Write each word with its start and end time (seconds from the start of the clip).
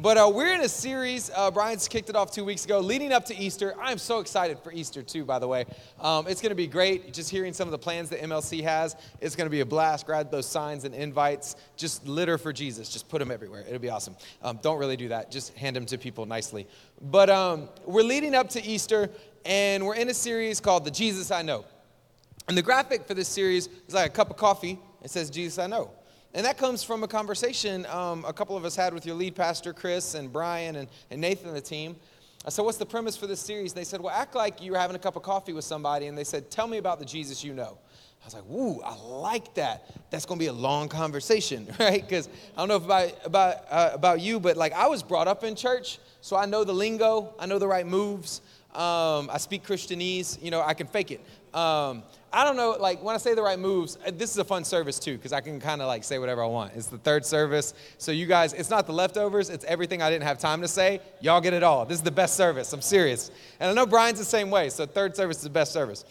But 0.00 0.16
uh, 0.16 0.30
we're 0.32 0.54
in 0.54 0.60
a 0.60 0.68
series. 0.68 1.28
Uh, 1.34 1.50
Brian's 1.50 1.88
kicked 1.88 2.08
it 2.08 2.14
off 2.14 2.30
two 2.30 2.44
weeks 2.44 2.64
ago, 2.64 2.78
leading 2.78 3.12
up 3.12 3.24
to 3.24 3.36
Easter. 3.36 3.74
I'm 3.80 3.98
so 3.98 4.20
excited 4.20 4.60
for 4.60 4.70
Easter, 4.70 5.02
too, 5.02 5.24
by 5.24 5.40
the 5.40 5.48
way. 5.48 5.64
Um, 6.00 6.28
it's 6.28 6.40
going 6.40 6.50
to 6.50 6.56
be 6.56 6.68
great. 6.68 7.12
Just 7.12 7.30
hearing 7.30 7.52
some 7.52 7.66
of 7.66 7.72
the 7.72 7.78
plans 7.78 8.08
that 8.10 8.20
MLC 8.20 8.62
has, 8.62 8.94
it's 9.20 9.34
going 9.34 9.46
to 9.46 9.50
be 9.50 9.58
a 9.58 9.66
blast. 9.66 10.06
Grab 10.06 10.30
those 10.30 10.46
signs 10.46 10.84
and 10.84 10.94
invites. 10.94 11.56
Just 11.76 12.06
litter 12.06 12.38
for 12.38 12.52
Jesus. 12.52 12.88
Just 12.88 13.08
put 13.08 13.18
them 13.18 13.32
everywhere. 13.32 13.64
It'll 13.66 13.80
be 13.80 13.90
awesome. 13.90 14.14
Um, 14.40 14.60
don't 14.62 14.78
really 14.78 14.96
do 14.96 15.08
that. 15.08 15.32
Just 15.32 15.52
hand 15.54 15.74
them 15.74 15.86
to 15.86 15.98
people 15.98 16.26
nicely. 16.26 16.68
But 17.02 17.28
um, 17.28 17.68
we're 17.84 18.02
leading 18.04 18.36
up 18.36 18.50
to 18.50 18.64
Easter, 18.64 19.10
and 19.44 19.84
we're 19.84 19.96
in 19.96 20.08
a 20.10 20.14
series 20.14 20.60
called 20.60 20.84
The 20.84 20.92
Jesus 20.92 21.32
I 21.32 21.42
Know. 21.42 21.64
And 22.46 22.56
the 22.56 22.62
graphic 22.62 23.08
for 23.08 23.14
this 23.14 23.26
series 23.26 23.68
is 23.88 23.94
like 23.94 24.10
a 24.10 24.14
cup 24.14 24.30
of 24.30 24.36
coffee. 24.36 24.78
It 25.02 25.10
says, 25.10 25.28
Jesus 25.28 25.58
I 25.58 25.66
Know. 25.66 25.90
And 26.34 26.44
that 26.44 26.58
comes 26.58 26.84
from 26.84 27.02
a 27.02 27.08
conversation 27.08 27.86
um, 27.86 28.24
a 28.26 28.32
couple 28.32 28.56
of 28.56 28.64
us 28.64 28.76
had 28.76 28.92
with 28.92 29.06
your 29.06 29.14
lead 29.14 29.34
pastor, 29.34 29.72
Chris, 29.72 30.14
and 30.14 30.32
Brian, 30.32 30.76
and, 30.76 30.88
and 31.10 31.20
Nathan, 31.20 31.54
the 31.54 31.60
team. 31.60 31.96
I 32.44 32.50
said, 32.50 32.64
What's 32.64 32.78
the 32.78 32.86
premise 32.86 33.16
for 33.16 33.26
this 33.26 33.40
series? 33.40 33.72
And 33.72 33.80
they 33.80 33.84
said, 33.84 34.00
Well, 34.00 34.14
act 34.14 34.34
like 34.34 34.62
you 34.62 34.72
were 34.72 34.78
having 34.78 34.94
a 34.94 34.98
cup 34.98 35.16
of 35.16 35.22
coffee 35.22 35.52
with 35.52 35.64
somebody. 35.64 36.06
And 36.06 36.16
they 36.16 36.24
said, 36.24 36.50
Tell 36.50 36.66
me 36.66 36.78
about 36.78 36.98
the 36.98 37.04
Jesus 37.04 37.42
you 37.42 37.54
know. 37.54 37.78
I 38.22 38.24
was 38.24 38.34
like, 38.34 38.44
Woo, 38.46 38.80
I 38.82 38.94
like 38.96 39.54
that. 39.54 39.90
That's 40.10 40.26
going 40.26 40.38
to 40.38 40.42
be 40.42 40.48
a 40.48 40.52
long 40.52 40.88
conversation, 40.88 41.66
right? 41.80 42.06
Because 42.06 42.28
I 42.56 42.60
don't 42.60 42.68
know 42.68 42.76
about, 42.76 43.12
about, 43.24 43.56
uh, 43.70 43.90
about 43.94 44.20
you, 44.20 44.38
but 44.38 44.56
like 44.56 44.72
I 44.72 44.86
was 44.86 45.02
brought 45.02 45.28
up 45.28 45.44
in 45.44 45.56
church, 45.56 45.98
so 46.20 46.36
I 46.36 46.46
know 46.46 46.62
the 46.62 46.74
lingo, 46.74 47.34
I 47.38 47.46
know 47.46 47.58
the 47.58 47.68
right 47.68 47.86
moves. 47.86 48.42
Um, 48.74 49.30
I 49.32 49.38
speak 49.38 49.64
Christianese, 49.64 50.42
you 50.42 50.50
know, 50.50 50.60
I 50.62 50.74
can 50.74 50.86
fake 50.86 51.10
it. 51.10 51.20
Um, 51.54 52.02
I 52.30 52.44
don't 52.44 52.56
know, 52.56 52.76
like 52.78 53.02
when 53.02 53.14
I 53.14 53.18
say 53.18 53.34
the 53.34 53.42
right 53.42 53.58
moves, 53.58 53.96
uh, 54.06 54.10
this 54.14 54.30
is 54.30 54.36
a 54.36 54.44
fun 54.44 54.62
service 54.64 54.98
too, 54.98 55.16
because 55.16 55.32
I 55.32 55.40
can 55.40 55.60
kind 55.60 55.80
of 55.80 55.88
like 55.88 56.04
say 56.04 56.18
whatever 56.18 56.42
I 56.42 56.46
want. 56.46 56.72
It's 56.76 56.88
the 56.88 56.98
third 56.98 57.24
service. 57.24 57.72
So 57.96 58.12
you 58.12 58.26
guys, 58.26 58.52
it's 58.52 58.68
not 58.68 58.86
the 58.86 58.92
leftovers, 58.92 59.48
it's 59.48 59.64
everything 59.64 60.02
I 60.02 60.10
didn't 60.10 60.24
have 60.24 60.38
time 60.38 60.60
to 60.60 60.68
say. 60.68 61.00
Y'all 61.20 61.40
get 61.40 61.54
it 61.54 61.62
all. 61.62 61.86
This 61.86 61.98
is 61.98 62.04
the 62.04 62.10
best 62.10 62.36
service. 62.36 62.70
I'm 62.72 62.82
serious. 62.82 63.30
And 63.60 63.70
I 63.70 63.72
know 63.72 63.86
Brian's 63.86 64.18
the 64.18 64.26
same 64.26 64.50
way, 64.50 64.68
so 64.68 64.84
third 64.84 65.16
service 65.16 65.38
is 65.38 65.44
the 65.44 65.50
best 65.50 65.72
service. 65.72 66.04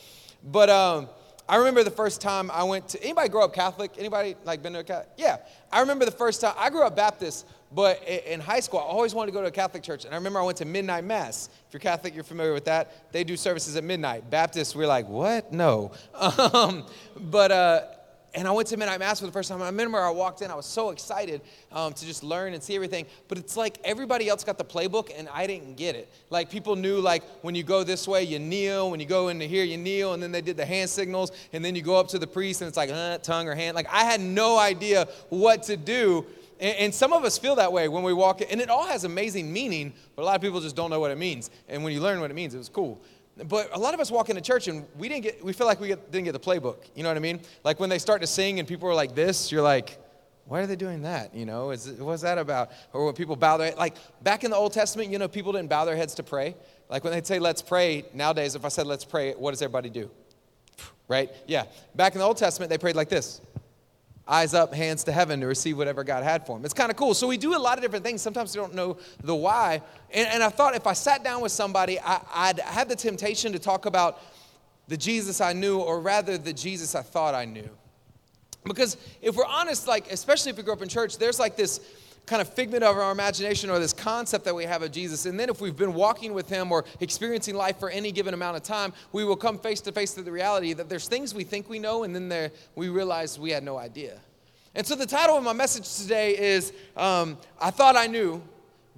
But 0.44 0.70
um, 0.70 1.08
I 1.48 1.58
remember 1.58 1.84
the 1.84 1.92
first 1.92 2.20
time 2.20 2.52
I 2.52 2.64
went 2.64 2.90
to 2.90 3.04
anybody 3.04 3.30
grow 3.30 3.46
up 3.46 3.54
Catholic? 3.54 3.92
Anybody 3.98 4.36
like 4.44 4.62
been 4.62 4.74
to 4.74 4.80
a 4.80 4.84
Catholic? 4.84 5.10
Yeah. 5.18 5.38
I 5.72 5.80
remember 5.80 6.06
the 6.06 6.12
first 6.12 6.42
time 6.42 6.54
I 6.58 6.70
grew 6.70 6.82
up 6.82 6.96
Baptist, 6.96 7.46
but 7.74 8.02
in 8.08 8.40
high 8.40 8.62
school, 8.62 8.80
I 8.80 8.84
always 8.84 9.14
wanted 9.14 9.32
to 9.32 9.34
go 9.34 9.42
to 9.42 9.48
a 9.48 9.52
Catholic 9.52 9.84
church. 9.84 10.06
And 10.06 10.14
I 10.14 10.18
remember 10.18 10.40
I 10.40 10.44
went 10.44 10.58
to 10.60 10.66
midnight 10.66 11.04
mass. 11.04 11.50
If 11.68 11.74
you're 11.74 11.82
Catholic, 11.82 12.16
you're 12.16 12.24
familiar 12.24 12.54
with 12.54 12.66
that. 12.66 13.12
They 13.12 13.24
do 13.24 13.36
services 13.36 13.76
at 13.76 13.84
midnight. 13.84 14.30
Baptists, 14.30 14.76
we're 14.76 14.88
like, 14.88 15.08
what? 15.08 15.52
No. 15.52 15.92
Um, 16.54 16.86
but, 17.16 17.52
uh, 17.52 17.82
and 18.34 18.48
I 18.48 18.52
went 18.52 18.68
to 18.70 18.78
midnight 18.78 19.00
mass 19.00 19.20
for 19.20 19.26
the 19.26 19.32
first 19.32 19.50
time. 19.50 19.62
I 19.62 19.66
remember 19.66 20.00
I 20.00 20.12
walked 20.12 20.42
in, 20.42 20.52
I 20.52 20.56
was 20.56 20.66
so 20.66 20.92
excited 20.92 21.42
um, 21.72 21.94
to 21.94 22.06
just 22.06 22.24
learn 22.24 22.54
and 22.54 22.62
see 22.62 22.76
everything. 22.76 23.06
But 23.28 23.40
it's 23.40 23.58
like 23.58 23.80
everybody 23.84 24.30
else 24.30 24.44
got 24.44 24.58
the 24.58 24.64
playbook 24.64 25.10
and 25.18 25.28
I 25.34 25.48
didn't 25.48 25.76
get 25.76 25.96
it. 25.96 26.08
Like 26.30 26.50
people 26.50 26.76
knew, 26.76 27.00
like 27.00 27.24
when 27.42 27.56
you 27.56 27.64
go 27.64 27.84
this 27.84 28.08
way, 28.08 28.24
you 28.24 28.38
kneel. 28.38 28.92
When 28.92 29.00
you 29.00 29.06
go 29.06 29.30
into 29.30 29.46
here, 29.46 29.64
you 29.64 29.78
kneel. 29.78 30.14
And 30.14 30.22
then 30.22 30.32
they 30.32 30.42
did 30.42 30.56
the 30.56 30.66
hand 30.66 30.90
signals. 30.90 31.32
And 31.52 31.66
then 31.66 31.76
you 31.76 31.82
go 31.82 31.96
up 31.96 32.10
to 32.10 32.20
the 32.20 32.28
priest 32.28 32.62
and 32.62 32.68
it's 32.68 32.78
like 32.78 32.92
uh, 32.92 33.18
tongue 33.20 33.48
or 33.48 33.56
hand. 33.56 33.76
Like 33.76 33.88
I 33.92 34.04
had 34.04 34.22
no 34.22 34.60
idea 34.60 35.08
what 35.30 35.64
to 35.64 35.76
do. 35.76 36.26
And, 36.60 36.94
some 36.94 37.14
of 37.14 37.24
us 37.24 37.38
feel 37.38 37.56
that 37.56 37.72
way 37.72 37.88
when 37.88 38.04
we 38.04 38.14
walk 38.14 38.42
in, 38.42 38.50
and 38.50 38.62
it 38.62 38.70
all 38.70 38.86
has 38.86 39.04
amazing 39.04 39.52
meaning, 39.52 39.94
but 40.16 40.24
a 40.24 40.26
lot 40.26 40.36
of 40.36 40.42
people 40.42 40.60
just 40.60 40.76
don't 40.76 40.90
know 40.90 41.00
what 41.00 41.12
it 41.12 41.18
means. 41.18 41.50
And 41.68 41.84
when 41.84 41.94
you 41.94 42.02
learn 42.02 42.20
what 42.20 42.32
it 42.32 42.34
means, 42.34 42.56
it 42.56 42.58
was 42.58 42.70
cool. 42.70 43.02
But 43.46 43.70
a 43.74 43.80
lot 43.80 43.94
of 43.94 44.00
us 44.00 44.10
walk 44.10 44.30
into 44.30 44.42
church 44.42 44.68
and 44.68 44.86
we 44.98 45.10
didn't 45.10 45.24
get, 45.24 45.44
we 45.44 45.54
feel 45.54 45.68
like 45.68 45.80
we 45.80 45.88
get, 45.88 46.12
didn't 46.12 46.26
get 46.26 46.32
the 46.32 46.40
playbook. 46.40 46.78
You 46.96 47.04
know 47.04 47.10
what 47.10 47.18
I 47.18 47.22
mean? 47.22 47.42
Like 47.64 47.80
when 47.80 47.90
they 47.90 48.00
start 48.00 48.22
to 48.22 48.28
sing 48.28 48.60
and 48.60 48.68
people 48.68 48.90
are 48.90 48.96
like 48.96 49.14
this, 49.14 49.52
you're 49.52 49.62
like, 49.62 50.00
why 50.46 50.62
are 50.62 50.66
they 50.66 50.76
doing 50.76 51.04
that? 51.04 51.36
You 51.36 51.46
know, 51.46 51.72
is, 51.72 51.92
what's 51.92 52.24
that 52.24 52.38
about? 52.38 52.72
Or 52.94 53.06
when 53.06 53.14
people 53.14 53.36
bow 53.36 53.58
their 53.58 53.76
like 53.76 53.96
back 54.24 54.44
in 54.44 54.50
the 54.52 54.58
Old 54.58 54.74
Testament, 54.74 55.12
you 55.12 55.20
know, 55.20 55.28
people 55.28 55.52
didn't 55.52 55.70
bow 55.70 55.86
their 55.86 55.96
heads 55.96 56.16
to 56.16 56.24
pray. 56.24 56.56
Like 56.90 57.04
when 57.04 57.14
they'd 57.14 57.28
say, 57.28 57.38
let's 57.38 57.62
pray, 57.62 58.06
nowadays, 58.14 58.56
if 58.56 58.64
I 58.64 58.70
said, 58.70 58.88
let's 58.88 59.06
pray, 59.06 59.34
what 59.34 59.52
does 59.52 59.62
everybody 59.62 59.90
do? 59.90 60.10
Right? 61.08 61.30
Yeah. 61.46 61.66
Back 61.96 62.14
in 62.14 62.20
the 62.20 62.26
Old 62.26 62.38
Testament, 62.38 62.70
they 62.70 62.78
prayed 62.78 62.96
like 62.96 63.10
this 63.10 63.42
eyes 64.28 64.54
up, 64.54 64.74
hands 64.74 65.04
to 65.06 65.12
heaven 65.12 65.40
to 65.42 65.48
receive 65.48 65.78
whatever 65.78 66.04
God 66.04 66.24
had 66.24 66.46
for 66.46 66.58
him. 66.58 66.66
It's 66.66 66.74
kind 66.74 66.92
of 66.92 66.98
cool. 66.98 67.14
So 67.14 67.28
we 67.28 67.38
do 67.38 67.56
a 67.56 67.58
lot 67.58 67.78
of 67.78 67.84
different 67.84 68.04
things. 68.04 68.22
Sometimes 68.22 68.56
we 68.56 68.62
don't 68.62 68.76
know 68.76 68.98
the 69.24 69.36
why. 69.36 69.82
And, 70.12 70.28
and 70.28 70.44
I 70.44 70.50
thought 70.50 70.76
if 70.76 70.88
I 70.88 70.94
sat 70.94 71.24
down 71.24 71.42
with 71.42 71.52
somebody, 71.52 72.00
I, 72.00 72.52
would 72.52 72.60
have 72.60 72.90
the 72.90 72.96
temptation 72.96 73.54
to 73.54 73.60
talk 73.60 73.86
about 73.86 74.22
the 74.88 74.98
Jesus 74.98 75.42
I 75.42 75.54
knew, 75.54 75.80
or 75.80 76.00
rather 76.00 76.38
the 76.38 76.54
Jesus 76.54 76.96
I 76.96 77.02
thought 77.02 77.36
I 77.36 77.46
knew. 77.46 77.70
Because 78.64 78.98
if 79.22 79.36
we're 79.36 79.46
honest, 79.46 79.88
like, 79.88 80.12
especially 80.12 80.52
if 80.52 80.58
we 80.58 80.64
grew 80.64 80.74
up 80.74 80.82
in 80.82 80.90
church, 80.90 81.18
there's 81.18 81.40
like 81.40 81.56
this 81.56 81.82
kind 82.28 82.42
of 82.42 82.50
figment 82.54 82.84
of 82.84 82.98
our 82.98 83.12
imagination 83.12 83.70
or 83.70 83.80
this 83.80 83.94
concept 83.94 84.44
that 84.46 84.54
we 84.54 84.66
have 84.66 84.84
of 84.84 84.92
Jesus. 84.92 85.26
And 85.26 85.40
then 85.40 85.50
if 85.50 85.62
we've 85.62 85.76
been 85.76 85.94
walking 85.94 86.34
with 86.34 86.50
him 86.50 86.72
or 86.72 86.84
experiencing 87.00 87.56
life 87.56 87.80
for 87.80 87.90
any 87.90 88.12
given 88.12 88.34
amount 88.34 88.58
of 88.58 88.64
time, 88.64 88.94
we 89.14 89.24
will 89.24 89.38
come 89.38 89.58
face 89.58 89.80
to 89.82 89.94
face 89.94 90.14
to 90.16 90.22
the 90.22 90.32
reality 90.32 90.74
that 90.74 90.90
there's 90.90 91.08
things 91.08 91.34
we 91.34 91.46
think 91.46 91.70
we 91.70 91.80
know 91.80 92.04
and 92.04 92.14
then 92.14 92.28
there, 92.28 92.52
we 92.76 92.90
realize 92.90 93.40
we 93.40 93.50
had 93.50 93.64
no 93.64 93.78
idea. 93.78 94.20
And 94.76 94.86
so 94.86 94.94
the 94.94 95.06
title 95.06 95.38
of 95.38 95.44
my 95.44 95.54
message 95.54 96.04
today 96.04 96.38
is 96.38 96.74
um, 96.98 97.38
I 97.60 97.72
Thought 97.72 97.96
I 97.96 98.08
Knew, 98.08 98.44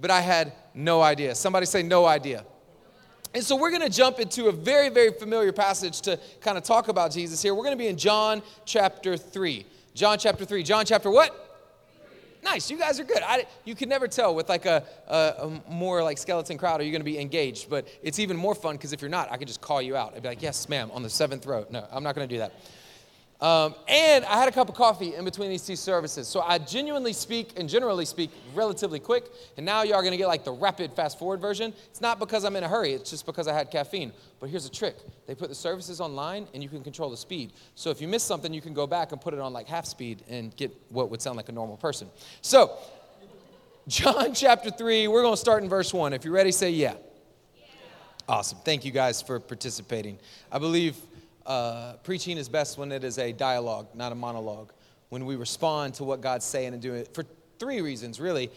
but 0.02 0.10
I 0.10 0.22
Had 0.22 0.52
No 0.74 1.02
Idea. 1.02 1.36
Somebody 1.36 1.68
say, 1.68 1.84
No 1.84 2.06
idea. 2.06 2.44
And 3.34 3.44
so 3.44 3.56
we're 3.56 3.70
going 3.70 3.84
to 3.84 3.96
jump 3.96 4.20
into 4.20 4.48
a 4.48 4.52
very, 4.52 4.90
very 4.90 5.12
familiar 5.12 5.52
passage 5.52 6.02
to 6.02 6.20
kind 6.42 6.58
of 6.58 6.64
talk 6.64 6.88
about 6.88 7.12
Jesus 7.12 7.44
here. 7.44 7.54
We're 7.54 7.64
going 7.64 7.78
to 7.78 7.82
be 7.82 7.88
in 7.88 7.98
John 7.98 8.42
chapter 8.66 9.16
3. 9.16 9.68
John 9.94 10.18
chapter 10.18 10.46
3. 10.46 10.64
John 10.64 10.84
chapter 10.84 11.12
what? 11.12 11.49
Nice. 12.44 12.70
You 12.70 12.78
guys 12.78 13.00
are 13.00 13.04
good. 13.04 13.22
I, 13.24 13.46
you 13.66 13.76
can 13.76 13.90
never 13.90 14.08
tell 14.08 14.36
with 14.36 14.50
like 14.50 14.66
a, 14.66 14.84
a, 15.08 15.14
a 15.16 15.62
more 15.72 16.04
like 16.04 16.18
skeleton 16.18 16.58
crowd, 16.58 16.82
are 16.82 16.84
you 16.84 16.92
going 16.92 17.02
to 17.02 17.06
be 17.06 17.20
engaged? 17.20 17.70
But 17.70 17.88
it's 18.02 18.20
even 18.20 18.38
more 18.38 18.56
fun 18.56 18.76
because 18.76 18.94
if 18.94 19.02
you're 19.02 19.10
not, 19.10 19.32
I 19.32 19.38
can 19.38 19.48
just 19.48 19.62
call 19.62 19.82
you 19.82 19.96
out. 19.96 20.14
I'd 20.16 20.24
be 20.24 20.30
like, 20.30 20.42
yes, 20.42 20.70
ma'am, 20.70 20.92
on 20.94 21.04
the 21.04 21.10
seventh 21.10 21.46
row. 21.46 21.66
No, 21.70 21.86
I'm 21.92 22.04
not 22.04 22.16
going 22.16 22.28
to 22.28 22.34
do 22.34 22.40
that. 22.40 22.54
Um, 23.42 23.74
and 23.88 24.26
I 24.26 24.38
had 24.38 24.50
a 24.50 24.52
cup 24.52 24.68
of 24.68 24.76
coffee 24.76 25.16
in 25.16 25.24
between 25.24 25.50
these 25.50 25.66
two 25.66 25.78
services. 25.78 26.28
So 26.28 26.42
I 26.42 26.58
genuinely 26.58 27.14
speak 27.14 27.58
and 27.58 27.70
generally 27.70 28.04
speak 28.04 28.32
relatively 28.54 29.00
quick. 29.00 29.32
And 29.56 29.66
now 29.66 29.84
you 29.84 29.94
are 29.94 30.02
going 30.02 30.12
to 30.12 30.18
get 30.18 30.28
like 30.28 30.44
the 30.44 30.52
rapid 30.52 30.94
fast 30.94 31.18
forward 31.18 31.40
version. 31.40 31.74
It's 31.90 32.02
not 32.02 32.20
because 32.20 32.44
I'm 32.44 32.58
in 32.58 32.66
a 32.66 32.68
hurry, 32.68 32.92
it's 32.92 33.10
just 33.10 33.26
because 33.26 33.48
I 33.48 33.54
had 33.54 33.72
caffeine. 33.72 34.12
But 34.42 34.50
here's 34.50 34.66
a 34.66 34.72
trick 34.72 34.98
they 35.26 35.36
put 35.36 35.48
the 35.48 35.56
services 35.56 36.02
online 36.02 36.48
and 36.54 36.62
you 36.62 36.68
can 36.68 36.84
control 36.84 37.10
the 37.10 37.18
speed. 37.18 37.54
So 37.76 37.90
if 37.92 38.02
you 38.02 38.10
miss 38.10 38.24
something, 38.24 38.54
you 38.54 38.62
can 38.62 38.74
go 38.74 38.86
back 38.86 39.14
and 39.14 39.22
put 39.22 39.34
it 39.34 39.40
on 39.40 39.54
like 39.54 39.68
half 39.68 39.86
speed 39.86 40.22
and 40.28 40.54
get 40.58 40.76
what 40.90 41.10
would 41.10 41.22
sound 41.22 41.38
like 41.38 41.48
a 41.48 41.54
normal 41.54 41.78
person. 41.78 42.10
So, 42.42 42.78
John 43.88 44.34
chapter 44.34 44.70
3, 44.70 45.08
we're 45.08 45.22
going 45.22 45.34
to 45.34 45.40
start 45.40 45.64
in 45.64 45.70
verse 45.70 45.94
1. 45.94 46.14
If 46.14 46.26
you're 46.26 46.34
ready, 46.34 46.52
say 46.52 46.72
yeah. 46.72 46.94
yeah. 47.56 47.66
Awesome. 48.28 48.60
Thank 48.64 48.86
you 48.86 48.92
guys 48.92 49.22
for 49.22 49.40
participating. 49.40 50.20
I 50.52 50.60
believe 50.60 50.96
uh, 51.46 51.94
preaching 52.04 52.38
is 52.38 52.50
best 52.50 52.78
when 52.78 52.92
it 52.92 53.04
is 53.04 53.18
a 53.18 53.32
dialogue, 53.32 53.88
not 53.94 54.12
a 54.12 54.16
monologue. 54.16 54.72
When 55.10 55.26
we 55.26 55.36
respond 55.36 55.96
to 55.96 56.04
what 56.04 56.22
God's 56.22 56.46
saying 56.46 56.74
and 56.74 56.82
doing 56.82 57.02
it 57.02 57.14
for 57.14 57.26
three 57.58 57.82
reasons, 57.82 58.20
really. 58.20 58.52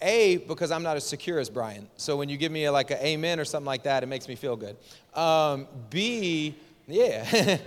A, 0.00 0.38
because 0.38 0.70
I'm 0.70 0.82
not 0.82 0.96
as 0.96 1.04
secure 1.04 1.38
as 1.38 1.50
Brian. 1.50 1.88
So 1.96 2.16
when 2.16 2.28
you 2.28 2.36
give 2.36 2.52
me 2.52 2.64
a, 2.64 2.72
like 2.72 2.90
an 2.90 2.98
amen 2.98 3.40
or 3.40 3.44
something 3.44 3.66
like 3.66 3.82
that, 3.82 4.02
it 4.02 4.06
makes 4.06 4.28
me 4.28 4.36
feel 4.36 4.56
good. 4.56 4.76
Um, 5.12 5.66
B, 5.90 6.54
yeah. 6.86 7.58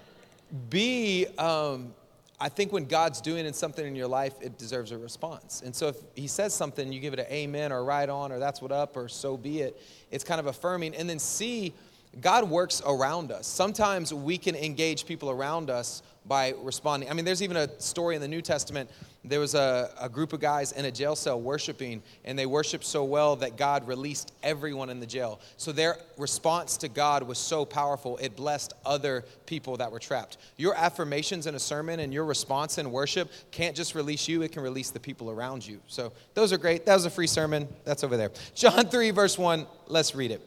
B, 0.68 1.26
um, 1.38 1.94
I 2.38 2.48
think 2.48 2.72
when 2.72 2.84
God's 2.84 3.20
doing 3.20 3.50
something 3.52 3.86
in 3.86 3.96
your 3.96 4.08
life, 4.08 4.34
it 4.42 4.58
deserves 4.58 4.92
a 4.92 4.98
response. 4.98 5.62
And 5.64 5.74
so 5.74 5.88
if 5.88 5.96
He 6.14 6.26
says 6.26 6.52
something, 6.52 6.92
you 6.92 7.00
give 7.00 7.14
it 7.14 7.20
an 7.20 7.26
amen 7.30 7.72
or 7.72 7.84
right 7.84 8.08
on 8.08 8.32
or 8.32 8.38
that's 8.38 8.60
what 8.60 8.72
up 8.72 8.96
or 8.96 9.08
so 9.08 9.36
be 9.36 9.60
it. 9.60 9.80
It's 10.10 10.24
kind 10.24 10.40
of 10.40 10.46
affirming. 10.46 10.94
And 10.94 11.08
then 11.08 11.18
C, 11.18 11.72
God 12.20 12.48
works 12.48 12.80
around 12.86 13.30
us. 13.30 13.46
Sometimes 13.46 14.12
we 14.12 14.38
can 14.38 14.54
engage 14.54 15.06
people 15.06 15.30
around 15.30 15.68
us 15.70 16.02
by 16.26 16.54
responding. 16.62 17.10
I 17.10 17.12
mean, 17.12 17.24
there's 17.24 17.42
even 17.42 17.56
a 17.56 17.80
story 17.80 18.16
in 18.16 18.20
the 18.20 18.28
New 18.28 18.42
Testament. 18.42 18.90
There 19.24 19.40
was 19.40 19.54
a, 19.54 19.90
a 20.00 20.08
group 20.08 20.32
of 20.32 20.40
guys 20.40 20.72
in 20.72 20.84
a 20.84 20.90
jail 20.90 21.16
cell 21.16 21.40
worshiping, 21.40 22.02
and 22.24 22.38
they 22.38 22.46
worshiped 22.46 22.84
so 22.84 23.04
well 23.04 23.36
that 23.36 23.56
God 23.56 23.86
released 23.86 24.32
everyone 24.42 24.88
in 24.88 25.00
the 25.00 25.06
jail. 25.06 25.40
So 25.56 25.72
their 25.72 25.96
response 26.16 26.76
to 26.78 26.88
God 26.88 27.22
was 27.24 27.38
so 27.38 27.64
powerful, 27.64 28.16
it 28.18 28.36
blessed 28.36 28.72
other 28.84 29.24
people 29.46 29.76
that 29.78 29.90
were 29.90 29.98
trapped. 29.98 30.38
Your 30.56 30.74
affirmations 30.74 31.46
in 31.46 31.54
a 31.54 31.60
sermon 31.60 32.00
and 32.00 32.12
your 32.12 32.24
response 32.24 32.78
in 32.78 32.90
worship 32.92 33.30
can't 33.50 33.76
just 33.76 33.94
release 33.94 34.28
you, 34.28 34.42
it 34.42 34.52
can 34.52 34.62
release 34.62 34.90
the 34.90 35.00
people 35.00 35.30
around 35.30 35.66
you. 35.66 35.80
So 35.86 36.12
those 36.34 36.52
are 36.52 36.58
great. 36.58 36.86
That 36.86 36.94
was 36.94 37.04
a 37.04 37.10
free 37.10 37.26
sermon. 37.26 37.68
That's 37.84 38.04
over 38.04 38.16
there. 38.16 38.30
John 38.54 38.88
3, 38.88 39.10
verse 39.10 39.38
1, 39.38 39.66
let's 39.88 40.14
read 40.14 40.30
it. 40.30 40.40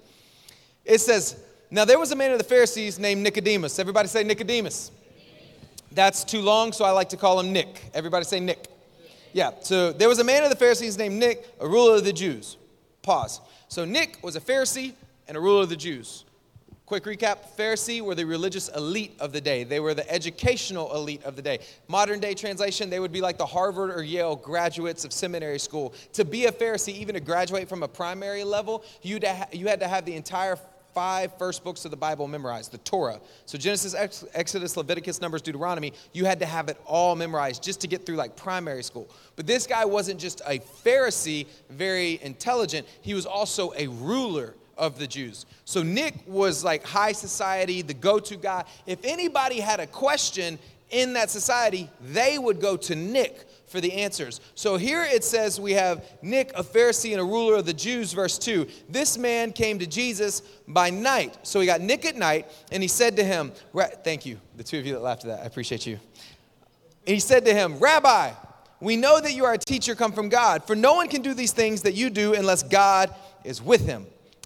It 0.86 1.00
says, 1.00 1.42
now 1.72 1.86
there 1.86 2.00
was 2.00 2.12
a 2.12 2.16
man 2.16 2.32
of 2.32 2.38
the 2.38 2.44
Pharisees 2.44 3.00
named 3.00 3.22
Nicodemus. 3.22 3.80
Everybody 3.80 4.08
say 4.08 4.24
Nicodemus. 4.24 4.92
That's 5.92 6.24
too 6.24 6.42
long, 6.42 6.72
so 6.72 6.86
I 6.86 6.92
like 6.92 7.10
to 7.10 7.18
call 7.18 7.40
him 7.40 7.52
Nick. 7.52 7.90
Everybody 7.94 8.26
say 8.26 8.40
Nick. 8.40 8.68
Yeah, 9.34 9.52
so 9.62 9.92
there 9.92 10.08
was 10.08 10.20
a 10.20 10.24
man 10.24 10.44
of 10.44 10.50
the 10.50 10.56
Pharisees 10.56 10.98
named 10.98 11.16
Nick, 11.16 11.48
a 11.60 11.68
ruler 11.68 11.96
of 11.96 12.04
the 12.04 12.14
Jews. 12.14 12.58
Pause. 13.02 13.42
So 13.68 13.86
Nick 13.86 14.18
was 14.24 14.36
a 14.36 14.42
Pharisee 14.42 14.94
and 15.28 15.38
a 15.38 15.40
ruler 15.40 15.64
of 15.64 15.70
the 15.70 15.76
Jews. 15.76 16.26
Quick 16.88 17.04
recap 17.04 17.56
Pharisee 17.56 18.02
were 18.02 18.16
the 18.16 18.26
religious 18.26 18.68
elite 18.70 19.16
of 19.20 19.32
the 19.32 19.40
day. 19.40 19.64
They 19.64 19.80
were 19.80 19.94
the 19.94 20.12
educational 20.12 20.92
elite 20.96 21.24
of 21.24 21.36
the 21.36 21.42
day. 21.44 21.60
Modern 21.88 22.20
day 22.20 22.34
translation, 22.34 22.90
they 22.90 23.00
would 23.00 23.12
be 23.12 23.22
like 23.22 23.38
the 23.38 23.46
Harvard 23.46 23.92
or 23.92 24.02
Yale 24.02 24.36
graduates 24.36 25.06
of 25.06 25.14
seminary 25.14 25.60
school. 25.60 25.94
To 26.14 26.26
be 26.26 26.46
a 26.46 26.52
Pharisee, 26.52 26.94
even 26.94 27.14
to 27.14 27.22
graduate 27.22 27.70
from 27.70 27.84
a 27.84 27.88
primary 27.88 28.44
level, 28.44 28.84
you 29.04 29.20
had 29.20 29.80
to 29.80 29.88
have 29.88 30.06
the 30.06 30.16
entire 30.16 30.58
five 30.94 31.38
first 31.38 31.64
books 31.64 31.86
of 31.86 31.92
the 31.92 31.98
Bible 31.98 32.28
memorized, 32.28 32.72
the 32.72 32.78
Torah. 32.80 33.20
So 33.46 33.58
Genesis, 33.58 33.96
Exodus, 34.34 34.78
Leviticus, 34.78 35.22
Numbers, 35.22 35.42
Deuteronomy, 35.42 35.94
you 36.14 36.26
had 36.26 36.40
to 36.40 36.46
have 36.46 36.70
it 36.70 36.78
all 36.86 37.16
memorized 37.16 37.64
just 37.64 37.82
to 37.82 37.88
get 37.88 38.06
through 38.06 38.16
like 38.16 38.36
primary 38.36 38.84
school. 38.84 39.10
But 39.36 39.48
this 39.48 39.68
guy 39.68 39.86
wasn't 39.86 40.20
just 40.20 40.42
a 40.46 40.60
Pharisee, 40.60 41.48
very 41.70 42.20
intelligent, 42.22 42.88
he 43.02 43.14
was 43.14 43.26
also 43.26 43.74
a 43.78 43.88
ruler 43.88 44.56
of 44.78 44.98
the 44.98 45.08
Jews. 45.08 45.46
So 45.66 45.84
Nick 45.84 46.16
was 46.26 46.64
like 46.64 46.84
high 46.86 47.12
society, 47.12 47.82
the 47.82 47.94
go 47.94 48.20
to 48.20 48.36
guy. 48.38 48.64
If 48.86 49.00
anybody 49.04 49.60
had 49.60 49.80
a 49.80 49.88
question 49.88 50.58
in 50.90 51.14
that 51.14 51.30
society, 51.30 51.90
they 52.02 52.40
would 52.40 52.62
go 52.62 52.78
to 52.78 52.96
Nick 52.96 53.46
for 53.70 53.80
the 53.80 53.94
answers. 53.94 54.42
So 54.56 54.78
here 54.78 55.04
it 55.04 55.24
says 55.24 55.60
we 55.60 55.74
have 55.74 56.04
Nick, 56.22 56.52
a 56.56 56.64
Pharisee 56.64 57.12
and 57.12 57.22
a 57.22 57.24
ruler 57.24 57.56
of 57.56 57.66
the 57.66 57.74
Jews, 57.74 58.14
verse 58.14 58.38
2. 58.38 58.68
This 58.90 59.18
man 59.18 59.52
came 59.52 59.80
to 59.80 59.88
Jesus 59.88 60.42
by 60.68 60.90
night. 60.90 61.38
So 61.44 61.60
we 61.60 61.66
got 61.66 61.82
Nick 61.82 62.06
at 62.06 62.16
night, 62.16 62.48
and 62.72 62.84
he 62.84 62.90
said 62.90 63.16
to 63.18 63.24
him, 63.24 63.52
Thank 64.04 64.26
you, 64.26 64.40
the 64.58 64.64
two 64.64 64.80
of 64.80 64.86
you 64.86 64.94
that 64.94 65.02
laughed 65.02 65.24
at 65.26 65.38
that. 65.38 65.44
I 65.44 65.46
appreciate 65.46 65.86
you. 65.86 66.00
And 67.06 67.14
he 67.14 67.20
said 67.20 67.46
to 67.46 67.54
him, 67.54 67.80
Rabbi, 67.80 68.32
we 68.82 68.96
know 68.96 69.20
that 69.20 69.34
you 69.34 69.46
are 69.46 69.54
a 69.54 69.58
teacher 69.58 69.96
come 69.96 70.12
from 70.12 70.30
God, 70.30 70.66
for 70.66 70.76
no 70.76 70.96
one 70.96 71.08
can 71.08 71.22
do 71.22 71.34
these 71.34 71.52
things 71.52 71.84
that 71.84 71.94
you 71.94 72.10
do 72.10 72.34
unless 72.34 72.64
God 72.64 73.14
is 73.44 73.62
with 73.62 73.86
him. 73.86 74.06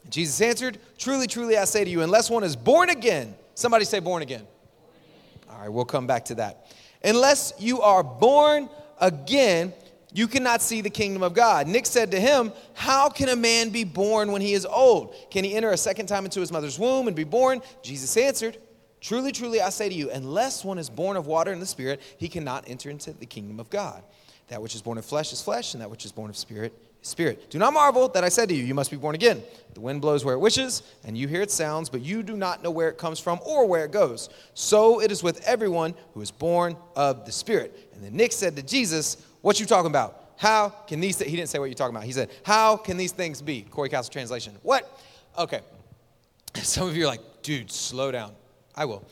Jesus 0.10 0.42
answered, 0.42 0.80
Truly, 0.98 1.28
truly, 1.28 1.58
I 1.58 1.66
say 1.66 1.84
to 1.84 1.90
you, 1.90 2.02
unless 2.02 2.30
one 2.30 2.44
is 2.44 2.56
born 2.56 2.90
again, 2.90 3.36
somebody 3.56 3.86
say 3.86 4.00
born 4.00 4.22
again. 4.22 4.46
All 5.50 5.60
right, 5.60 5.70
we'll 5.70 5.86
come 5.86 6.08
back 6.08 6.25
to 6.25 6.36
that. 6.36 6.68
Unless 7.04 7.54
you 7.60 7.81
are 7.81 8.04
born 8.04 8.70
again, 9.04 9.74
you 10.14 10.28
cannot 10.28 10.62
see 10.62 10.82
the 10.82 10.90
kingdom 10.90 11.24
of 11.24 11.34
God. 11.34 11.68
Nick 11.68 11.86
said 11.86 12.12
to 12.12 12.20
him, 12.20 12.52
How 12.74 13.10
can 13.10 13.30
a 13.30 13.36
man 13.36 13.70
be 13.70 13.84
born 13.84 14.32
when 14.32 14.42
he 14.42 14.54
is 14.54 14.66
old? 14.66 15.16
Can 15.30 15.44
he 15.44 15.56
enter 15.56 15.72
a 15.72 15.78
second 15.78 16.08
time 16.08 16.26
into 16.26 16.40
his 16.40 16.52
mother's 16.52 16.80
womb 16.80 17.08
and 17.08 17.16
be 17.16 17.24
born? 17.24 17.62
Jesus 17.82 18.16
answered, 18.16 18.58
Truly, 19.02 19.32
truly, 19.32 19.60
I 19.60 19.70
say 19.70 19.90
to 19.90 19.96
you, 19.96 20.10
unless 20.12 20.64
one 20.64 20.78
is 20.78 20.90
born 20.90 21.18
of 21.18 21.28
water 21.28 21.52
and 21.52 21.62
the 21.62 21.66
Spirit, 21.66 22.02
he 22.18 22.30
cannot 22.30 22.64
enter 22.68 22.90
into 22.90 23.12
the 23.12 23.26
kingdom 23.26 23.60
of 23.60 23.70
God. 23.70 24.04
That 24.48 24.62
which 24.62 24.76
is 24.76 24.82
born 24.82 24.98
of 24.98 25.06
flesh 25.06 25.34
is 25.34 25.42
flesh, 25.42 25.74
and 25.74 25.82
that 25.82 25.90
which 25.90 26.06
is 26.06 26.12
born 26.12 26.30
of 26.30 26.38
spirit 26.38 26.74
spirit. 27.04 27.52
Do 27.52 27.60
not 27.60 27.74
marvel 27.74 28.08
that 28.10 28.24
I 28.24 28.30
said 28.30 28.50
to 28.50 28.56
you, 28.56 28.64
You 28.64 28.74
must 28.74 28.90
be 28.90 28.98
born 28.98 29.14
again. 29.14 29.44
The 29.76 29.82
wind 29.82 30.02
blows 30.02 30.24
where 30.24 30.36
it 30.36 30.40
wishes, 30.40 30.84
and 31.04 31.18
you 31.18 31.28
hear 31.28 31.42
its 31.42 31.54
sounds, 31.54 31.90
but 31.90 32.02
you 32.02 32.24
do 32.24 32.36
not 32.36 32.64
know 32.64 32.72
where 32.72 32.90
it 32.90 32.98
comes 32.98 33.20
from 33.20 33.40
or 33.46 33.68
where 33.68 33.86
it 33.86 33.92
goes. 33.92 34.30
So 34.54 35.02
it 35.02 35.12
is 35.12 35.24
with 35.24 35.42
everyone 35.48 35.96
who 36.14 36.22
is 36.22 36.32
born 36.32 36.76
of 36.96 37.26
the 37.26 37.32
Spirit. 37.32 37.90
And 37.94 38.04
then 38.04 38.16
Nick 38.16 38.32
said 38.32 38.56
to 38.56 38.64
Jesus, 38.64 39.18
What 39.42 39.60
you 39.60 39.66
talking 39.66 39.90
about? 39.90 40.20
How 40.38 40.70
can 40.70 41.00
these 41.00 41.18
th-? 41.18 41.30
he 41.30 41.36
didn't 41.36 41.50
say 41.50 41.60
what 41.60 41.66
you're 41.66 41.76
talking 41.76 41.96
about. 41.96 42.06
He 42.06 42.12
said, 42.12 42.30
How 42.44 42.78
can 42.78 42.98
these 42.98 43.12
things 43.12 43.42
be? 43.42 43.62
Corey 43.62 43.90
Castle 43.90 44.12
translation. 44.12 44.54
What? 44.64 45.00
Okay. 45.38 45.62
Some 46.56 46.88
of 46.88 46.96
you 46.96 47.04
are 47.04 47.08
like, 47.08 47.22
dude, 47.42 47.72
slow 47.72 48.12
down. 48.12 48.34
I 48.76 48.86
will. 48.86 49.06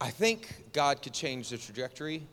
I 0.00 0.10
think 0.10 0.52
God 0.72 1.02
could 1.02 1.12
change 1.12 1.50
the 1.50 1.58
trajectory 1.58 2.26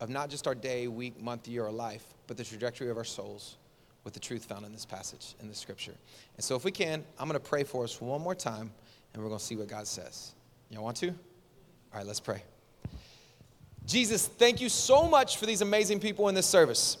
of 0.00 0.10
not 0.10 0.28
just 0.28 0.46
our 0.46 0.54
day, 0.54 0.86
week, 0.88 1.20
month, 1.20 1.48
year, 1.48 1.64
or 1.64 1.72
life, 1.72 2.04
but 2.26 2.36
the 2.36 2.44
trajectory 2.44 2.90
of 2.90 2.96
our 2.96 3.04
souls 3.04 3.56
with 4.04 4.14
the 4.14 4.20
truth 4.20 4.44
found 4.44 4.64
in 4.64 4.72
this 4.72 4.86
passage, 4.86 5.34
in 5.40 5.48
this 5.48 5.58
scripture. 5.58 5.94
And 6.36 6.44
so, 6.44 6.54
if 6.54 6.64
we 6.64 6.70
can, 6.70 7.04
I'm 7.18 7.28
going 7.28 7.40
to 7.40 7.48
pray 7.48 7.64
for 7.64 7.84
us 7.84 8.00
one 8.00 8.20
more 8.20 8.34
time, 8.34 8.70
and 9.12 9.22
we're 9.22 9.28
going 9.28 9.40
to 9.40 9.44
see 9.44 9.56
what 9.56 9.68
God 9.68 9.86
says. 9.86 10.32
Y'all 10.70 10.84
want 10.84 10.96
to? 10.98 11.08
All 11.08 11.14
right, 11.94 12.06
let's 12.06 12.20
pray. 12.20 12.42
Jesus, 13.86 14.26
thank 14.26 14.60
you 14.60 14.68
so 14.68 15.08
much 15.08 15.36
for 15.36 15.46
these 15.46 15.60
amazing 15.60 16.00
people 16.00 16.28
in 16.28 16.34
this 16.34 16.46
service. 16.46 16.98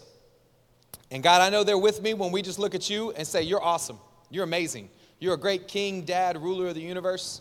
And 1.10 1.22
God, 1.22 1.42
I 1.42 1.50
know 1.50 1.64
they're 1.64 1.78
with 1.78 2.02
me 2.02 2.14
when 2.14 2.32
we 2.32 2.42
just 2.42 2.58
look 2.58 2.74
at 2.74 2.88
you 2.90 3.12
and 3.12 3.26
say, 3.26 3.42
You're 3.42 3.62
awesome. 3.62 3.98
You're 4.30 4.44
amazing. 4.44 4.90
You're 5.18 5.34
a 5.34 5.38
great 5.38 5.68
king, 5.68 6.02
dad, 6.02 6.40
ruler 6.40 6.68
of 6.68 6.74
the 6.74 6.80
universe. 6.80 7.40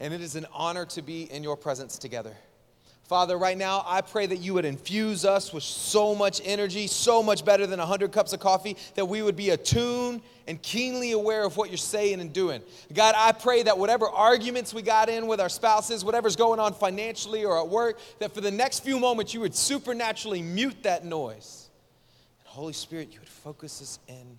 And 0.00 0.12
it 0.12 0.20
is 0.20 0.34
an 0.34 0.46
honor 0.52 0.86
to 0.86 1.02
be 1.02 1.30
in 1.30 1.42
your 1.42 1.56
presence 1.56 1.98
together. 1.98 2.34
Father, 3.10 3.36
right 3.36 3.58
now, 3.58 3.82
I 3.88 4.02
pray 4.02 4.26
that 4.26 4.36
you 4.36 4.54
would 4.54 4.64
infuse 4.64 5.24
us 5.24 5.52
with 5.52 5.64
so 5.64 6.14
much 6.14 6.40
energy, 6.44 6.86
so 6.86 7.24
much 7.24 7.44
better 7.44 7.66
than 7.66 7.80
100 7.80 8.12
cups 8.12 8.32
of 8.32 8.38
coffee, 8.38 8.76
that 8.94 9.04
we 9.04 9.20
would 9.20 9.34
be 9.34 9.50
attuned 9.50 10.20
and 10.46 10.62
keenly 10.62 11.10
aware 11.10 11.42
of 11.42 11.56
what 11.56 11.70
you're 11.70 11.76
saying 11.76 12.20
and 12.20 12.32
doing. 12.32 12.62
God, 12.94 13.16
I 13.18 13.32
pray 13.32 13.64
that 13.64 13.76
whatever 13.76 14.08
arguments 14.08 14.72
we 14.72 14.82
got 14.82 15.08
in 15.08 15.26
with 15.26 15.40
our 15.40 15.48
spouses, 15.48 16.04
whatever's 16.04 16.36
going 16.36 16.60
on 16.60 16.72
financially 16.72 17.44
or 17.44 17.58
at 17.58 17.66
work, 17.66 17.98
that 18.20 18.32
for 18.32 18.42
the 18.42 18.50
next 18.52 18.84
few 18.84 19.00
moments 19.00 19.34
you 19.34 19.40
would 19.40 19.56
supernaturally 19.56 20.40
mute 20.40 20.84
that 20.84 21.04
noise. 21.04 21.68
And 22.38 22.46
Holy 22.46 22.72
Spirit, 22.72 23.12
you 23.12 23.18
would 23.18 23.28
focus 23.28 23.82
us 23.82 23.98
in 24.06 24.38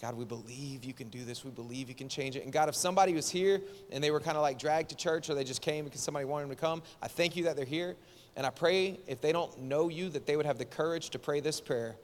God, 0.00 0.14
we 0.14 0.24
believe 0.24 0.84
you 0.84 0.94
can 0.94 1.08
do 1.08 1.24
this. 1.24 1.44
We 1.44 1.50
believe 1.50 1.88
you 1.88 1.94
can 1.94 2.08
change 2.08 2.34
it. 2.34 2.44
And 2.44 2.52
God, 2.52 2.68
if 2.68 2.74
somebody 2.74 3.12
was 3.12 3.28
here 3.28 3.60
and 3.92 4.02
they 4.02 4.10
were 4.10 4.20
kind 4.20 4.36
of 4.36 4.42
like 4.42 4.58
dragged 4.58 4.88
to 4.90 4.96
church 4.96 5.28
or 5.28 5.34
they 5.34 5.44
just 5.44 5.60
came 5.60 5.84
because 5.84 6.00
somebody 6.00 6.24
wanted 6.24 6.44
them 6.44 6.56
to 6.56 6.60
come, 6.60 6.82
I 7.02 7.08
thank 7.08 7.36
you 7.36 7.44
that 7.44 7.56
they're 7.56 7.66
here. 7.66 7.96
And 8.36 8.46
I 8.46 8.50
pray 8.50 8.98
if 9.06 9.20
they 9.20 9.32
don't 9.32 9.60
know 9.60 9.88
you, 9.88 10.08
that 10.10 10.26
they 10.26 10.36
would 10.36 10.46
have 10.46 10.56
the 10.56 10.64
courage 10.64 11.10
to 11.10 11.18
pray 11.18 11.40
this 11.40 11.60
prayer 11.60 11.96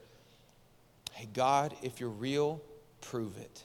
Hey, 1.13 1.29
God, 1.33 1.75
if 1.81 1.99
you're 1.99 2.11
real, 2.11 2.61
prove 3.01 3.39
it. 3.39 3.65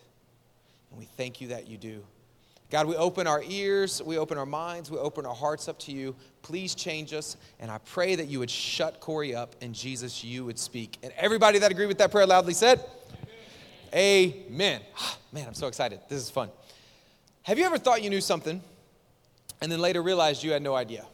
And 0.89 0.97
we 0.97 1.03
thank 1.03 1.41
you 1.41 1.49
that 1.49 1.67
you 1.67 1.77
do. 1.77 2.01
God, 2.69 2.87
we 2.87 2.95
open 2.95 3.27
our 3.27 3.43
ears, 3.43 4.01
we 4.01 4.17
open 4.17 4.37
our 4.37 4.45
minds, 4.45 4.89
we 4.89 4.97
open 4.97 5.25
our 5.25 5.35
hearts 5.35 5.67
up 5.67 5.77
to 5.79 5.91
you. 5.91 6.15
Please 6.41 6.73
change 6.73 7.11
us. 7.11 7.35
And 7.59 7.69
I 7.69 7.79
pray 7.79 8.15
that 8.15 8.29
you 8.29 8.39
would 8.39 8.49
shut 8.49 9.01
Corey 9.01 9.35
up 9.35 9.57
and 9.61 9.75
Jesus, 9.75 10.23
you 10.23 10.45
would 10.45 10.57
speak. 10.57 10.97
And 11.03 11.11
everybody 11.17 11.59
that 11.59 11.69
agreed 11.69 11.87
with 11.87 11.97
that 11.97 12.11
prayer 12.11 12.25
loudly 12.25 12.53
said, 12.53 12.81
Amen. 13.93 14.81
Man, 15.31 15.47
I'm 15.47 15.53
so 15.53 15.67
excited. 15.67 15.99
This 16.07 16.21
is 16.21 16.29
fun. 16.29 16.49
Have 17.43 17.57
you 17.57 17.65
ever 17.65 17.77
thought 17.77 18.03
you 18.03 18.09
knew 18.09 18.21
something 18.21 18.61
and 19.61 19.71
then 19.71 19.79
later 19.79 20.01
realized 20.01 20.43
you 20.43 20.51
had 20.51 20.61
no 20.61 20.75
idea? 20.75 21.05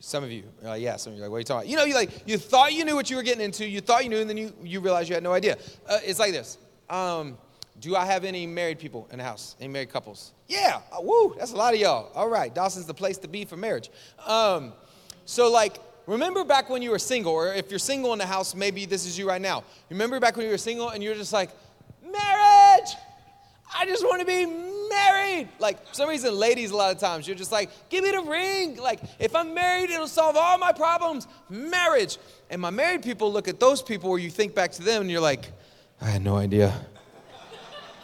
Some 0.00 0.22
of 0.22 0.30
you 0.30 0.44
like, 0.62 0.80
yeah, 0.80 0.96
some 0.96 1.12
of 1.12 1.18
you 1.18 1.24
are 1.24 1.26
like, 1.26 1.32
what 1.32 1.36
are 1.36 1.40
you 1.40 1.44
talking 1.44 1.60
about? 1.60 1.70
You 1.70 1.76
know, 1.76 1.84
you 1.84 1.94
like 1.94 2.28
you 2.28 2.38
thought 2.38 2.72
you 2.72 2.84
knew 2.84 2.94
what 2.94 3.10
you 3.10 3.16
were 3.16 3.22
getting 3.22 3.44
into, 3.44 3.66
you 3.66 3.80
thought 3.80 4.04
you 4.04 4.10
knew, 4.10 4.20
and 4.20 4.30
then 4.30 4.36
you, 4.36 4.52
you 4.62 4.80
realized 4.80 5.08
you 5.08 5.14
had 5.14 5.24
no 5.24 5.32
idea. 5.32 5.56
Uh, 5.88 5.98
it's 6.04 6.20
like 6.20 6.32
this. 6.32 6.56
Um, 6.88 7.36
do 7.80 7.94
I 7.96 8.04
have 8.04 8.24
any 8.24 8.46
married 8.46 8.78
people 8.78 9.08
in 9.10 9.18
the 9.18 9.24
house? 9.24 9.56
Any 9.60 9.72
married 9.72 9.90
couples? 9.90 10.32
Yeah. 10.46 10.80
Uh, 10.92 11.00
woo, 11.00 11.34
that's 11.38 11.52
a 11.52 11.56
lot 11.56 11.74
of 11.74 11.80
y'all. 11.80 12.10
All 12.14 12.28
right, 12.28 12.54
Dawson's 12.54 12.86
the 12.86 12.94
place 12.94 13.18
to 13.18 13.28
be 13.28 13.44
for 13.44 13.56
marriage. 13.56 13.90
Um, 14.26 14.72
so 15.24 15.50
like 15.50 15.78
Remember 16.08 16.42
back 16.42 16.70
when 16.70 16.80
you 16.80 16.90
were 16.90 16.98
single, 16.98 17.34
or 17.34 17.52
if 17.52 17.68
you're 17.70 17.78
single 17.78 18.14
in 18.14 18.18
the 18.18 18.24
house, 18.24 18.54
maybe 18.54 18.86
this 18.86 19.04
is 19.04 19.18
you 19.18 19.28
right 19.28 19.42
now. 19.42 19.62
Remember 19.90 20.18
back 20.18 20.38
when 20.38 20.46
you 20.46 20.52
were 20.52 20.56
single 20.56 20.88
and 20.88 21.04
you 21.04 21.10
were 21.10 21.14
just 21.14 21.34
like, 21.34 21.50
marriage! 22.02 22.88
I 23.76 23.84
just 23.84 24.02
want 24.02 24.20
to 24.20 24.26
be 24.26 24.46
married. 24.46 25.50
Like, 25.58 25.86
for 25.86 25.94
some 25.94 26.08
reason, 26.08 26.34
ladies, 26.34 26.70
a 26.70 26.76
lot 26.76 26.94
of 26.94 26.98
times, 26.98 27.26
you're 27.28 27.36
just 27.36 27.52
like, 27.52 27.68
give 27.90 28.04
me 28.04 28.10
the 28.10 28.22
ring. 28.22 28.78
Like, 28.78 29.00
if 29.18 29.36
I'm 29.36 29.52
married, 29.52 29.90
it'll 29.90 30.08
solve 30.08 30.34
all 30.34 30.56
my 30.56 30.72
problems. 30.72 31.26
Marriage. 31.50 32.16
And 32.48 32.62
my 32.62 32.70
married 32.70 33.02
people 33.02 33.30
look 33.30 33.46
at 33.46 33.60
those 33.60 33.82
people 33.82 34.08
where 34.08 34.18
you 34.18 34.30
think 34.30 34.54
back 34.54 34.72
to 34.72 34.82
them 34.82 35.02
and 35.02 35.10
you're 35.10 35.20
like, 35.20 35.52
I 36.00 36.06
had 36.06 36.24
no 36.24 36.36
idea. 36.36 36.72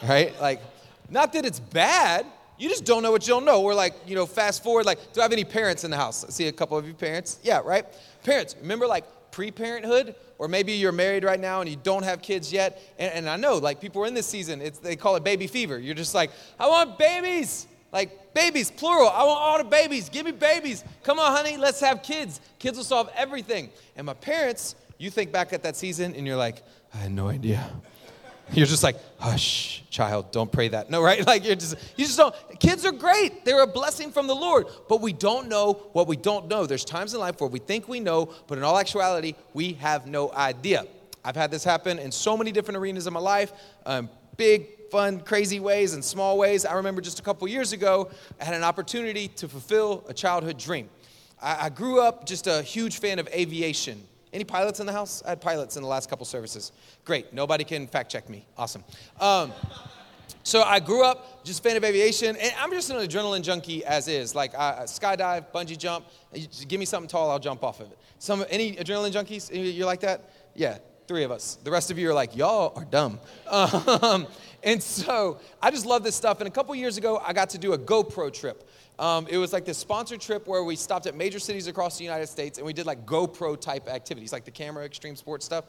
right? 0.07 0.38
Like, 0.43 0.61
not 1.09 1.33
that 1.33 1.47
it's 1.47 1.59
bad, 1.59 2.26
you 2.64 2.71
just 2.71 2.87
don't 2.87 3.02
know 3.02 3.12
what 3.12 3.26
you 3.26 3.35
don't 3.35 3.44
know. 3.44 3.61
We're 3.61 3.75
like, 3.75 3.94
you 4.06 4.14
know, 4.14 4.25
fast 4.25 4.62
forward, 4.62 4.87
like, 4.87 5.12
do 5.12 5.21
I 5.21 5.25
have 5.25 5.33
any 5.33 5.44
parents 5.44 5.85
in 5.85 5.90
the 5.90 5.99
house? 5.99 6.25
I 6.25 6.30
see 6.30 6.49
a 6.49 6.52
couple 6.52 6.78
of 6.78 6.87
you 6.87 6.94
parents. 6.94 7.38
Yeah, 7.42 7.61
right? 7.62 7.85
Parents, 8.23 8.56
remember 8.59 8.87
like 8.87 9.04
pre 9.33 9.50
parenthood? 9.50 10.14
Or 10.38 10.49
maybe 10.49 10.73
you're 10.73 10.90
married 10.90 11.25
right 11.25 11.38
now 11.38 11.61
and 11.61 11.68
you 11.68 11.76
don't 11.76 12.04
have 12.04 12.23
kids 12.23 12.50
yet. 12.50 12.80
And, 12.99 13.12
and 13.12 13.28
I 13.28 13.37
know, 13.37 13.59
like, 13.59 13.83
people 13.83 14.02
are 14.02 14.06
in 14.06 14.14
this 14.14 14.26
season, 14.26 14.62
it's, 14.62 14.78
they 14.78 14.97
call 14.97 15.14
it 15.16 15.25
baby 15.25 15.47
fever. 15.47 15.78
You're 15.78 15.94
just 15.94 16.14
like, 16.14 16.30
I 16.59 16.66
want 16.66 16.99
babies. 16.99 17.66
Like, 17.92 18.33
babies, 18.33 18.71
plural. 18.71 19.11
I 19.11 19.25
want 19.25 19.40
all 19.40 19.59
the 19.59 19.64
babies. 19.64 20.09
Give 20.09 20.25
me 20.25 20.33
babies. 20.33 20.83
Come 21.02 21.18
on, 21.18 21.37
honey, 21.37 21.59
let's 21.59 21.80
have 21.80 22.02
kids. 22.02 22.40
Kids 22.59 22.78
will 22.78 22.85
solve 22.85 23.11
everything. 23.14 23.68
And 23.94 24.06
my 24.06 24.14
parents, 24.14 24.75
you 24.97 25.11
think 25.11 25.33
back 25.33 25.52
at 25.52 25.62
that 25.64 25.76
season 25.76 26.14
and 26.14 26.26
you're 26.26 26.37
like, 26.37 26.62
I 26.94 26.97
had 26.97 27.12
no 27.12 27.28
idea. 27.28 27.71
You're 28.53 28.67
just 28.67 28.83
like, 28.83 28.97
hush, 29.19 29.83
child, 29.91 30.31
don't 30.33 30.51
pray 30.53 30.69
that. 30.69 30.91
No, 30.91 31.03
right? 31.03 31.25
Like 31.35 31.45
you're 31.45 31.57
just, 31.57 31.77
you 31.97 32.05
just 32.05 32.19
don't. 32.19 32.35
Kids 32.61 32.85
are 32.85 32.93
great. 32.93 33.45
They're 33.45 33.63
a 33.63 33.67
blessing 33.67 34.13
from 34.13 34.27
the 34.27 34.35
Lord, 34.35 34.67
but 34.89 35.01
we 35.01 35.13
don't 35.13 35.49
know 35.49 35.75
what 35.93 36.07
we 36.07 36.17
don't 36.17 36.49
know. 36.49 36.67
There's 36.67 36.85
times 36.85 37.15
in 37.15 37.21
life 37.21 37.41
where 37.41 37.49
we 37.49 37.59
think 37.59 37.89
we 37.89 38.01
know, 38.01 38.33
but 38.47 38.59
in 38.59 38.65
all 38.65 38.79
actuality, 38.79 39.35
we 39.55 39.75
have 39.75 40.07
no 40.07 40.31
idea. 40.33 40.87
I've 41.25 41.37
had 41.37 41.51
this 41.51 41.65
happen 41.65 41.99
in 41.99 42.13
so 42.13 42.37
many 42.37 42.53
different 42.53 42.77
arenas 42.77 43.07
of 43.07 43.15
my 43.15 43.21
life. 43.21 43.53
Um, 43.87 44.11
big, 44.37 44.91
fun, 44.91 45.21
crazy 45.21 45.59
ways 45.61 45.95
and 45.95 46.05
small 46.05 46.37
ways. 46.37 46.67
I 46.67 46.75
remember 46.75 47.01
just 47.01 47.19
a 47.19 47.23
couple 47.23 47.49
years 47.49 47.73
ago, 47.73 48.11
I 48.41 48.45
had 48.45 48.55
an 48.55 48.63
opportunity 48.63 49.29
to 49.29 49.49
fulfill 49.49 50.05
a 50.09 50.15
childhood 50.15 50.59
dream. 50.59 50.91
I, 51.41 51.67
I 51.67 51.69
grew 51.71 52.01
up 52.01 52.27
just 52.27 52.47
a 52.47 52.63
huge 52.63 53.01
fan 53.01 53.19
of 53.19 53.29
aviation. 53.29 54.07
Any 54.35 54.43
pilots 54.43 54.81
in 54.81 54.87
the 54.87 54.93
house? 54.93 55.23
I 55.25 55.29
had 55.31 55.41
pilots 55.41 55.76
in 55.76 55.83
the 55.83 55.88
last 55.88 56.11
couple 56.11 56.26
services. 56.26 56.73
Great. 57.05 57.33
Nobody 57.33 57.62
can 57.62 57.87
fact 57.87 58.11
check 58.11 58.29
me. 58.29 58.45
Awesome. 58.59 58.83
Um, 59.21 59.53
so 60.43 60.62
I 60.62 60.81
grew 60.81 61.05
up 61.05 61.45
just 61.45 61.61
a 61.61 61.62
fan 61.62 61.76
of 61.76 61.85
aviation, 61.85 62.35
and 62.37 62.53
I'm 62.59 62.73
just 62.73 62.91
an 62.91 62.97
adrenaline 62.97 63.43
junkie 63.43 63.85
as 63.85 64.09
is. 64.09 64.35
Like 64.35 64.55
I, 64.57 64.83
skydive, 64.87 65.53
bungee 65.55 65.79
jump. 65.79 66.07
give 66.67 66.81
me 66.81 66.85
something 66.85 67.09
tall, 67.09 67.31
I'll 67.31 67.38
jump 67.38 67.62
off 67.62 67.79
of 67.79 67.93
it. 67.93 67.99
Some 68.19 68.45
any 68.50 68.75
adrenaline 68.75 69.12
junkies? 69.12 69.50
You're 69.53 69.87
like 69.87 70.00
that? 70.00 70.31
Yeah, 70.55 70.79
three 71.07 71.23
of 71.23 71.31
us. 71.31 71.59
The 71.62 71.71
rest 71.71 71.93
of 71.93 71.99
you 71.99 72.11
are 72.11 72.14
like, 72.14 72.35
y'all 72.35 72.73
are 72.76 72.85
dumb. 72.85 73.21
Um, 73.50 74.26
and 74.64 74.83
so 74.83 75.38
I 75.61 75.71
just 75.71 75.85
love 75.85 76.03
this 76.03 76.17
stuff. 76.17 76.41
And 76.41 76.49
a 76.49 76.50
couple 76.50 76.75
years 76.75 76.97
ago, 76.97 77.21
I 77.25 77.35
got 77.35 77.50
to 77.50 77.59
do 77.59 77.75
a 77.75 77.79
GoPro 77.79 78.33
trip. 78.33 78.67
Um, 78.99 79.27
it 79.29 79.39
was 79.39 79.53
like 79.53 79.65
this 79.65 79.79
sponsored 79.79 80.21
trip 80.21 80.47
where 80.47 80.63
we 80.63 80.77
stopped 80.77 81.07
at 81.07 81.17
major 81.17 81.39
cities 81.39 81.67
across 81.67 81.99
the 81.99 82.05
United 82.05 82.29
States 82.29 82.59
and 82.59 82.67
we 82.67 82.73
did 82.73 82.87
like 82.87 83.05
GoPro 83.05 83.61
type 83.61 83.89
activities, 83.89 84.33
like 84.33 84.45
the 84.45 84.51
camera, 84.51 84.85
extreme 84.85 85.17
sports 85.17 85.45
stuff. 85.45 85.65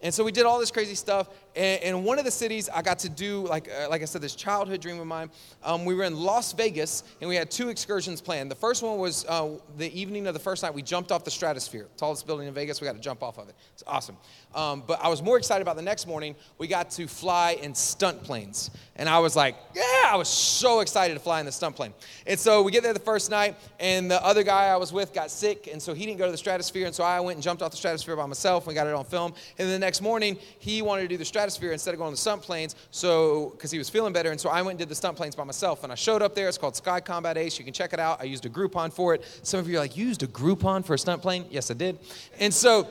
And 0.00 0.12
so 0.12 0.24
we 0.24 0.32
did 0.32 0.46
all 0.46 0.58
this 0.58 0.70
crazy 0.70 0.94
stuff. 0.94 1.28
And 1.54 1.82
in 1.82 2.04
one 2.04 2.18
of 2.18 2.24
the 2.24 2.30
cities, 2.30 2.68
I 2.68 2.80
got 2.80 2.98
to 3.00 3.08
do, 3.08 3.46
like, 3.46 3.68
uh, 3.68 3.88
like 3.90 4.00
I 4.00 4.06
said, 4.06 4.22
this 4.22 4.34
childhood 4.34 4.80
dream 4.80 4.98
of 4.98 5.06
mine. 5.06 5.30
Um, 5.62 5.84
we 5.84 5.94
were 5.94 6.04
in 6.04 6.16
Las 6.16 6.52
Vegas 6.54 7.04
and 7.20 7.28
we 7.28 7.36
had 7.36 7.50
two 7.50 7.68
excursions 7.68 8.20
planned. 8.20 8.50
The 8.50 8.56
first 8.56 8.82
one 8.82 8.98
was 8.98 9.26
uh, 9.26 9.58
the 9.76 9.98
evening 9.98 10.26
of 10.26 10.34
the 10.34 10.40
first 10.40 10.62
night, 10.62 10.72
we 10.72 10.82
jumped 10.82 11.12
off 11.12 11.24
the 11.24 11.30
stratosphere, 11.30 11.88
tallest 11.98 12.26
building 12.26 12.48
in 12.48 12.54
Vegas. 12.54 12.80
We 12.80 12.86
got 12.86 12.94
to 12.94 13.00
jump 13.00 13.22
off 13.22 13.38
of 13.38 13.48
it. 13.48 13.54
It's 13.74 13.84
awesome. 13.86 14.16
Um, 14.54 14.82
but 14.86 15.04
I 15.04 15.08
was 15.08 15.22
more 15.22 15.36
excited 15.36 15.62
about 15.62 15.76
the 15.76 15.82
next 15.82 16.06
morning. 16.06 16.34
We 16.58 16.66
got 16.66 16.90
to 16.92 17.06
fly 17.06 17.58
in 17.62 17.74
stunt 17.74 18.22
planes. 18.22 18.70
And 18.96 19.08
I 19.08 19.18
was 19.18 19.36
like, 19.36 19.56
yeah, 19.74 19.82
I 20.06 20.16
was 20.16 20.28
so 20.28 20.80
excited 20.80 21.14
to 21.14 21.20
fly 21.20 21.40
in 21.40 21.46
the 21.46 21.52
stunt 21.52 21.76
plane. 21.76 21.94
And 22.26 22.38
so 22.38 22.62
we 22.62 22.69
get 22.70 22.82
there 22.82 22.92
the 22.92 23.00
first 23.00 23.30
night, 23.30 23.56
and 23.78 24.10
the 24.10 24.24
other 24.24 24.42
guy 24.42 24.66
I 24.66 24.76
was 24.76 24.92
with 24.92 25.12
got 25.12 25.30
sick, 25.30 25.68
and 25.70 25.80
so 25.80 25.94
he 25.94 26.06
didn't 26.06 26.18
go 26.18 26.26
to 26.26 26.32
the 26.32 26.38
stratosphere. 26.38 26.86
And 26.86 26.94
so 26.94 27.04
I 27.04 27.20
went 27.20 27.36
and 27.36 27.42
jumped 27.42 27.62
off 27.62 27.70
the 27.70 27.76
stratosphere 27.76 28.16
by 28.16 28.26
myself. 28.26 28.66
We 28.66 28.74
got 28.74 28.86
it 28.86 28.94
on 28.94 29.04
film. 29.04 29.32
And 29.58 29.68
then 29.68 29.80
the 29.80 29.84
next 29.84 30.00
morning, 30.00 30.38
he 30.58 30.82
wanted 30.82 31.02
to 31.02 31.08
do 31.08 31.16
the 31.16 31.24
stratosphere 31.24 31.72
instead 31.72 31.94
of 31.94 31.98
going 31.98 32.10
to 32.10 32.14
the 32.14 32.20
stunt 32.20 32.42
planes, 32.42 32.76
so 32.90 33.50
because 33.50 33.70
he 33.70 33.78
was 33.78 33.88
feeling 33.88 34.12
better. 34.12 34.30
And 34.30 34.40
so 34.40 34.48
I 34.48 34.62
went 34.62 34.72
and 34.72 34.78
did 34.78 34.88
the 34.88 34.94
stunt 34.94 35.16
planes 35.16 35.34
by 35.34 35.44
myself. 35.44 35.84
And 35.84 35.92
I 35.92 35.96
showed 35.96 36.22
up 36.22 36.34
there. 36.34 36.48
It's 36.48 36.58
called 36.58 36.76
Sky 36.76 37.00
Combat 37.00 37.36
Ace. 37.36 37.58
You 37.58 37.64
can 37.64 37.74
check 37.74 37.92
it 37.92 38.00
out. 38.00 38.20
I 38.20 38.24
used 38.24 38.46
a 38.46 38.50
Groupon 38.50 38.92
for 38.92 39.14
it. 39.14 39.24
Some 39.42 39.60
of 39.60 39.68
you 39.68 39.76
are 39.76 39.80
like, 39.80 39.96
you 39.96 40.06
used 40.06 40.22
a 40.22 40.26
Groupon 40.26 40.84
for 40.84 40.94
a 40.94 40.98
stunt 40.98 41.22
plane? 41.22 41.46
Yes, 41.50 41.70
I 41.70 41.74
did. 41.74 41.98
And 42.38 42.52
so 42.52 42.88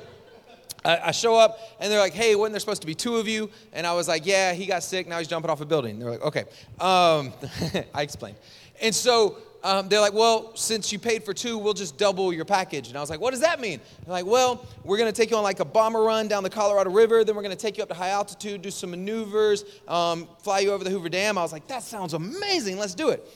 I, 0.86 1.12
show 1.12 1.36
up 1.36 1.60
and 1.80 1.92
they're 1.92 2.00
like, 2.00 2.14
hey, 2.14 2.36
wasn't 2.36 2.54
there 2.54 2.60
supposed 2.60 2.82
to 2.82 2.88
be 2.88 2.96
two 2.96 3.18
of 3.18 3.28
you? 3.28 3.50
And 3.74 3.86
I 3.86 3.94
was 3.94 4.08
like, 4.08 4.26
yeah, 4.26 4.54
he 4.54 4.66
got 4.66 4.84
sick. 4.84 5.08
Now 5.08 5.18
he's 5.18 5.28
jumping 5.28 5.50
off 5.50 5.62
a 5.62 5.66
building. 5.66 6.00
They're 6.00 6.12
like, 6.12 6.22
okay. 6.22 6.44
Um, 6.80 7.34
I 7.94 8.02
explained. 8.02 8.38
And 8.82 8.94
so 8.94 9.38
um, 9.64 9.90
they're 9.90 10.00
like, 10.00 10.14
well, 10.14 10.56
since 10.56 10.92
you 10.92 11.00
paid 11.00 11.24
for 11.24 11.34
two, 11.34 11.58
we'll 11.58 11.74
just 11.74 11.98
double 11.98 12.32
your 12.32 12.46
package. 12.46 12.88
And 12.88 12.98
I 12.98 13.02
was 13.02 13.10
like, 13.10 13.20
what 13.20 13.32
does 13.32 13.42
that 13.42 13.60
mean? 13.60 13.80
They're 14.06 14.14
like, 14.14 14.26
well, 14.26 14.66
we're 14.84 14.98
going 14.98 15.12
to 15.12 15.16
take 15.16 15.32
you 15.32 15.38
on 15.38 15.44
like 15.44 15.60
a 15.60 15.66
bomber 15.66 16.02
run 16.02 16.28
down 16.28 16.44
the 16.44 16.50
Colorado 16.50 16.90
River. 16.90 17.24
Then 17.24 17.36
we're 17.36 17.42
going 17.44 17.56
to 17.56 17.62
take 17.62 17.78
you 17.78 17.84
up 17.84 17.90
to 17.90 17.96
high 17.96 18.10
altitude, 18.10 18.62
do 18.62 18.72
some 18.72 18.92
maneuvers, 18.92 19.66
um, 19.88 20.28
fly 20.44 20.60
you 20.60 20.72
over 20.72 20.84
the 20.84 20.90
Hoover 20.90 21.10
Dam. 21.10 21.38
I 21.38 21.42
was 21.42 21.52
like, 21.52 21.68
that 21.68 21.84
sounds 21.84 22.14
amazing. 22.14 22.78
Let's 22.78 22.96
do 22.96 23.10
it. 23.10 23.28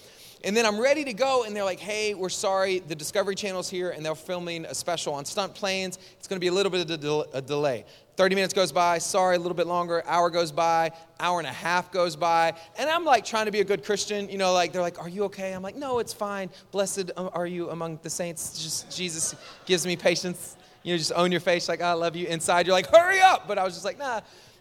And 0.45 0.57
then 0.57 0.65
I'm 0.65 0.77
ready 0.77 1.05
to 1.05 1.13
go, 1.13 1.45
and 1.45 1.55
they're 1.55 1.63
like, 1.63 1.79
hey, 1.79 2.13
we're 2.13 2.27
sorry, 2.27 2.79
the 2.79 2.95
Discovery 2.95 3.33
Channel's 3.33 3.69
here, 3.69 3.91
and 3.91 4.05
they're 4.05 4.13
filming 4.13 4.65
a 4.65 4.75
special 4.75 5.13
on 5.13 5.23
stunt 5.23 5.55
planes. 5.55 5.97
It's 6.19 6.27
gonna 6.27 6.41
be 6.41 6.47
a 6.47 6.51
little 6.51 6.69
bit 6.69 6.89
of 6.89 7.27
a 7.33 7.41
delay. 7.41 7.85
30 8.15 8.35
minutes 8.35 8.53
goes 8.53 8.71
by, 8.71 8.97
sorry, 8.97 9.35
a 9.35 9.39
little 9.39 9.55
bit 9.55 9.67
longer, 9.67 10.03
hour 10.05 10.29
goes 10.29 10.51
by, 10.51 10.91
hour 11.19 11.39
and 11.39 11.47
a 11.47 11.51
half 11.51 11.91
goes 11.91 12.15
by, 12.15 12.53
and 12.77 12.89
I'm 12.89 13.05
like 13.05 13.25
trying 13.25 13.45
to 13.45 13.51
be 13.51 13.59
a 13.59 13.63
good 13.63 13.83
Christian, 13.83 14.29
you 14.29 14.37
know, 14.37 14.53
like 14.53 14.71
they're 14.71 14.81
like, 14.81 14.99
are 14.99 15.09
you 15.09 15.23
okay? 15.25 15.53
I'm 15.53 15.63
like, 15.63 15.75
no, 15.75 15.99
it's 15.99 16.13
fine. 16.13 16.49
Blessed 16.71 17.11
um, 17.17 17.29
are 17.33 17.47
you 17.47 17.69
among 17.69 17.99
the 18.03 18.09
saints. 18.09 18.61
Just 18.61 18.95
Jesus 18.95 19.35
gives 19.65 19.85
me 19.85 19.95
patience. 19.95 20.57
You 20.83 20.93
know, 20.93 20.97
just 20.97 21.13
own 21.15 21.31
your 21.31 21.41
face, 21.41 21.69
like, 21.69 21.81
I 21.81 21.93
love 21.93 22.15
you. 22.15 22.27
Inside, 22.27 22.67
you're 22.67 22.75
like, 22.75 22.87
hurry 22.87 23.21
up. 23.21 23.47
But 23.47 23.57
I 23.57 23.63
was 23.63 23.73
just 23.73 23.85
like, 23.85 23.97
nah, 23.97 24.17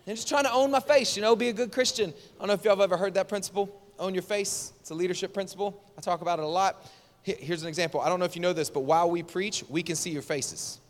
I'm 0.07 0.15
just 0.15 0.29
trying 0.29 0.45
to 0.45 0.53
own 0.53 0.71
my 0.71 0.79
face, 0.79 1.17
you 1.17 1.23
know, 1.23 1.35
be 1.35 1.49
a 1.49 1.53
good 1.53 1.73
Christian. 1.73 2.11
I 2.11 2.39
don't 2.39 2.49
know 2.49 2.55
if 2.55 2.65
y'all 2.65 2.77
have 2.77 2.81
ever 2.81 2.97
heard 2.97 3.15
that 3.15 3.29
principle 3.29 3.83
own 3.99 4.15
your 4.15 4.23
face. 4.23 4.73
It's 4.81 4.91
a 4.91 4.95
leadership 4.95 5.33
principle. 5.33 5.83
I 5.97 6.01
talk 6.01 6.23
about 6.23 6.39
it 6.39 6.45
a 6.45 6.49
lot. 6.49 6.85
Here's 7.23 7.63
an 7.63 7.69
example. 7.69 8.01
I 8.01 8.09
don't 8.09 8.19
know 8.19 8.25
if 8.25 8.35
you 8.35 8.43
know 8.43 8.53
this, 8.53 8.69
but 8.69 8.81
while 8.81 9.09
we 9.09 9.23
preach, 9.23 9.65
we 9.69 9.83
can 9.83 9.95
see 9.95 10.11
your 10.11 10.23
faces. 10.23 10.81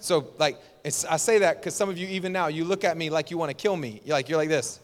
So, 0.00 0.28
like, 0.38 0.58
I 0.84 1.16
say 1.16 1.38
that 1.38 1.60
because 1.60 1.74
some 1.74 1.88
of 1.88 1.98
you, 1.98 2.06
even 2.08 2.32
now, 2.32 2.48
you 2.48 2.64
look 2.64 2.84
at 2.84 2.96
me 2.96 3.10
like 3.10 3.30
you 3.30 3.38
want 3.38 3.50
to 3.50 3.54
kill 3.54 3.76
me. 3.76 4.00
You're 4.04 4.16
like, 4.16 4.28
you're 4.28 4.38
like 4.38 4.48
this. 4.48 4.80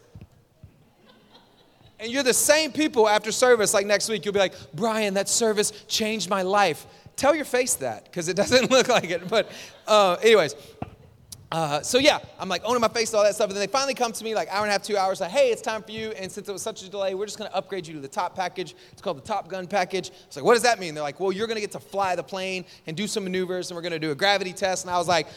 And 1.98 2.12
you're 2.12 2.22
the 2.22 2.34
same 2.34 2.72
people 2.72 3.08
after 3.08 3.32
service, 3.32 3.72
like 3.72 3.86
next 3.86 4.08
week, 4.08 4.24
you'll 4.24 4.34
be 4.34 4.40
like, 4.40 4.54
Brian, 4.74 5.14
that 5.14 5.28
service 5.28 5.72
changed 5.88 6.28
my 6.28 6.42
life. 6.42 6.86
Tell 7.16 7.34
your 7.34 7.46
face 7.46 7.74
that 7.76 8.04
because 8.04 8.28
it 8.28 8.36
doesn't 8.36 8.70
look 8.70 8.88
like 8.88 9.10
it. 9.10 9.26
But, 9.28 9.50
uh, 9.86 10.16
anyways, 10.22 10.54
uh, 11.56 11.80
so 11.80 11.96
yeah, 11.96 12.18
I'm 12.38 12.50
like 12.50 12.60
owning 12.66 12.82
my 12.82 12.88
face, 12.88 13.14
all 13.14 13.24
that 13.24 13.34
stuff. 13.34 13.48
And 13.48 13.56
then 13.56 13.62
they 13.62 13.72
finally 13.72 13.94
come 13.94 14.12
to 14.12 14.24
me 14.24 14.34
like 14.34 14.48
hour 14.50 14.64
and 14.64 14.68
a 14.68 14.72
half, 14.72 14.82
two 14.82 14.98
hours, 14.98 15.22
like, 15.22 15.30
hey, 15.30 15.48
it's 15.48 15.62
time 15.62 15.82
for 15.82 15.90
you. 15.90 16.10
And 16.10 16.30
since 16.30 16.50
it 16.50 16.52
was 16.52 16.60
such 16.60 16.82
a 16.82 16.90
delay, 16.90 17.14
we're 17.14 17.24
just 17.24 17.38
gonna 17.38 17.50
upgrade 17.54 17.86
you 17.86 17.94
to 17.94 18.00
the 18.00 18.08
top 18.08 18.36
package. 18.36 18.74
It's 18.92 19.00
called 19.00 19.16
the 19.16 19.26
Top 19.26 19.48
Gun 19.48 19.66
package. 19.66 20.10
It's 20.26 20.36
like, 20.36 20.44
what 20.44 20.52
does 20.52 20.64
that 20.64 20.78
mean? 20.78 20.92
They're 20.92 21.02
like, 21.02 21.18
well, 21.18 21.32
you're 21.32 21.46
gonna 21.46 21.60
get 21.60 21.72
to 21.72 21.80
fly 21.80 22.14
the 22.14 22.22
plane 22.22 22.66
and 22.86 22.94
do 22.94 23.06
some 23.06 23.24
maneuvers, 23.24 23.70
and 23.70 23.76
we're 23.76 23.80
gonna 23.80 23.98
do 23.98 24.10
a 24.10 24.14
gravity 24.14 24.52
test. 24.52 24.84
And 24.84 24.94
I 24.94 24.98
was 24.98 25.08
like, 25.08 25.28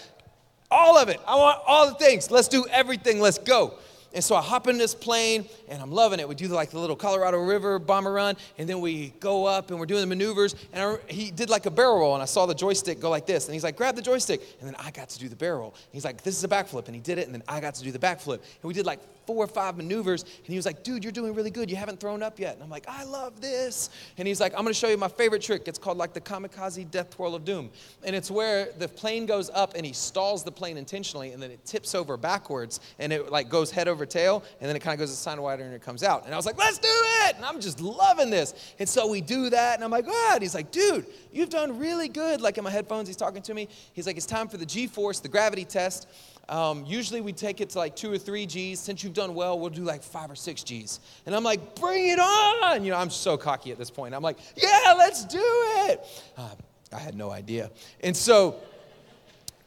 all 0.70 0.98
of 0.98 1.08
it. 1.08 1.22
I 1.26 1.38
want 1.38 1.62
all 1.66 1.88
the 1.88 1.96
things. 1.96 2.30
Let's 2.30 2.50
do 2.50 2.66
everything. 2.70 3.22
Let's 3.22 3.38
go. 3.38 3.76
And 4.13 4.24
so 4.24 4.36
I 4.36 4.42
hop 4.42 4.68
in 4.68 4.78
this 4.78 4.96
plane 4.96 5.46
and 5.68 5.82
I'm 5.82 5.92
loving 5.92 6.20
it. 6.20 6.28
We 6.28 6.36
do 6.36 6.48
like 6.48 6.72
the 6.72 6.80
little 6.80 6.96
Colorado 6.96 7.38
River 7.38 7.78
bomber 7.78 8.12
run, 8.12 8.38
and 8.58 8.68
then 8.68 8.82
we 8.82 9.10
go 9.20 9.46
up 9.46 9.70
and 9.70 9.80
we're 9.80 9.86
doing 9.86 10.01
the 10.01 10.08
maneuvers. 10.08 10.56
And 10.74 10.84
I, 10.84 11.12
he 11.12 11.30
did 11.32 11.50
like 11.50 11.66
a 11.66 11.72
barrel 11.72 12.00
roll, 12.00 12.13
and 12.16 12.24
I 12.24 12.25
saw 12.25 12.46
the 12.46 12.56
joystick 12.56 13.00
go 13.00 13.10
like 13.10 13.25
this. 13.25 13.46
And 13.46 13.54
he's 13.54 13.63
like, 13.63 13.75
grab 13.75 13.96
the 13.96 14.01
joystick. 14.01 14.42
And 14.60 14.68
then 14.68 14.75
I 14.80 14.92
got 14.92 15.10
to 15.10 15.20
do 15.20 15.30
the 15.30 15.36
barrel 15.36 15.60
roll. 15.60 15.75
He's 15.92 16.06
like, 16.06 16.24
this 16.24 16.36
is 16.36 16.44
a 16.44 16.48
backflip. 16.48 16.88
And 16.88 16.96
he 16.96 17.01
did 17.01 17.18
it, 17.18 17.25
and 17.25 17.34
then 17.34 17.44
I 17.48 17.60
got 17.60 17.75
to 17.75 17.84
do 17.84 17.92
the 17.92 18.00
backflip. 18.00 18.39
And 18.39 18.63
we 18.63 18.74
did 18.74 18.86
like 18.86 19.00
four 19.29 19.43
or 19.43 19.48
five 19.48 19.77
maneuvers. 19.77 20.24
And 20.24 20.48
he 20.48 20.55
was 20.55 20.65
like, 20.65 20.83
dude, 20.83 21.03
you're 21.03 21.12
doing 21.12 21.36
really 21.36 21.51
good. 21.51 21.69
You 21.69 21.75
haven't 21.75 22.00
thrown 22.00 22.24
up 22.24 22.39
yet. 22.39 22.55
And 22.55 22.63
I'm 22.63 22.69
like, 22.71 22.86
I 22.88 23.03
love 23.03 23.39
this. 23.41 23.91
And 24.17 24.27
he's 24.27 24.41
like, 24.41 24.53
I'm 24.53 24.62
going 24.62 24.74
to 24.74 24.79
show 24.79 24.88
you 24.88 24.98
my 24.98 25.07
favorite 25.07 25.43
trick. 25.43 25.67
It's 25.67 25.77
called 25.77 26.00
like 26.00 26.13
the 26.13 26.19
kamikaze 26.19 26.89
death 26.89 27.12
twirl 27.12 27.36
of 27.36 27.45
doom. 27.45 27.69
And 28.03 28.15
it's 28.15 28.31
where 28.31 28.69
the 28.79 28.88
plane 28.88 29.27
goes 29.27 29.51
up 29.51 29.74
and 29.75 29.86
he 29.86 29.93
stalls 29.93 30.43
the 30.43 30.51
plane 30.51 30.77
intentionally, 30.77 31.31
and 31.31 31.43
then 31.43 31.51
it 31.51 31.63
tips 31.63 31.93
over 31.93 32.17
backwards, 32.17 32.79
and 32.98 33.13
it 33.13 33.31
like 33.31 33.50
goes 33.50 33.69
head 33.69 33.88
over 33.88 34.03
tail, 34.03 34.43
and 34.59 34.67
then 34.67 34.75
it 34.75 34.79
kind 34.79 34.95
of 34.95 35.00
goes 35.00 35.12
a 35.12 35.15
sign 35.15 35.39
wider 35.39 35.63
and 35.63 35.75
it 35.75 35.83
comes 35.83 36.01
out. 36.01 36.25
And 36.25 36.33
I 36.33 36.38
was 36.38 36.48
like, 36.48 36.57
let's 36.57 36.79
do 36.79 36.88
it. 37.27 37.36
And 37.36 37.45
I'm 37.45 37.62
just 37.62 37.79
loving 37.79 38.31
this. 38.31 38.74
And 38.79 38.89
so 38.89 39.05
we 39.07 39.21
do 39.21 39.51
that. 39.51 39.75
And 39.75 39.83
I'm 39.83 39.91
like? 39.91 40.07
And 40.07 40.41
he's 40.41 40.55
like, 40.55 40.71
dude, 40.71 41.05
you've 41.31 41.50
done 41.50 41.77
really 41.77 42.07
good. 42.07 42.41
Like 42.41 42.57
in 42.57 42.63
my 42.63 42.71
headphones, 42.71 43.07
he's 43.07 43.15
talking 43.15 43.43
to 43.43 43.53
me. 43.53 43.67
He's 43.93 44.07
like, 44.07 44.17
it's 44.17 44.25
time 44.25 44.48
for 44.48 44.57
the 44.57 44.65
G 44.65 44.88
force, 44.88 45.19
the 45.19 45.29
gravity 45.29 45.65
test. 45.65 46.07
Um, 46.50 46.84
usually 46.86 47.22
we 47.22 47.32
take 47.32 47.62
it 47.62 47.70
to 47.72 47.77
like 47.77 47.96
two 47.96 48.12
or 48.12 48.18
three 48.18 48.46
G's. 48.46 48.79
Since 48.79 49.03
you've 49.03 49.13
done 49.13 49.36
well, 49.36 49.58
we'll 49.60 49.70
do 49.70 49.84
like 49.84 50.03
five 50.03 50.29
or 50.32 50.36
six 50.36 50.63
G's. 50.63 51.00
And 51.25 51.36
I'm 51.36 51.44
like, 51.44 51.75
bring 51.75 52.10
it 52.10 52.20
on. 52.20 52.84
You 52.84 52.91
know, 52.91 52.98
I'm 52.98 53.12
so 53.12 53.38
cocky 53.38 53.72
at 53.72 53.77
this 53.77 53.91
point. 53.91 54.15
I'm 54.15 54.24
like, 54.24 54.39
yeah, 54.56 54.96
let's 54.98 55.24
do 55.25 55.39
it. 55.41 56.06
Uh, 56.36 56.50
I 56.91 56.98
had 56.98 57.15
no 57.15 57.29
idea. 57.29 57.70
And 58.01 58.18
so 58.18 58.56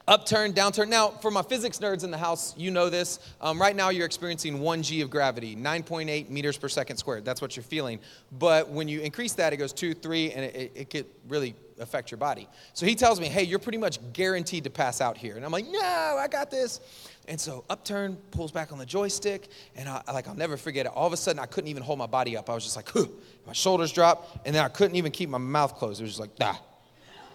upturn, 0.09 0.53
downturn. 0.53 0.89
Now, 0.89 1.09
for 1.09 1.31
my 1.31 1.43
physics 1.43 1.79
nerds 1.79 2.03
in 2.05 2.11
the 2.11 2.19
house, 2.19 2.57
you 2.57 2.71
know 2.71 2.91
this. 2.91 3.21
Um, 3.41 3.61
right 3.61 3.77
now, 3.77 3.91
you're 3.91 4.07
experiencing 4.07 4.61
1 4.61 4.83
g 4.83 5.01
of 5.03 5.11
gravity, 5.11 5.55
9.8 5.55 6.29
meters 6.31 6.59
per 6.59 6.69
second 6.69 6.97
squared. 6.97 7.25
That's 7.25 7.41
what 7.41 7.57
you're 7.57 7.63
feeling. 7.63 8.01
But 8.33 8.69
when 8.69 8.89
you 8.89 9.01
increase 9.01 9.35
that, 9.35 9.53
it 9.53 9.59
goes 9.59 9.73
2, 9.73 9.95
3, 9.95 10.33
and 10.33 10.45
it, 10.45 10.73
it 10.75 10.91
could 10.91 11.07
really 11.29 11.55
affect 11.83 12.11
your 12.11 12.19
body. 12.19 12.49
So 12.75 12.87
he 12.87 12.95
tells 12.95 13.21
me, 13.21 13.29
hey, 13.29 13.43
you're 13.43 13.59
pretty 13.59 13.79
much 13.79 13.99
guaranteed 14.13 14.65
to 14.65 14.71
pass 14.71 15.01
out 15.01 15.17
here. 15.17 15.37
And 15.37 15.45
I'm 15.45 15.53
like, 15.53 15.67
no, 15.69 15.81
I 15.81 16.27
got 16.31 16.51
this. 16.51 16.81
And 17.29 17.41
so 17.41 17.65
upturn 17.71 18.17
pulls 18.31 18.51
back 18.51 18.73
on 18.73 18.79
the 18.79 18.87
joystick, 18.87 19.49
and 19.77 19.89
I, 19.89 20.03
like 20.13 20.27
I'll 20.27 20.35
never 20.35 20.57
forget 20.57 20.87
it. 20.87 20.93
All 20.93 21.07
of 21.07 21.13
a 21.13 21.17
sudden, 21.17 21.39
I 21.39 21.47
couldn't 21.47 21.69
even 21.69 21.83
hold 21.83 21.99
my 21.99 22.07
body 22.07 22.37
up. 22.37 22.51
I 22.51 22.55
was 22.55 22.65
just 22.65 22.77
like, 22.77 22.89
Huh. 22.89 23.05
my 23.47 23.53
shoulders 23.53 23.93
dropped, 23.93 24.47
and 24.47 24.55
then 24.55 24.65
I 24.65 24.69
couldn't 24.69 24.97
even 24.97 25.13
keep 25.13 25.29
my 25.29 25.39
mouth 25.39 25.77
closed. 25.77 26.01
It 26.01 26.05
was 26.05 26.13
just 26.13 26.21
like, 26.21 26.31
ah. 26.41 26.61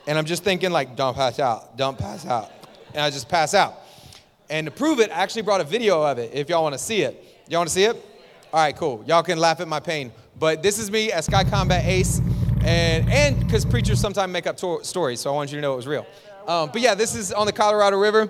And 0.05 0.17
I'm 0.17 0.25
just 0.25 0.43
thinking 0.43 0.71
like, 0.71 0.95
don't 0.95 1.15
pass 1.15 1.39
out, 1.39 1.77
don't 1.77 1.97
pass 1.97 2.25
out 2.25 2.51
and 2.93 3.01
I 3.01 3.09
just 3.09 3.29
pass 3.29 3.53
out. 3.53 3.75
And 4.49 4.65
to 4.65 4.71
prove 4.71 4.99
it, 4.99 5.11
I 5.11 5.15
actually 5.15 5.41
brought 5.41 5.61
a 5.61 5.65
video 5.65 6.01
of 6.01 6.19
it 6.19 6.31
if 6.33 6.49
y'all 6.49 6.63
want 6.63 6.73
to 6.73 6.79
see 6.79 7.01
it. 7.01 7.23
Y'all 7.49 7.59
want 7.59 7.69
to 7.69 7.73
see 7.73 7.83
it? 7.83 7.95
All 8.53 8.59
right, 8.61 8.75
cool. 8.75 9.03
Y'all 9.05 9.23
can 9.23 9.39
laugh 9.39 9.59
at 9.59 9.67
my 9.67 9.79
pain. 9.79 10.11
But 10.39 10.63
this 10.63 10.79
is 10.79 10.89
me 10.89 11.11
at 11.11 11.23
Sky 11.23 11.43
Combat 11.43 11.85
Ace. 11.85 12.21
And 12.67 13.09
and 13.09 13.39
because 13.39 13.63
preachers 13.63 13.99
sometimes 13.99 14.31
make 14.31 14.45
up 14.45 14.57
to- 14.57 14.83
stories, 14.83 15.21
so 15.21 15.31
I 15.31 15.33
wanted 15.33 15.51
you 15.51 15.57
to 15.57 15.61
know 15.61 15.73
it 15.73 15.77
was 15.77 15.87
real. 15.87 16.05
Um, 16.47 16.69
but 16.71 16.81
yeah, 16.81 16.95
this 16.95 17.15
is 17.15 17.31
on 17.31 17.45
the 17.45 17.53
Colorado 17.53 17.97
River. 17.97 18.29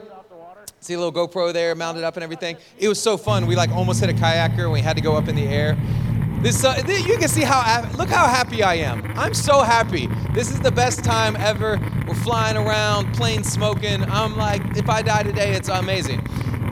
See 0.79 0.93
a 0.93 0.99
little 0.99 1.11
GoPro 1.11 1.51
there 1.51 1.73
mounted 1.73 2.03
up 2.03 2.17
and 2.17 2.23
everything. 2.23 2.55
It 2.77 2.87
was 2.87 3.01
so 3.01 3.17
fun. 3.17 3.47
We 3.47 3.55
like 3.55 3.71
almost 3.71 3.99
hit 3.99 4.11
a 4.11 4.13
kayaker 4.13 4.59
and 4.59 4.71
we 4.71 4.81
had 4.81 4.95
to 4.95 5.01
go 5.01 5.15
up 5.15 5.27
in 5.27 5.35
the 5.35 5.47
air. 5.47 5.75
This, 6.41 6.63
uh, 6.63 6.75
you 6.87 7.17
can 7.17 7.29
see 7.29 7.41
how, 7.41 7.81
look 7.97 8.09
how 8.09 8.27
happy 8.27 8.61
I 8.61 8.75
am. 8.75 9.03
I'm 9.17 9.33
so 9.33 9.63
happy. 9.63 10.07
This 10.33 10.51
is 10.51 10.59
the 10.59 10.71
best 10.71 11.03
time 11.03 11.35
ever. 11.37 11.79
We're 12.07 12.13
flying 12.13 12.57
around, 12.57 13.15
plane 13.15 13.43
smoking. 13.43 14.03
I'm 14.03 14.37
like, 14.37 14.61
if 14.77 14.87
I 14.87 15.01
die 15.01 15.23
today, 15.23 15.53
it's 15.53 15.67
amazing. 15.67 16.19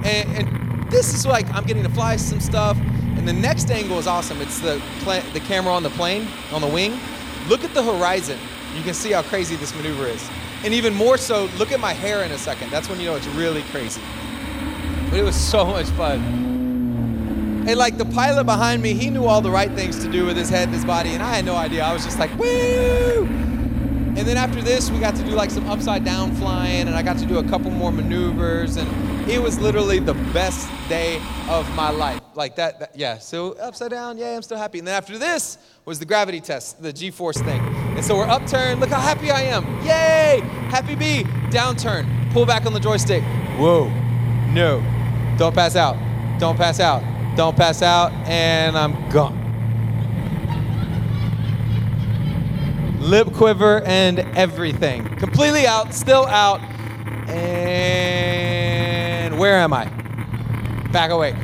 And, 0.05 0.29
and 0.37 0.91
this 0.91 1.15
is 1.15 1.25
like, 1.25 1.51
I'm 1.51 1.63
getting 1.63 1.81
to 1.81 1.89
fly 1.89 2.15
some 2.17 2.39
stuff. 2.39 2.77
And 2.77 3.27
the 3.27 3.33
next 3.33 3.71
angle 3.71 3.97
is 3.97 4.05
awesome. 4.05 4.39
It's 4.39 4.59
the, 4.59 4.79
the 5.33 5.39
camera 5.39 5.73
on 5.73 5.81
the 5.81 5.89
plane, 5.89 6.27
on 6.51 6.61
the 6.61 6.67
wing. 6.67 6.99
Look 7.47 7.63
at 7.63 7.73
the 7.73 7.83
horizon. 7.83 8.39
You 8.75 8.83
can 8.83 8.93
see 8.93 9.11
how 9.11 9.21
crazy 9.21 9.55
this 9.55 9.75
maneuver 9.75 10.07
is. 10.07 10.27
And 10.63 10.73
even 10.73 10.93
more 10.93 11.17
so, 11.17 11.45
look 11.57 11.71
at 11.71 11.79
my 11.79 11.93
hair 11.93 12.23
in 12.23 12.31
a 12.31 12.37
second. 12.37 12.71
That's 12.71 12.89
when 12.89 12.99
you 12.99 13.05
know 13.05 13.15
it's 13.15 13.27
really 13.27 13.61
crazy. 13.63 14.01
But 15.09 15.19
it 15.19 15.23
was 15.23 15.35
so 15.35 15.65
much 15.65 15.85
fun. 15.89 16.45
And 17.67 17.77
like 17.77 17.97
the 17.97 18.05
pilot 18.05 18.45
behind 18.45 18.81
me, 18.81 18.93
he 18.93 19.09
knew 19.09 19.25
all 19.25 19.41
the 19.41 19.51
right 19.51 19.71
things 19.71 20.03
to 20.03 20.11
do 20.11 20.25
with 20.25 20.37
his 20.37 20.49
head 20.49 20.63
and 20.63 20.73
his 20.73 20.85
body, 20.85 21.11
and 21.11 21.23
I 21.23 21.35
had 21.35 21.45
no 21.45 21.55
idea. 21.55 21.83
I 21.83 21.93
was 21.93 22.03
just 22.03 22.19
like, 22.19 22.35
woo! 22.37 23.25
And 23.25 24.17
then 24.17 24.37
after 24.37 24.61
this, 24.61 24.89
we 24.89 24.99
got 24.99 25.15
to 25.15 25.23
do 25.23 25.31
like 25.31 25.51
some 25.51 25.67
upside 25.67 26.03
down 26.05 26.35
flying, 26.35 26.87
and 26.87 26.95
I 26.95 27.03
got 27.03 27.17
to 27.19 27.25
do 27.25 27.37
a 27.39 27.43
couple 27.43 27.69
more 27.69 27.91
maneuvers, 27.91 28.77
and 28.77 28.87
it 29.27 29.41
was 29.41 29.59
literally 29.59 29.99
the 29.99 30.13
best 30.33 30.69
day 30.87 31.21
of 31.49 31.69
my 31.75 31.89
life. 31.89 32.21
Like 32.35 32.55
that, 32.57 32.79
that 32.79 32.95
yeah. 32.95 33.17
So 33.17 33.53
upside 33.53 33.91
down, 33.91 34.17
yeah, 34.17 34.35
I'm 34.35 34.41
still 34.41 34.57
happy. 34.57 34.79
And 34.79 34.87
then 34.87 34.95
after 34.95 35.17
this 35.17 35.57
was 35.85 35.99
the 35.99 36.05
gravity 36.05 36.41
test, 36.41 36.81
the 36.81 36.91
G-force 36.91 37.39
thing. 37.41 37.61
And 37.95 38.03
so 38.03 38.17
we're 38.17 38.27
upturned. 38.27 38.79
Look 38.81 38.89
how 38.89 38.99
happy 38.99 39.31
I 39.31 39.41
am! 39.41 39.63
Yay! 39.85 40.41
Happy 40.69 40.95
B. 40.95 41.23
Downturn. 41.49 42.31
Pull 42.33 42.45
back 42.45 42.65
on 42.65 42.73
the 42.73 42.79
joystick. 42.79 43.23
Whoa! 43.57 43.89
No! 44.51 44.83
Don't 45.37 45.55
pass 45.55 45.75
out. 45.75 45.95
Don't 46.39 46.57
pass 46.57 46.79
out. 46.79 47.03
Don't 47.35 47.55
pass 47.55 47.81
out, 47.81 48.11
and 48.27 48.77
I'm 48.77 49.09
gone. 49.09 49.41
Lip 53.01 53.31
quiver 53.33 53.81
and 53.81 54.19
everything. 54.35 55.03
Completely 55.17 55.67
out, 55.67 55.93
still 55.93 56.25
out. 56.25 56.59
And 57.29 58.14
where 59.45 59.59
am 59.59 59.73
I? 59.73 59.85
Back 60.91 61.11
awake. 61.11 61.35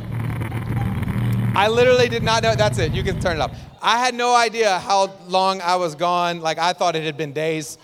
I 1.54 1.68
literally 1.68 2.08
did 2.08 2.24
not 2.24 2.42
know. 2.42 2.56
That's 2.56 2.80
it. 2.80 2.90
You 2.90 3.04
can 3.04 3.20
turn 3.20 3.36
it 3.36 3.40
off. 3.40 3.56
I 3.80 3.98
had 3.98 4.16
no 4.16 4.34
idea 4.34 4.80
how 4.80 5.14
long 5.28 5.60
I 5.60 5.76
was 5.76 5.94
gone. 5.94 6.40
Like, 6.40 6.58
I 6.58 6.72
thought 6.72 6.96
it 6.96 7.04
had 7.04 7.16
been 7.16 7.32
days. 7.32 7.78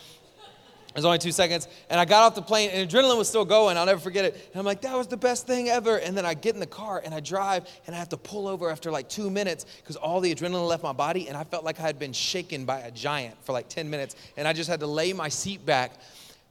It 0.88 0.96
was 0.96 1.04
only 1.04 1.18
two 1.18 1.30
seconds. 1.30 1.68
And 1.88 2.00
I 2.00 2.04
got 2.04 2.24
off 2.24 2.34
the 2.34 2.42
plane, 2.42 2.70
and 2.70 2.90
adrenaline 2.90 3.16
was 3.16 3.28
still 3.28 3.44
going. 3.44 3.76
I'll 3.76 3.86
never 3.86 4.00
forget 4.00 4.24
it. 4.24 4.34
And 4.50 4.58
I'm 4.58 4.66
like, 4.66 4.80
that 4.80 4.96
was 4.96 5.06
the 5.06 5.16
best 5.16 5.46
thing 5.46 5.68
ever. 5.68 5.98
And 5.98 6.16
then 6.16 6.26
I 6.26 6.34
get 6.34 6.54
in 6.54 6.58
the 6.58 6.66
car 6.66 7.00
and 7.04 7.14
I 7.14 7.20
drive, 7.20 7.68
and 7.86 7.94
I 7.94 7.98
have 8.00 8.08
to 8.08 8.16
pull 8.16 8.48
over 8.48 8.72
after 8.72 8.90
like 8.90 9.08
two 9.08 9.30
minutes 9.30 9.66
because 9.80 9.94
all 9.94 10.20
the 10.20 10.34
adrenaline 10.34 10.66
left 10.66 10.82
my 10.82 10.92
body. 10.92 11.28
And 11.28 11.36
I 11.36 11.44
felt 11.44 11.62
like 11.62 11.78
I 11.78 11.84
had 11.84 12.00
been 12.00 12.12
shaken 12.12 12.64
by 12.64 12.80
a 12.80 12.90
giant 12.90 13.36
for 13.44 13.52
like 13.52 13.68
10 13.68 13.88
minutes. 13.88 14.16
And 14.36 14.48
I 14.48 14.52
just 14.52 14.68
had 14.68 14.80
to 14.80 14.88
lay 14.88 15.12
my 15.12 15.28
seat 15.28 15.64
back 15.64 15.92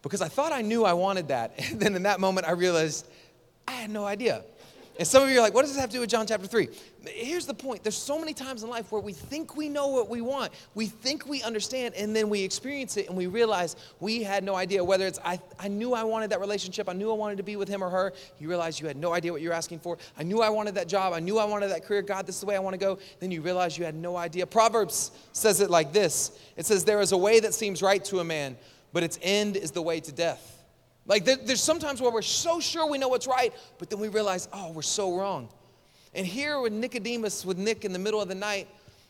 because 0.04 0.22
I 0.22 0.30
thought 0.30 0.54
I 0.54 0.62
knew 0.62 0.86
I 0.86 0.94
wanted 0.94 1.28
that. 1.28 1.60
And 1.70 1.82
then 1.82 1.96
in 1.98 2.04
that 2.04 2.22
moment, 2.22 2.48
I 2.48 2.52
realized 2.52 3.08
I 3.68 3.72
had 3.72 3.90
no 3.90 4.06
idea. 4.06 4.44
And 5.00 5.08
some 5.08 5.22
of 5.22 5.30
you 5.30 5.38
are 5.38 5.42
like, 5.42 5.54
what 5.54 5.62
does 5.62 5.72
this 5.72 5.80
have 5.80 5.92
to 5.92 5.96
do 5.96 6.00
with 6.00 6.10
John 6.10 6.26
chapter 6.26 6.48
3? 6.48 6.70
Here's 7.06 7.46
the 7.46 7.54
point 7.54 7.84
there's 7.84 7.96
so 7.96 8.18
many 8.18 8.34
times 8.34 8.64
in 8.64 8.70
life 8.70 8.92
where 8.92 9.02
we 9.02 9.14
think 9.14 9.56
we 9.56 9.70
know 9.70 9.88
what 9.88 10.10
we 10.10 10.22
want, 10.22 10.52
we 10.74 10.88
think 10.88 11.28
we 11.28 11.44
understand, 11.44 11.94
and 11.94 12.16
then 12.16 12.30
we 12.30 12.42
experience 12.42 12.98
it 12.98 13.08
and 13.08 13.16
we 13.16 13.28
realize 13.28 13.76
we 14.00 14.24
had 14.24 14.44
no 14.44 14.56
idea. 14.56 14.84
Whether 14.84 15.06
it's, 15.06 15.20
I, 15.24 15.40
I 15.60 15.68
knew 15.68 15.94
I 15.94 16.04
wanted 16.04 16.32
that 16.32 16.40
relationship, 16.40 16.90
I 16.90 16.94
knew 16.94 17.12
I 17.12 17.14
wanted 17.14 17.38
to 17.38 17.44
be 17.44 17.56
with 17.56 17.68
him 17.68 17.84
or 17.84 17.90
her, 17.90 18.14
you 18.40 18.50
realize 18.50 18.80
you 18.80 18.88
had 18.88 18.98
no 18.98 19.14
idea 19.14 19.32
what 19.32 19.42
you're 19.42 19.54
asking 19.54 19.80
for. 19.80 20.00
I 20.18 20.24
knew 20.24 20.42
I 20.42 20.50
wanted 20.50 20.74
that 20.76 20.88
job, 20.88 21.14
I 21.14 21.20
knew 21.20 21.38
I 21.38 21.46
wanted 21.46 21.70
that 21.70 21.86
career. 21.86 22.02
God, 22.02 22.26
this 22.26 22.36
is 22.36 22.42
the 22.42 22.48
way 22.48 22.56
I 22.56 22.60
want 22.60 22.74
to 22.74 22.80
go. 22.80 22.98
Then 23.20 23.30
you 23.30 23.42
realize 23.42 23.78
you 23.78 23.86
had 23.86 23.96
no 23.96 24.18
idea. 24.18 24.48
Proverbs 24.48 25.12
says 25.32 25.62
it 25.62 25.70
like 25.70 25.94
this 25.94 26.32
it 26.56 26.66
says, 26.66 26.84
There 26.84 27.02
is 27.02 27.12
a 27.12 27.18
way 27.18 27.40
that 27.40 27.54
seems 27.54 27.84
right 27.84 28.04
to 28.06 28.20
a 28.20 28.24
man, 28.24 28.58
but 28.94 29.04
its 29.04 29.20
end 29.22 29.58
is 29.58 29.72
the 29.72 29.82
way 29.82 30.00
to 30.00 30.12
death. 30.12 30.57
Like 31.08 31.24
there, 31.26 31.38
there's 31.38 31.64
sometimes 31.64 32.02
where 32.02 32.12
we're 32.12 32.22
so 32.22 32.60
sure 32.60 32.88
we 32.88 32.98
know 32.98 33.08
what's 33.08 33.28
right, 33.28 33.54
but 33.80 33.90
then 33.90 34.00
we 34.00 34.10
realize, 34.10 34.48
oh, 34.54 34.72
we're 34.72 34.82
so 34.82 35.18
wrong. 35.18 35.50
And 36.14 36.28
here 36.28 36.60
with 36.60 36.74
Nicodemus, 36.74 37.46
with 37.46 37.58
Nick 37.58 37.86
in 37.86 37.94
the 37.94 38.00
middle 38.00 38.22
of 38.22 38.28
the 38.28 38.36
night, 38.36 38.68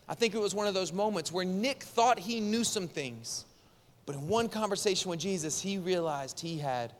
I 0.08 0.14
think 0.14 0.34
it 0.34 0.40
was 0.40 0.54
one 0.54 0.66
of 0.66 0.74
those 0.74 0.92
moments 0.92 1.32
where 1.32 1.44
Nick 1.44 1.82
thought 1.82 2.18
he 2.18 2.40
knew 2.40 2.64
some 2.64 2.88
things, 2.88 3.44
but 4.06 4.14
in 4.14 4.28
one 4.28 4.48
conversation 4.48 5.10
with 5.10 5.20
Jesus, 5.20 5.60
he 5.60 5.78
realized 5.78 6.40
he 6.40 6.58
had 6.58 6.92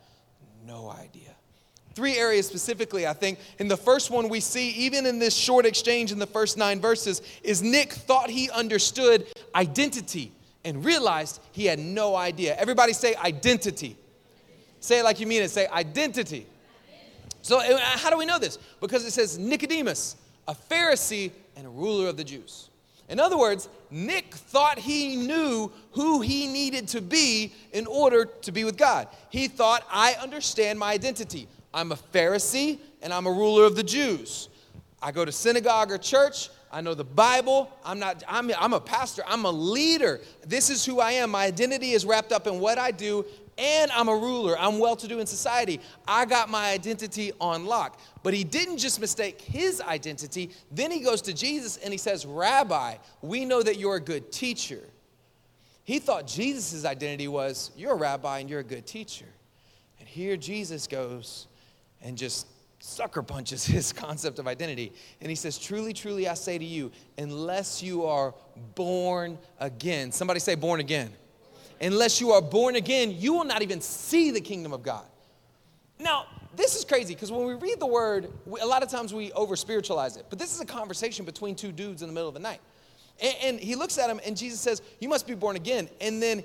no 0.66 0.90
idea. 0.90 1.30
Three 1.94 2.16
areas 2.16 2.46
specifically, 2.46 3.06
I 3.06 3.12
think. 3.12 3.38
In 3.58 3.66
the 3.66 3.76
first 3.76 4.10
one, 4.10 4.28
we 4.28 4.40
see, 4.40 4.70
even 4.70 5.06
in 5.06 5.18
this 5.18 5.34
short 5.34 5.66
exchange 5.66 6.12
in 6.12 6.18
the 6.18 6.26
first 6.26 6.56
nine 6.56 6.80
verses, 6.80 7.22
is 7.42 7.62
Nick 7.62 7.92
thought 7.92 8.30
he 8.30 8.50
understood 8.50 9.26
identity 9.54 10.32
and 10.64 10.84
realized 10.84 11.40
he 11.52 11.64
had 11.66 11.78
no 11.78 12.14
idea. 12.14 12.54
Everybody 12.56 12.92
say 12.92 13.14
identity. 13.16 13.96
Say 14.80 15.00
it 15.00 15.04
like 15.04 15.20
you 15.20 15.26
mean 15.26 15.42
it. 15.42 15.50
Say 15.50 15.66
identity. 15.68 16.46
So, 17.42 17.60
uh, 17.60 17.78
how 17.78 18.10
do 18.10 18.18
we 18.18 18.26
know 18.26 18.38
this? 18.38 18.58
Because 18.80 19.04
it 19.06 19.12
says 19.12 19.38
Nicodemus, 19.38 20.16
a 20.46 20.54
Pharisee 20.54 21.30
and 21.56 21.66
a 21.66 21.70
ruler 21.70 22.08
of 22.08 22.16
the 22.16 22.24
Jews. 22.24 22.68
In 23.08 23.18
other 23.18 23.38
words, 23.38 23.68
Nick 23.90 24.34
thought 24.34 24.78
he 24.78 25.16
knew 25.16 25.72
who 25.92 26.20
he 26.20 26.46
needed 26.46 26.88
to 26.88 27.00
be 27.00 27.52
in 27.72 27.86
order 27.86 28.26
to 28.26 28.52
be 28.52 28.64
with 28.64 28.76
God. 28.76 29.08
He 29.30 29.48
thought, 29.48 29.82
I 29.90 30.14
understand 30.20 30.78
my 30.78 30.92
identity. 30.92 31.48
I'm 31.72 31.92
a 31.92 31.96
Pharisee 31.96 32.78
and 33.00 33.12
I'm 33.12 33.26
a 33.26 33.32
ruler 33.32 33.64
of 33.64 33.76
the 33.76 33.82
Jews. 33.82 34.48
I 35.00 35.12
go 35.12 35.24
to 35.24 35.32
synagogue 35.32 35.90
or 35.90 35.96
church. 35.96 36.50
I 36.70 36.82
know 36.82 36.92
the 36.92 37.04
Bible. 37.04 37.70
I'm 37.82 37.98
not, 37.98 38.22
I'm, 38.28 38.50
I'm 38.58 38.74
a 38.74 38.80
pastor. 38.80 39.22
I'm 39.26 39.46
a 39.46 39.50
leader. 39.50 40.20
This 40.46 40.68
is 40.68 40.84
who 40.84 41.00
I 41.00 41.12
am. 41.12 41.30
My 41.30 41.44
identity 41.44 41.92
is 41.92 42.04
wrapped 42.04 42.32
up 42.32 42.46
in 42.46 42.60
what 42.60 42.76
I 42.78 42.90
do 42.90 43.24
and 43.58 43.90
I'm 43.90 44.08
a 44.08 44.14
ruler. 44.14 44.56
I'm 44.58 44.78
well 44.78 44.94
to 44.96 45.08
do 45.08 45.18
in 45.18 45.26
society. 45.26 45.80
I 46.06 46.24
got 46.24 46.48
my 46.48 46.70
identity 46.70 47.32
on 47.40 47.66
lock. 47.66 48.00
But 48.22 48.32
he 48.32 48.44
didn't 48.44 48.78
just 48.78 49.00
mistake 49.00 49.40
his 49.40 49.80
identity. 49.80 50.50
Then 50.70 50.92
he 50.92 51.00
goes 51.00 51.20
to 51.22 51.34
Jesus 51.34 51.76
and 51.78 51.92
he 51.92 51.98
says, 51.98 52.24
Rabbi, 52.24 52.96
we 53.20 53.44
know 53.44 53.62
that 53.62 53.76
you're 53.76 53.96
a 53.96 54.00
good 54.00 54.30
teacher. 54.30 54.82
He 55.82 55.98
thought 55.98 56.26
Jesus' 56.26 56.84
identity 56.84 57.28
was, 57.28 57.72
You're 57.76 57.92
a 57.92 57.96
rabbi 57.96 58.38
and 58.38 58.48
you're 58.48 58.60
a 58.60 58.64
good 58.64 58.86
teacher. 58.86 59.26
And 59.98 60.06
here 60.06 60.36
Jesus 60.36 60.86
goes 60.86 61.48
and 62.00 62.16
just 62.16 62.46
sucker 62.78 63.22
punches 63.22 63.64
his 63.66 63.92
concept 63.92 64.38
of 64.38 64.46
identity. 64.46 64.92
And 65.20 65.30
he 65.30 65.34
says, 65.34 65.58
Truly, 65.58 65.92
truly, 65.92 66.28
I 66.28 66.34
say 66.34 66.58
to 66.58 66.64
you, 66.64 66.92
unless 67.16 67.82
you 67.82 68.04
are 68.04 68.34
born 68.76 69.38
again, 69.58 70.12
somebody 70.12 70.38
say, 70.38 70.54
born 70.54 70.78
again 70.78 71.10
unless 71.80 72.20
you 72.20 72.32
are 72.32 72.42
born 72.42 72.76
again, 72.76 73.14
you 73.18 73.32
will 73.34 73.44
not 73.44 73.62
even 73.62 73.80
see 73.80 74.30
the 74.30 74.40
kingdom 74.40 74.72
of 74.72 74.82
God. 74.82 75.04
Now, 75.98 76.26
this 76.56 76.74
is 76.74 76.84
crazy 76.84 77.14
because 77.14 77.30
when 77.30 77.46
we 77.46 77.54
read 77.54 77.78
the 77.78 77.86
word, 77.86 78.30
a 78.60 78.66
lot 78.66 78.82
of 78.82 78.88
times 78.88 79.14
we 79.14 79.32
over 79.32 79.56
spiritualize 79.56 80.16
it. 80.16 80.26
But 80.28 80.38
this 80.38 80.54
is 80.54 80.60
a 80.60 80.66
conversation 80.66 81.24
between 81.24 81.54
two 81.54 81.72
dudes 81.72 82.02
in 82.02 82.08
the 82.08 82.14
middle 82.14 82.28
of 82.28 82.34
the 82.34 82.40
night. 82.40 82.60
And, 83.20 83.34
and, 83.42 83.60
he 83.60 83.74
looks 83.74 83.98
at 83.98 84.08
him 84.08 84.20
and 84.24 84.36
Jesus 84.36 84.60
says, 84.60 84.82
You 85.00 85.08
must 85.08 85.26
be 85.26 85.34
born 85.34 85.56
again. 85.56 85.88
And 86.00 86.22
then 86.22 86.42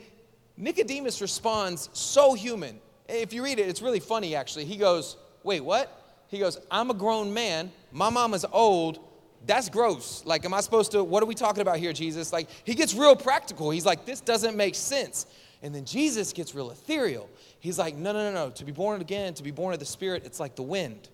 Nicodemus 0.58 1.22
responds 1.22 1.90
so 1.94 2.34
human. 2.34 2.80
If 3.08 3.34
you 3.34 3.44
read 3.44 3.60
it, 3.60 3.68
it's 3.70 3.82
really 3.82 4.00
funny 4.00 4.36
actually. 4.36 4.66
He 4.66 4.78
goes, 4.78 5.18
Wait, 5.44 5.62
what? 5.62 6.00
He 6.28 6.40
goes, 6.40 6.60
I'm 6.72 6.90
a 6.90 6.96
grown 6.96 7.34
man. 7.34 7.72
My 7.92 8.10
mom 8.10 8.34
is 8.34 8.46
old 8.52 9.00
that's 9.46 9.70
gross. 9.70 10.24
Like, 10.26 10.46
am 10.46 10.54
I 10.54 10.62
supposed 10.62 10.92
to, 10.92 11.04
what 11.04 11.22
are 11.24 11.26
we 11.26 11.36
talking 11.36 11.62
about 11.62 11.78
here, 11.78 11.94
Jesus? 11.94 12.32
Like, 12.32 12.50
he 12.64 12.76
gets 12.76 12.94
real 12.94 13.16
practical. 13.16 13.72
He's 13.72 13.86
like, 13.86 14.06
this 14.06 14.22
doesn't 14.22 14.56
make 14.56 14.76
sense. 14.76 15.26
And 15.62 15.74
then 15.74 15.86
Jesus 15.86 16.34
gets 16.34 16.54
real 16.54 16.72
ethereal. 16.72 17.30
He's 17.60 17.80
like, 17.80 17.96
no, 17.96 18.12
no, 18.12 18.32
no, 18.32 18.46
no. 18.46 18.50
To 18.52 18.66
be 18.66 18.72
born 18.72 19.02
again, 19.02 19.34
to 19.36 19.44
be 19.44 19.52
born 19.52 19.74
of 19.74 19.80
the 19.80 19.86
Spirit, 19.86 20.24
it's 20.26 20.40
like 20.40 20.56
the 20.56 20.64
wind. 20.64 21.10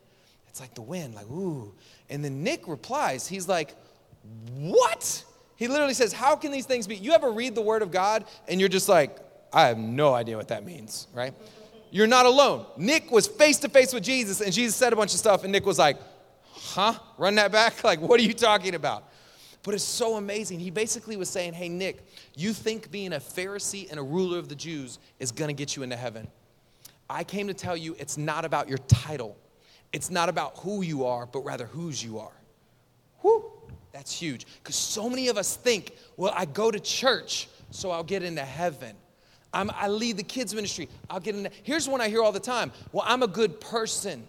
It's 0.48 0.60
like 0.60 0.74
the 0.74 0.82
wind, 0.82 1.14
like, 1.14 1.30
ooh. 1.30 1.74
And 2.10 2.26
then 2.26 2.44
Nick 2.44 2.68
replies, 2.68 3.28
he's 3.28 3.48
like, 3.48 3.76
what? 4.56 5.24
He 5.56 5.68
literally 5.68 5.94
says, 5.94 6.12
how 6.12 6.36
can 6.36 6.52
these 6.52 6.66
things 6.66 6.88
be? 6.88 6.96
You 6.96 7.12
ever 7.12 7.32
read 7.32 7.54
the 7.54 7.62
Word 7.62 7.82
of 7.82 7.92
God 7.92 8.26
and 8.48 8.60
you're 8.60 8.70
just 8.70 8.90
like, 8.90 9.18
I 9.54 9.68
have 9.68 9.78
no 9.78 10.14
idea 10.14 10.38
what 10.38 10.48
that 10.48 10.66
means, 10.66 11.08
right? 11.14 11.34
You're 11.92 12.08
not 12.08 12.26
alone. 12.26 12.66
Nick 12.78 13.12
was 13.12 13.28
face 13.28 13.58
to 13.60 13.70
face 13.70 13.94
with 13.94 14.04
Jesus 14.04 14.42
and 14.42 14.52
Jesus 14.54 14.76
said 14.76 14.94
a 14.94 14.96
bunch 14.96 15.14
of 15.14 15.20
stuff, 15.20 15.44
and 15.44 15.52
Nick 15.52 15.66
was 15.66 15.80
like, 15.80 15.98
huh? 16.60 16.94
Run 17.18 17.36
that 17.36 17.52
back? 17.52 17.84
Like, 17.84 18.02
what 18.02 18.20
are 18.20 18.24
you 18.24 18.34
talking 18.34 18.76
about? 18.76 19.06
But 19.64 19.74
it's 19.74 19.84
so 19.84 20.16
amazing. 20.16 20.60
He 20.60 20.70
basically 20.70 21.18
was 21.18 21.30
saying, 21.30 21.54
hey, 21.54 21.70
Nick, 21.70 22.06
you 22.36 22.54
think 22.54 22.92
being 22.92 23.14
a 23.14 23.20
Pharisee 23.20 23.90
and 23.90 24.00
a 24.00 24.04
ruler 24.04 24.40
of 24.40 24.48
the 24.48 24.56
Jews 24.56 25.00
is 25.20 25.32
gonna 25.32 25.54
get 25.54 25.76
you 25.76 25.84
into 25.84 25.96
heaven. 25.96 26.28
I 27.10 27.24
came 27.24 27.48
to 27.48 27.54
tell 27.54 27.76
you 27.76 27.96
it's 28.00 28.18
not 28.18 28.46
about 28.46 28.70
your 28.70 28.78
title, 28.78 29.36
it's 29.92 30.10
not 30.10 30.30
about 30.30 30.58
who 30.60 30.82
you 30.82 31.06
are, 31.06 31.26
but 31.26 31.42
rather 31.42 31.66
whose 31.66 32.04
you 32.04 32.20
are. 32.20 32.32
Whew, 33.22 33.52
that's 33.92 34.14
huge. 34.18 34.46
Because 34.62 34.76
so 34.76 35.10
many 35.10 35.28
of 35.28 35.38
us 35.38 35.56
think, 35.56 35.94
well, 36.16 36.34
I 36.36 36.46
go 36.46 36.72
to 36.72 36.80
church, 36.80 37.50
so 37.72 37.92
I'll 37.92 38.04
get 38.04 38.24
into 38.24 38.44
heaven. 38.46 38.96
I'm, 39.52 39.72
i 39.72 39.88
lead 39.88 40.18
the 40.18 40.24
kids' 40.24 40.54
ministry, 40.54 40.88
I'll 41.10 41.20
get 41.20 41.36
into. 41.36 41.50
Here's 41.64 41.90
one 41.90 42.02
I 42.02 42.10
hear 42.10 42.22
all 42.22 42.32
the 42.32 42.40
time 42.40 42.72
well, 42.92 43.04
I'm 43.08 43.24
a 43.24 43.28
good 43.28 43.60
person. 43.60 44.28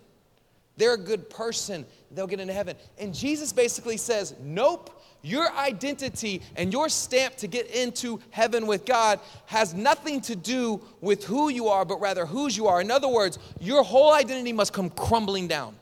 They're 0.81 0.95
a 0.95 0.99
good 0.99 1.29
person 1.29 1.85
they'll 2.11 2.27
get 2.27 2.41
into 2.41 2.55
heaven. 2.55 2.75
And 2.99 3.15
Jesus 3.15 3.53
basically 3.53 3.99
says, 3.99 4.35
Nope, 4.41 4.91
your 5.21 5.53
identity 5.53 6.41
and 6.57 6.73
your 6.73 6.89
stamp 6.89 7.37
to 7.37 7.47
get 7.47 7.67
into 7.71 8.19
heaven 8.31 8.67
with 8.67 8.87
God 8.87 9.21
has 9.45 9.75
nothing 9.75 10.23
to 10.23 10.35
do 10.35 10.81
with 11.03 11.25
who 11.25 11.51
you 11.51 11.69
are, 11.69 11.85
but 11.85 12.01
rather 12.01 12.25
whose 12.25 12.57
you 12.57 12.67
are. 12.67 12.81
In 12.81 12.91
other 12.91 13.09
words, 13.09 13.39
your 13.61 13.83
whole 13.83 14.15
identity 14.15 14.55
must 14.55 14.73
come 14.73 14.89
crumbling 14.89 15.49
down. 15.49 15.77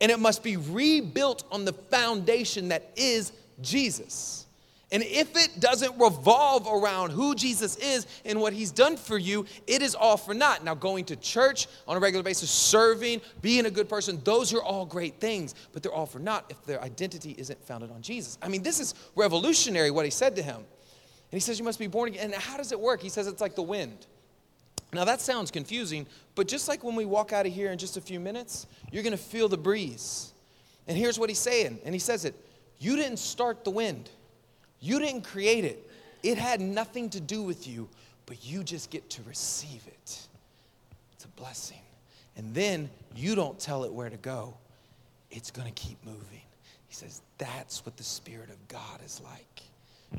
And 0.00 0.12
it 0.12 0.20
must 0.20 0.44
be 0.44 0.56
rebuilt 0.56 1.42
on 1.50 1.64
the 1.64 1.72
foundation 1.72 2.68
that 2.68 2.92
is 2.94 3.32
Jesus. 3.60 4.41
And 4.92 5.02
if 5.02 5.34
it 5.36 5.58
doesn't 5.58 5.98
revolve 5.98 6.68
around 6.68 7.10
who 7.12 7.34
Jesus 7.34 7.76
is 7.76 8.06
and 8.26 8.38
what 8.38 8.52
he's 8.52 8.70
done 8.70 8.98
for 8.98 9.16
you, 9.16 9.46
it 9.66 9.80
is 9.80 9.94
all 9.94 10.18
for 10.18 10.34
naught. 10.34 10.62
Now, 10.62 10.74
going 10.74 11.06
to 11.06 11.16
church 11.16 11.66
on 11.88 11.96
a 11.96 12.00
regular 12.00 12.22
basis, 12.22 12.50
serving, 12.50 13.22
being 13.40 13.64
a 13.64 13.70
good 13.70 13.88
person, 13.88 14.20
those 14.22 14.52
are 14.52 14.62
all 14.62 14.84
great 14.84 15.18
things, 15.18 15.54
but 15.72 15.82
they're 15.82 15.92
all 15.92 16.04
for 16.04 16.18
naught 16.18 16.44
if 16.50 16.62
their 16.66 16.82
identity 16.82 17.34
isn't 17.38 17.64
founded 17.64 17.90
on 17.90 18.02
Jesus. 18.02 18.36
I 18.42 18.48
mean, 18.48 18.62
this 18.62 18.80
is 18.80 18.94
revolutionary 19.16 19.90
what 19.90 20.04
he 20.04 20.10
said 20.10 20.36
to 20.36 20.42
him. 20.42 20.56
And 20.56 20.66
he 21.32 21.40
says, 21.40 21.58
You 21.58 21.64
must 21.64 21.78
be 21.78 21.86
born 21.86 22.10
again. 22.10 22.26
And 22.26 22.34
how 22.34 22.58
does 22.58 22.70
it 22.70 22.78
work? 22.78 23.00
He 23.00 23.08
says, 23.08 23.26
It's 23.26 23.40
like 23.40 23.54
the 23.54 23.62
wind. 23.62 24.06
Now, 24.92 25.06
that 25.06 25.22
sounds 25.22 25.50
confusing, 25.50 26.06
but 26.34 26.46
just 26.46 26.68
like 26.68 26.84
when 26.84 26.96
we 26.96 27.06
walk 27.06 27.32
out 27.32 27.46
of 27.46 27.52
here 27.54 27.72
in 27.72 27.78
just 27.78 27.96
a 27.96 28.00
few 28.02 28.20
minutes, 28.20 28.66
you're 28.90 29.02
going 29.02 29.16
to 29.16 29.22
feel 29.22 29.48
the 29.48 29.56
breeze. 29.56 30.34
And 30.86 30.98
here's 30.98 31.18
what 31.18 31.30
he's 31.30 31.38
saying, 31.38 31.80
and 31.86 31.94
he 31.94 31.98
says 31.98 32.26
it 32.26 32.34
You 32.78 32.96
didn't 32.96 33.18
start 33.18 33.64
the 33.64 33.70
wind. 33.70 34.10
You 34.82 34.98
didn't 34.98 35.22
create 35.22 35.64
it, 35.64 35.88
it 36.22 36.36
had 36.36 36.60
nothing 36.60 37.08
to 37.10 37.20
do 37.20 37.42
with 37.42 37.66
you, 37.68 37.88
but 38.26 38.44
you 38.44 38.64
just 38.64 38.90
get 38.90 39.08
to 39.10 39.22
receive 39.22 39.82
it. 39.86 40.26
It's 41.12 41.24
a 41.24 41.28
blessing. 41.40 41.78
And 42.36 42.52
then 42.52 42.90
you 43.14 43.34
don't 43.34 43.58
tell 43.58 43.84
it 43.84 43.92
where 43.92 44.10
to 44.10 44.16
go, 44.16 44.54
it's 45.30 45.50
going 45.50 45.68
to 45.68 45.74
keep 45.74 46.04
moving. 46.04 46.42
He 46.88 46.94
says, 46.94 47.22
That's 47.38 47.86
what 47.86 47.96
the 47.96 48.02
Spirit 48.02 48.50
of 48.50 48.68
God 48.68 49.00
is 49.04 49.20
like. 49.24 49.62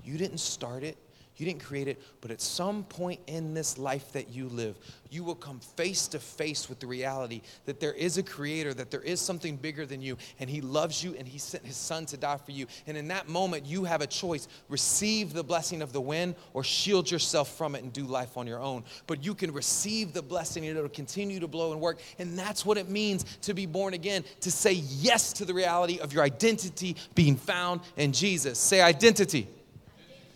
You 0.03 0.17
didn't 0.17 0.39
start 0.39 0.83
it, 0.83 0.97
you 1.35 1.45
didn't 1.45 1.63
create 1.63 1.87
it, 1.87 2.01
but 2.21 2.29
at 2.29 2.41
some 2.41 2.83
point 2.83 3.19
in 3.27 3.53
this 3.53 3.77
life 3.77 4.11
that 4.11 4.29
you 4.29 4.49
live, 4.49 4.77
you 5.09 5.23
will 5.23 5.35
come 5.35 5.59
face 5.59 6.07
to 6.09 6.19
face 6.19 6.69
with 6.69 6.79
the 6.79 6.87
reality 6.87 7.41
that 7.65 7.79
there 7.79 7.93
is 7.93 8.17
a 8.17 8.23
creator, 8.23 8.73
that 8.73 8.91
there 8.91 9.01
is 9.01 9.19
something 9.19 9.55
bigger 9.55 9.85
than 9.85 10.01
you, 10.01 10.17
and 10.39 10.49
he 10.49 10.61
loves 10.61 11.03
you 11.03 11.15
and 11.17 11.27
he 11.27 11.37
sent 11.37 11.65
his 11.65 11.75
son 11.75 12.05
to 12.07 12.17
die 12.17 12.37
for 12.37 12.51
you. 12.51 12.67
And 12.85 12.95
in 12.97 13.07
that 13.07 13.27
moment, 13.27 13.65
you 13.65 13.83
have 13.83 14.01
a 14.01 14.07
choice 14.07 14.47
receive 14.69 15.33
the 15.33 15.43
blessing 15.43 15.81
of 15.81 15.91
the 15.91 16.01
wind 16.01 16.35
or 16.53 16.63
shield 16.63 17.09
yourself 17.09 17.57
from 17.57 17.75
it 17.75 17.83
and 17.83 17.91
do 17.91 18.05
life 18.05 18.37
on 18.37 18.45
your 18.45 18.59
own. 18.59 18.83
But 19.07 19.25
you 19.25 19.33
can 19.33 19.51
receive 19.51 20.13
the 20.13 20.21
blessing 20.21 20.65
and 20.65 20.77
it'll 20.77 20.89
continue 20.89 21.39
to 21.39 21.47
blow 21.47 21.71
and 21.71 21.81
work. 21.81 21.99
And 22.19 22.37
that's 22.37 22.65
what 22.65 22.77
it 22.77 22.89
means 22.89 23.23
to 23.41 23.53
be 23.53 23.65
born 23.65 23.93
again, 23.93 24.23
to 24.41 24.51
say 24.51 24.73
yes 24.73 25.33
to 25.33 25.45
the 25.45 25.53
reality 25.53 25.99
of 25.99 26.13
your 26.13 26.23
identity 26.23 26.95
being 27.15 27.35
found 27.35 27.81
in 27.97 28.13
Jesus. 28.13 28.59
Say 28.59 28.81
identity. 28.81 29.47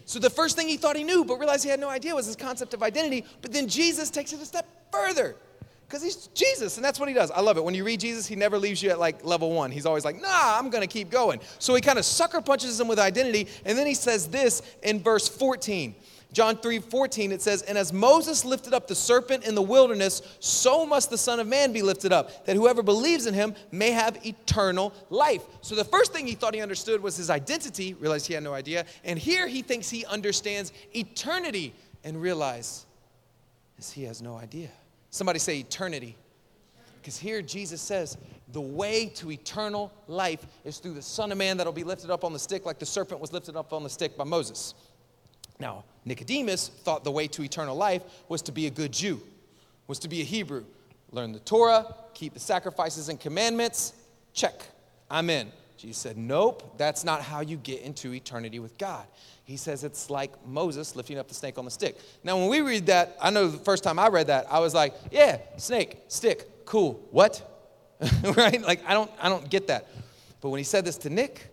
So 0.08 0.20
the 0.20 0.30
first 0.30 0.56
thing 0.56 0.70
he 0.70 0.78
thought 0.78 0.96
he 0.96 1.04
knew, 1.04 1.26
but 1.26 1.38
realized 1.38 1.66
he 1.66 1.70
had 1.70 1.82
no 1.82 1.90
idea, 1.90 2.16
was 2.16 2.28
this 2.28 2.38
concept 2.38 2.74
of 2.74 2.82
identity. 2.82 3.26
But 3.42 3.52
then 3.52 3.68
Jesus 3.68 4.10
takes 4.10 4.32
it 4.32 4.42
a 4.42 4.46
step 4.46 4.66
further 4.90 5.36
because 5.86 6.02
he's 6.02 6.28
Jesus, 6.28 6.78
and 6.78 6.86
that's 6.86 6.98
what 6.98 7.10
he 7.10 7.14
does. 7.14 7.30
I 7.30 7.42
love 7.42 7.58
it. 7.58 7.64
When 7.64 7.74
you 7.74 7.84
read 7.84 8.00
Jesus, 8.00 8.26
he 8.26 8.38
never 8.38 8.58
leaves 8.58 8.82
you 8.82 8.90
at 8.90 9.00
like 9.00 9.26
level 9.26 9.52
one. 9.52 9.70
He's 9.70 9.86
always 9.86 10.06
like, 10.06 10.22
nah, 10.22 10.58
I'm 10.58 10.70
gonna 10.70 10.88
keep 10.88 11.10
going. 11.10 11.42
So 11.60 11.76
he 11.76 11.82
kind 11.82 12.00
of 12.00 12.06
sucker 12.06 12.40
punches 12.40 12.80
him 12.80 12.88
with 12.88 13.00
identity, 13.00 13.50
and 13.66 13.78
then 13.78 13.86
he 13.86 13.94
says 13.94 14.30
this 14.30 14.62
in 14.82 15.02
verse 15.04 15.28
14. 15.28 15.94
John 16.34 16.58
3 16.58 16.80
14, 16.80 17.32
it 17.32 17.42
says, 17.42 17.62
And 17.64 17.78
as 17.78 17.94
Moses 17.94 18.44
lifted 18.44 18.74
up 18.74 18.88
the 18.88 18.96
serpent 18.96 19.46
in 19.46 19.56
the 19.56 19.62
wilderness, 19.62 20.22
so 20.40 20.86
must 20.86 21.10
the 21.10 21.18
Son 21.18 21.40
of 21.40 21.48
Man 21.48 21.72
be 21.72 21.82
lifted 21.82 22.12
up, 22.12 22.46
that 22.46 22.56
whoever 22.56 22.84
believes 22.84 23.26
in 23.28 23.34
him 23.34 23.56
may 23.72 23.92
have 23.92 24.26
eternal 24.26 24.94
life. 25.10 25.44
So 25.62 25.76
the 25.76 25.86
first 25.86 26.14
thing 26.14 26.28
he 26.28 26.36
thought 26.36 26.54
he 26.54 26.62
understood 26.62 27.02
was 27.02 27.16
his 27.16 27.30
identity, 27.30 27.94
realized 27.94 28.28
he 28.28 28.34
had 28.34 28.44
no 28.44 28.54
idea. 28.54 28.86
And 29.04 29.18
here 29.18 29.48
he 29.48 29.62
thinks 29.62 29.90
he 29.90 30.06
understands 30.06 30.74
eternity 30.94 31.74
and 32.04 32.22
realize 32.22 32.86
is 33.78 33.92
he 33.92 34.04
has 34.04 34.22
no 34.22 34.36
idea. 34.36 34.70
Somebody 35.12 35.40
say 35.40 35.60
eternity. 35.60 36.16
Because 37.02 37.18
here 37.18 37.42
Jesus 37.42 37.82
says, 37.82 38.18
the 38.52 38.62
way 38.62 39.08
to 39.16 39.32
eternal 39.32 39.92
life 40.08 40.46
is 40.64 40.80
through 40.80 40.94
the 40.94 41.02
Son 41.02 41.32
of 41.32 41.38
Man 41.38 41.58
that'll 41.58 41.74
be 41.74 41.84
lifted 41.84 42.10
up 42.10 42.24
on 42.24 42.34
the 42.34 42.40
stick, 42.40 42.66
like 42.66 42.80
the 42.80 42.86
serpent 42.86 43.22
was 43.22 43.34
lifted 43.34 43.56
up 43.56 43.74
on 43.74 43.84
the 43.84 43.90
stick 43.90 44.18
by 44.18 44.24
Moses. 44.24 44.74
Now, 45.60 45.84
Nicodemus 46.08 46.70
thought 46.70 47.04
the 47.04 47.12
way 47.12 47.28
to 47.28 47.44
eternal 47.44 47.76
life 47.76 48.02
was 48.30 48.42
to 48.44 48.52
be 48.52 48.68
a 48.68 48.70
good 48.70 48.92
Jew, 48.92 49.22
was 49.88 50.00
to 50.00 50.08
be 50.08 50.22
a 50.22 50.24
Hebrew, 50.24 50.66
learn 51.12 51.32
the 51.32 51.40
Torah, 51.40 51.94
keep 52.14 52.34
the 52.34 52.40
sacrifices 52.40 53.10
and 53.10 53.20
commandments. 53.20 53.94
Check, 54.34 54.64
I'm 55.10 55.30
in. 55.30 55.52
Jesus 55.78 55.98
said, 55.98 56.18
Nope, 56.18 56.78
that's 56.78 57.04
not 57.04 57.22
how 57.22 57.42
you 57.42 57.58
get 57.58 57.82
into 57.82 58.14
eternity 58.14 58.60
with 58.60 58.78
God. 58.78 59.06
He 59.46 59.58
says 59.58 59.84
it's 59.84 60.10
like 60.10 60.32
Moses 60.46 60.96
lifting 60.96 61.20
up 61.20 61.28
the 61.28 61.34
snake 61.34 61.58
on 61.58 61.66
the 61.66 61.72
stick. 61.72 61.98
Now, 62.24 62.38
when 62.38 62.50
we 62.50 62.62
read 62.62 62.88
that, 62.88 63.16
I 63.22 63.30
know 63.30 63.48
the 63.48 63.58
first 63.60 63.84
time 63.84 64.00
I 64.00 64.08
read 64.08 64.28
that, 64.28 64.48
I 64.52 64.60
was 64.60 64.74
like, 64.74 64.94
Yeah, 65.12 65.38
snake, 65.58 66.00
stick, 66.08 66.66
cool. 66.66 67.00
What? 67.12 67.42
right? 68.36 68.62
Like, 68.62 68.82
I 68.88 68.94
don't, 68.94 69.12
I 69.22 69.30
don't 69.30 69.50
get 69.50 69.68
that. 69.68 69.88
But 70.42 70.50
when 70.50 70.58
he 70.58 70.64
said 70.64 70.86
this 70.86 70.98
to 71.00 71.10
Nick, 71.10 71.48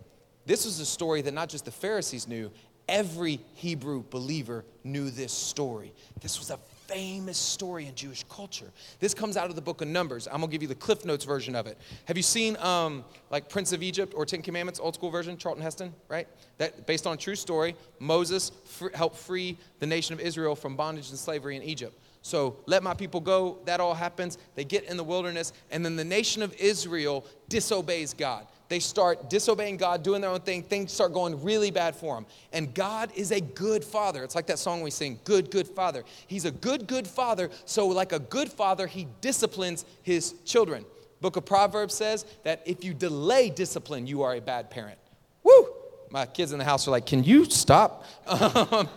this 0.46 0.64
was 0.64 0.78
a 0.80 0.86
story 0.86 1.22
that 1.22 1.32
not 1.32 1.48
just 1.48 1.64
the 1.64 1.70
Pharisees 1.70 2.28
knew, 2.28 2.50
Every 2.88 3.40
Hebrew 3.54 4.04
believer 4.10 4.64
knew 4.82 5.10
this 5.10 5.32
story. 5.32 5.94
This 6.20 6.38
was 6.38 6.50
a 6.50 6.58
famous 6.86 7.38
story 7.38 7.86
in 7.86 7.94
Jewish 7.94 8.24
culture. 8.28 8.70
This 9.00 9.14
comes 9.14 9.36
out 9.38 9.48
of 9.48 9.56
the 9.56 9.62
book 9.62 9.80
of 9.80 9.88
Numbers. 9.88 10.28
I'm 10.30 10.40
gonna 10.40 10.48
give 10.48 10.60
you 10.60 10.68
the 10.68 10.74
Cliff 10.74 11.04
Notes 11.04 11.24
version 11.24 11.56
of 11.56 11.66
it. 11.66 11.78
Have 12.04 12.16
you 12.16 12.22
seen 12.22 12.56
um, 12.58 13.04
like 13.30 13.48
Prince 13.48 13.72
of 13.72 13.82
Egypt 13.82 14.12
or 14.14 14.26
Ten 14.26 14.42
Commandments, 14.42 14.80
old 14.80 14.94
school 14.94 15.10
version, 15.10 15.36
Charlton 15.38 15.62
Heston, 15.62 15.94
right? 16.08 16.28
That 16.58 16.86
based 16.86 17.06
on 17.06 17.16
true 17.16 17.36
story. 17.36 17.74
Moses 18.00 18.52
fr- 18.66 18.88
helped 18.94 19.16
free 19.16 19.56
the 19.78 19.86
nation 19.86 20.12
of 20.12 20.20
Israel 20.20 20.54
from 20.54 20.76
bondage 20.76 21.08
and 21.08 21.18
slavery 21.18 21.56
in 21.56 21.62
Egypt. 21.62 21.98
So 22.20 22.56
let 22.66 22.82
my 22.82 22.94
people 22.94 23.20
go. 23.20 23.58
That 23.64 23.80
all 23.80 23.94
happens. 23.94 24.36
They 24.54 24.64
get 24.64 24.84
in 24.84 24.96
the 24.96 25.04
wilderness, 25.04 25.52
and 25.70 25.84
then 25.84 25.96
the 25.96 26.04
nation 26.04 26.42
of 26.42 26.54
Israel 26.54 27.24
disobeys 27.48 28.12
God 28.12 28.46
they 28.68 28.80
start 28.80 29.28
disobeying 29.28 29.76
God, 29.76 30.02
doing 30.02 30.20
their 30.20 30.30
own 30.30 30.40
thing. 30.40 30.62
Things 30.62 30.92
start 30.92 31.12
going 31.12 31.42
really 31.42 31.70
bad 31.70 31.94
for 31.94 32.14
them. 32.14 32.26
And 32.52 32.74
God 32.74 33.10
is 33.14 33.30
a 33.30 33.40
good 33.40 33.84
father. 33.84 34.24
It's 34.24 34.34
like 34.34 34.46
that 34.46 34.58
song 34.58 34.82
we 34.82 34.90
sing, 34.90 35.20
Good, 35.24 35.50
Good 35.50 35.68
Father. 35.68 36.04
He's 36.26 36.44
a 36.44 36.50
good, 36.50 36.86
good 36.86 37.06
father. 37.06 37.50
So, 37.66 37.86
like 37.86 38.12
a 38.12 38.18
good 38.18 38.50
father, 38.50 38.86
he 38.86 39.06
disciplines 39.20 39.84
his 40.02 40.34
children. 40.44 40.84
Book 41.20 41.36
of 41.36 41.44
Proverbs 41.44 41.94
says 41.94 42.24
that 42.42 42.62
if 42.66 42.84
you 42.84 42.94
delay 42.94 43.50
discipline, 43.50 44.06
you 44.06 44.22
are 44.22 44.34
a 44.34 44.40
bad 44.40 44.70
parent. 44.70 44.98
Woo! 45.42 45.68
My 46.10 46.26
kids 46.26 46.52
in 46.52 46.58
the 46.58 46.64
house 46.64 46.88
are 46.88 46.90
like, 46.90 47.06
Can 47.06 47.22
you 47.24 47.44
stop? 47.44 48.04
Um, 48.26 48.88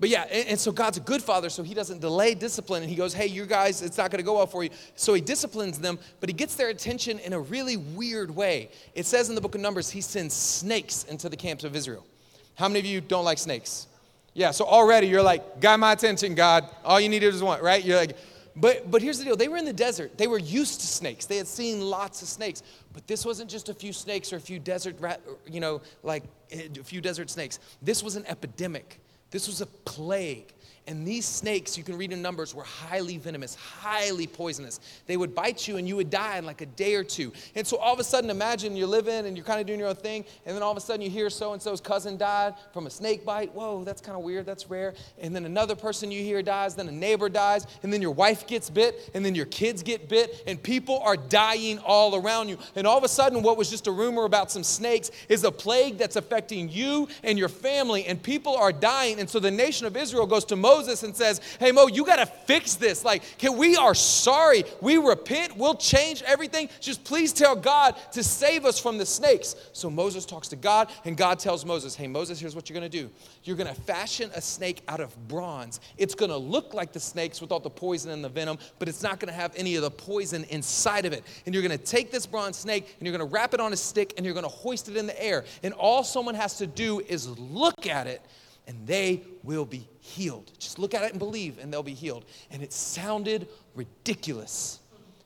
But 0.00 0.08
yeah, 0.08 0.22
and, 0.30 0.48
and, 0.48 0.58
so 0.58 0.72
God's 0.72 0.96
a 0.96 1.02
good 1.02 1.22
father, 1.22 1.50
so 1.50 1.62
he 1.62 1.74
doesn't 1.74 2.00
delay 2.00 2.34
discipline. 2.34 2.82
And 2.82 2.90
he 2.90 2.96
goes, 2.96 3.12
hey, 3.12 3.26
you 3.26 3.44
guys, 3.44 3.82
it's 3.82 3.98
not 3.98 4.10
going 4.10 4.18
to 4.18 4.24
go 4.24 4.36
well 4.36 4.46
for 4.46 4.64
you. 4.64 4.70
So 4.96 5.12
he 5.12 5.20
disciplines 5.20 5.78
them, 5.78 5.98
but 6.20 6.30
he 6.30 6.32
gets 6.32 6.54
their 6.54 6.70
attention 6.70 7.18
in 7.18 7.34
a 7.34 7.38
really 7.38 7.76
weird 7.76 8.34
way. 8.34 8.70
It 8.94 9.04
says 9.04 9.28
in 9.28 9.34
the 9.34 9.42
book 9.42 9.54
of 9.54 9.60
Numbers, 9.60 9.90
he 9.90 10.00
sends 10.00 10.34
snakes 10.34 11.04
into 11.04 11.28
the 11.28 11.36
camps 11.36 11.64
of 11.64 11.76
Israel. 11.76 12.06
How 12.54 12.66
many 12.66 12.80
of 12.80 12.86
you 12.86 13.02
don't 13.02 13.26
like 13.26 13.36
snakes? 13.36 13.88
Yeah, 14.32 14.52
so 14.52 14.64
already 14.64 15.06
you're 15.06 15.22
like, 15.22 15.60
got 15.60 15.78
my 15.78 15.92
attention, 15.92 16.34
God. 16.34 16.64
All 16.82 16.98
you 16.98 17.10
needed 17.10 17.32
was 17.32 17.42
one, 17.42 17.60
right? 17.62 17.84
You're 17.84 17.98
like, 17.98 18.16
but, 18.56 18.90
but 18.90 19.02
here's 19.02 19.18
the 19.18 19.24
deal 19.24 19.36
they 19.36 19.48
were 19.48 19.58
in 19.58 19.64
the 19.66 19.72
desert. 19.72 20.16
They 20.16 20.26
were 20.26 20.38
used 20.38 20.80
to 20.80 20.86
snakes. 20.86 21.26
They 21.26 21.36
had 21.36 21.46
seen 21.46 21.82
lots 21.82 22.22
of 22.22 22.28
snakes. 22.28 22.62
But 22.94 23.06
this 23.06 23.26
wasn't 23.26 23.50
just 23.50 23.68
a 23.68 23.74
few 23.74 23.92
snakes 23.92 24.32
or 24.32 24.36
a 24.36 24.40
few 24.40 24.58
desert, 24.58 24.96
rat, 24.98 25.20
you 25.46 25.60
know, 25.60 25.82
like 26.02 26.24
eh, 26.52 26.68
a 26.78 26.84
few 26.84 27.00
desert 27.00 27.28
snakes. 27.28 27.58
This 27.82 28.02
was 28.02 28.16
an 28.16 28.24
epidemic. 28.26 28.98
This 29.30 29.46
was 29.46 29.60
a 29.60 29.66
plague. 29.66 30.52
And 30.86 31.06
these 31.06 31.24
snakes, 31.24 31.78
you 31.78 31.84
can 31.84 31.96
read 31.96 32.10
in 32.10 32.20
Numbers, 32.20 32.52
were 32.52 32.64
highly 32.64 33.16
venomous, 33.16 33.54
highly 33.54 34.26
poisonous. 34.26 34.80
They 35.06 35.16
would 35.16 35.36
bite 35.36 35.68
you 35.68 35.76
and 35.76 35.86
you 35.86 35.94
would 35.96 36.10
die 36.10 36.38
in 36.38 36.44
like 36.44 36.62
a 36.62 36.66
day 36.66 36.96
or 36.96 37.04
two. 37.04 37.32
And 37.54 37.64
so 37.64 37.76
all 37.76 37.92
of 37.92 38.00
a 38.00 38.04
sudden, 38.04 38.28
imagine 38.28 38.74
you're 38.74 38.88
living 38.88 39.26
and 39.26 39.36
you're 39.36 39.46
kind 39.46 39.60
of 39.60 39.66
doing 39.66 39.78
your 39.78 39.88
own 39.88 39.94
thing, 39.94 40.24
and 40.44 40.56
then 40.56 40.64
all 40.64 40.72
of 40.72 40.76
a 40.76 40.80
sudden 40.80 41.02
you 41.02 41.10
hear 41.10 41.30
so 41.30 41.52
and 41.52 41.62
so's 41.62 41.80
cousin 41.80 42.16
died 42.16 42.54
from 42.72 42.88
a 42.88 42.90
snake 42.90 43.24
bite. 43.24 43.54
Whoa, 43.54 43.84
that's 43.84 44.00
kind 44.00 44.18
of 44.18 44.24
weird, 44.24 44.46
that's 44.46 44.68
rare. 44.68 44.94
And 45.20 45.36
then 45.36 45.44
another 45.44 45.76
person 45.76 46.10
you 46.10 46.24
hear 46.24 46.42
dies, 46.42 46.74
then 46.74 46.88
a 46.88 46.92
neighbor 46.92 47.28
dies, 47.28 47.68
and 47.84 47.92
then 47.92 48.02
your 48.02 48.10
wife 48.10 48.48
gets 48.48 48.68
bit, 48.68 49.10
and 49.14 49.24
then 49.24 49.36
your 49.36 49.46
kids 49.46 49.84
get 49.84 50.08
bit, 50.08 50.42
and 50.48 50.60
people 50.60 50.98
are 51.04 51.16
dying 51.16 51.78
all 51.78 52.16
around 52.16 52.48
you. 52.48 52.58
And 52.74 52.84
all 52.84 52.98
of 52.98 53.04
a 53.04 53.08
sudden, 53.08 53.42
what 53.42 53.56
was 53.56 53.70
just 53.70 53.86
a 53.86 53.92
rumor 53.92 54.24
about 54.24 54.50
some 54.50 54.64
snakes 54.64 55.12
is 55.28 55.44
a 55.44 55.52
plague 55.52 55.98
that's 55.98 56.16
affecting 56.16 56.68
you 56.68 57.06
and 57.22 57.38
your 57.38 57.48
family, 57.48 58.06
and 58.06 58.20
people 58.20 58.56
are 58.56 58.72
dying. 58.72 59.20
And 59.20 59.30
so 59.30 59.38
the 59.38 59.52
nation 59.52 59.86
of 59.86 59.96
Israel 59.96 60.26
goes 60.26 60.44
to 60.46 60.56
Moses 60.56 60.79
Moses 60.80 61.02
and 61.02 61.14
says, 61.14 61.40
Hey, 61.58 61.72
Mo, 61.72 61.88
you 61.88 62.06
got 62.06 62.16
to 62.16 62.26
fix 62.26 62.74
this. 62.74 63.04
Like, 63.04 63.22
can, 63.36 63.58
we 63.58 63.76
are 63.76 63.94
sorry. 63.94 64.64
We 64.80 64.96
repent. 64.96 65.56
We'll 65.56 65.74
change 65.74 66.22
everything. 66.22 66.70
Just 66.80 67.04
please 67.04 67.34
tell 67.34 67.54
God 67.54 67.96
to 68.12 68.22
save 68.22 68.64
us 68.64 68.78
from 68.78 68.96
the 68.96 69.04
snakes. 69.04 69.56
So 69.74 69.90
Moses 69.90 70.24
talks 70.24 70.48
to 70.48 70.56
God, 70.56 70.90
and 71.04 71.18
God 71.18 71.38
tells 71.38 71.66
Moses, 71.66 71.94
Hey, 71.94 72.06
Moses, 72.06 72.40
here's 72.40 72.56
what 72.56 72.70
you're 72.70 72.78
going 72.78 72.90
to 72.90 72.98
do. 72.98 73.10
You're 73.44 73.56
going 73.56 73.72
to 73.72 73.78
fashion 73.82 74.30
a 74.34 74.40
snake 74.40 74.82
out 74.88 75.00
of 75.00 75.14
bronze. 75.28 75.80
It's 75.98 76.14
going 76.14 76.30
to 76.30 76.36
look 76.36 76.72
like 76.72 76.92
the 76.92 77.00
snakes 77.00 77.42
with 77.42 77.52
all 77.52 77.60
the 77.60 77.68
poison 77.68 78.10
and 78.10 78.24
the 78.24 78.30
venom, 78.30 78.58
but 78.78 78.88
it's 78.88 79.02
not 79.02 79.20
going 79.20 79.32
to 79.32 79.38
have 79.38 79.52
any 79.56 79.76
of 79.76 79.82
the 79.82 79.90
poison 79.90 80.44
inside 80.44 81.04
of 81.04 81.12
it. 81.12 81.24
And 81.44 81.54
you're 81.54 81.66
going 81.66 81.78
to 81.78 81.84
take 81.84 82.10
this 82.10 82.24
bronze 82.24 82.56
snake 82.56 82.96
and 82.98 83.06
you're 83.06 83.16
going 83.16 83.28
to 83.28 83.34
wrap 83.34 83.52
it 83.52 83.60
on 83.60 83.74
a 83.74 83.76
stick 83.76 84.14
and 84.16 84.24
you're 84.24 84.34
going 84.34 84.44
to 84.44 84.48
hoist 84.48 84.88
it 84.88 84.96
in 84.96 85.06
the 85.06 85.22
air. 85.22 85.44
And 85.62 85.74
all 85.74 86.02
someone 86.04 86.34
has 86.36 86.56
to 86.58 86.66
do 86.66 87.00
is 87.00 87.28
look 87.38 87.86
at 87.86 88.06
it 88.06 88.22
and 88.70 88.86
they 88.86 89.22
will 89.42 89.64
be 89.64 89.88
healed. 90.00 90.50
Just 90.58 90.78
look 90.78 90.94
at 90.94 91.02
it 91.04 91.10
and 91.10 91.18
believe, 91.18 91.58
and 91.58 91.72
they'll 91.72 91.82
be 91.82 91.94
healed. 91.94 92.24
And 92.50 92.62
it 92.62 92.72
sounded 92.72 93.48
ridiculous. 93.74 94.80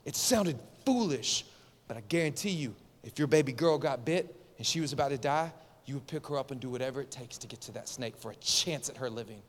It 0.05 0.17
sounded 0.17 0.59
foolish. 0.85 1.45
But 1.89 1.97
I 1.97 2.03
guarantee 2.09 2.51
you, 2.51 2.75
if 3.03 3.19
your 3.19 3.29
baby 3.29 3.53
girl 3.53 3.79
got 3.79 4.05
bit 4.05 4.35
and 4.59 4.67
she 4.67 4.81
was 4.81 4.93
about 4.93 5.11
to 5.11 5.19
die, 5.19 5.53
you 5.87 5.95
would 5.95 6.07
pick 6.07 6.27
her 6.27 6.39
up 6.39 6.51
and 6.51 6.61
do 6.61 6.71
whatever 6.71 7.01
it 7.01 7.11
takes 7.11 7.37
to 7.39 7.47
get 7.47 7.61
to 7.63 7.73
that 7.73 7.89
snake 7.89 8.17
for 8.17 8.31
a 8.31 8.37
chance 8.37 8.89
at 8.89 8.97
her 8.97 9.11
living. 9.11 9.43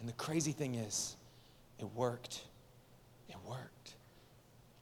And 0.00 0.08
the 0.08 0.14
crazy 0.14 0.52
thing 0.52 0.76
is, 0.76 1.16
it 1.78 1.88
worked. 1.94 2.44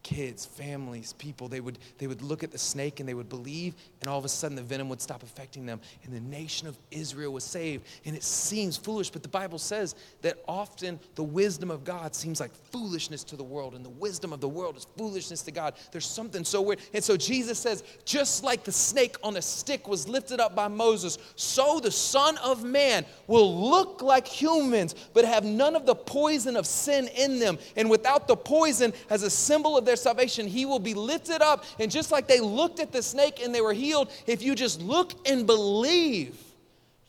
Kids, 0.02 0.44
families, 0.44 1.12
people, 1.12 1.46
they 1.46 1.60
would, 1.60 1.78
they 1.98 2.08
would 2.08 2.22
look 2.22 2.42
at 2.42 2.50
the 2.50 2.58
snake 2.58 2.98
and 2.98 3.08
they 3.08 3.14
would 3.14 3.28
believe, 3.28 3.74
and 4.00 4.10
all 4.10 4.18
of 4.18 4.24
a 4.24 4.28
sudden 4.28 4.56
the 4.56 4.62
venom 4.62 4.88
would 4.88 5.00
stop 5.00 5.22
affecting 5.22 5.64
them. 5.64 5.80
And 6.02 6.12
the 6.12 6.20
nation 6.20 6.66
of 6.66 6.76
Israel 6.90 7.32
was 7.32 7.44
saved. 7.44 7.86
And 8.04 8.16
it 8.16 8.24
seems 8.24 8.76
foolish, 8.76 9.10
but 9.10 9.22
the 9.22 9.28
Bible 9.28 9.58
says 9.58 9.94
that 10.22 10.38
often 10.48 10.98
the 11.14 11.22
wisdom 11.22 11.70
of 11.70 11.84
God 11.84 12.16
seems 12.16 12.40
like 12.40 12.50
foolishness 12.72 13.22
to 13.24 13.36
the 13.36 13.44
world, 13.44 13.74
and 13.76 13.84
the 13.84 13.90
wisdom 13.90 14.32
of 14.32 14.40
the 14.40 14.48
world 14.48 14.76
is 14.76 14.88
foolishness 14.96 15.42
to 15.42 15.52
God. 15.52 15.74
There's 15.92 16.04
something 16.06 16.44
so 16.44 16.62
weird. 16.62 16.80
And 16.92 17.04
so 17.04 17.16
Jesus 17.16 17.60
says, 17.60 17.84
just 18.04 18.42
like 18.42 18.64
the 18.64 18.72
snake 18.72 19.14
on 19.22 19.36
a 19.36 19.42
stick 19.42 19.86
was 19.86 20.08
lifted 20.08 20.40
up 20.40 20.56
by 20.56 20.66
Moses, 20.66 21.16
so 21.36 21.78
the 21.78 21.92
Son 21.92 22.38
of 22.38 22.64
Man 22.64 23.04
will 23.28 23.70
look 23.70 24.02
like 24.02 24.26
humans, 24.26 24.96
but 25.14 25.24
have 25.24 25.44
none 25.44 25.76
of 25.76 25.86
the 25.86 25.94
poison 25.94 26.56
of 26.56 26.66
sin 26.66 27.06
in 27.16 27.38
them. 27.38 27.56
And 27.76 27.88
without 27.88 28.26
the 28.26 28.36
poison, 28.36 28.92
as 29.08 29.22
a 29.22 29.30
symbol 29.30 29.78
of 29.78 29.84
their 29.84 29.91
salvation, 29.96 30.46
he 30.46 30.66
will 30.66 30.78
be 30.78 30.94
lifted 30.94 31.42
up. 31.42 31.64
And 31.78 31.90
just 31.90 32.12
like 32.12 32.26
they 32.26 32.40
looked 32.40 32.80
at 32.80 32.92
the 32.92 33.02
snake 33.02 33.42
and 33.42 33.54
they 33.54 33.60
were 33.60 33.72
healed, 33.72 34.10
if 34.26 34.42
you 34.42 34.54
just 34.54 34.80
look 34.80 35.12
and 35.28 35.46
believe, 35.46 36.36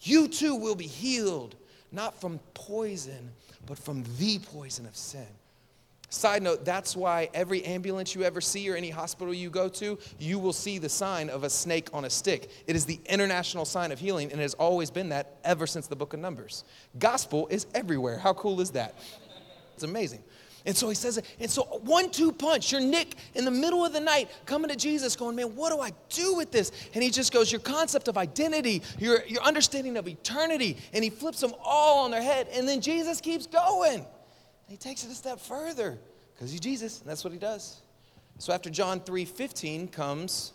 you 0.01 0.27
too 0.27 0.55
will 0.55 0.75
be 0.75 0.87
healed, 0.87 1.55
not 1.91 2.19
from 2.19 2.39
poison, 2.53 3.31
but 3.65 3.77
from 3.77 4.03
the 4.17 4.39
poison 4.39 4.85
of 4.85 4.95
sin. 4.95 5.27
Side 6.13 6.43
note, 6.43 6.63
that's 6.63 6.95
why 6.95 7.27
every 7.33 7.65
ambulance 7.65 8.13
you 8.13 8.21
ever 8.21 8.39
see 8.39 8.69
or 8.69 8.75
any 8.75 8.91
hospital 8.91 9.33
you 9.33 9.49
go 9.49 9.67
to, 9.69 9.97
you 10.19 10.37
will 10.37 10.53
see 10.53 10.77
the 10.77 10.87
sign 10.87 11.27
of 11.27 11.43
a 11.43 11.49
snake 11.49 11.89
on 11.91 12.05
a 12.05 12.09
stick. 12.09 12.51
It 12.67 12.75
is 12.75 12.85
the 12.85 12.99
international 13.07 13.65
sign 13.65 13.91
of 13.91 13.97
healing, 13.97 14.31
and 14.31 14.39
it 14.39 14.43
has 14.43 14.53
always 14.53 14.91
been 14.91 15.09
that 15.09 15.37
ever 15.43 15.65
since 15.65 15.87
the 15.87 15.95
book 15.95 16.13
of 16.13 16.19
Numbers. 16.19 16.65
Gospel 16.99 17.47
is 17.47 17.65
everywhere. 17.73 18.19
How 18.19 18.33
cool 18.33 18.61
is 18.61 18.69
that? 18.71 18.93
It's 19.73 19.83
amazing. 19.83 20.23
And 20.65 20.75
so 20.75 20.87
he 20.87 20.95
says. 20.95 21.21
And 21.39 21.49
so 21.49 21.63
one 21.63 22.09
two 22.09 22.31
punch, 22.31 22.71
you're 22.71 22.81
Nick 22.81 23.15
in 23.35 23.45
the 23.45 23.51
middle 23.51 23.85
of 23.85 23.93
the 23.93 23.99
night 23.99 24.29
coming 24.45 24.69
to 24.69 24.75
Jesus 24.75 25.15
going, 25.15 25.35
man, 25.35 25.55
what 25.55 25.71
do 25.73 25.81
I 25.81 25.91
do 26.09 26.35
with 26.35 26.51
this? 26.51 26.71
And 26.93 27.03
he 27.03 27.09
just 27.09 27.33
goes, 27.33 27.51
your 27.51 27.61
concept 27.61 28.07
of 28.07 28.17
identity, 28.17 28.81
your, 28.97 29.25
your 29.25 29.41
understanding 29.43 29.97
of 29.97 30.07
eternity. 30.07 30.77
And 30.93 31.03
he 31.03 31.09
flips 31.09 31.41
them 31.41 31.53
all 31.63 32.05
on 32.05 32.11
their 32.11 32.21
head. 32.21 32.47
And 32.53 32.67
then 32.67 32.81
Jesus 32.81 33.19
keeps 33.19 33.45
going. 33.45 33.99
And 33.99 34.05
he 34.67 34.77
takes 34.77 35.03
it 35.03 35.11
a 35.11 35.15
step 35.15 35.39
further 35.39 35.99
because 36.33 36.51
he's 36.51 36.59
Jesus, 36.59 37.01
and 37.01 37.09
that's 37.09 37.23
what 37.23 37.33
he 37.33 37.39
does. 37.39 37.81
So 38.37 38.53
after 38.53 38.69
John 38.69 38.99
3 39.01 39.25
15 39.25 39.87
comes, 39.89 40.53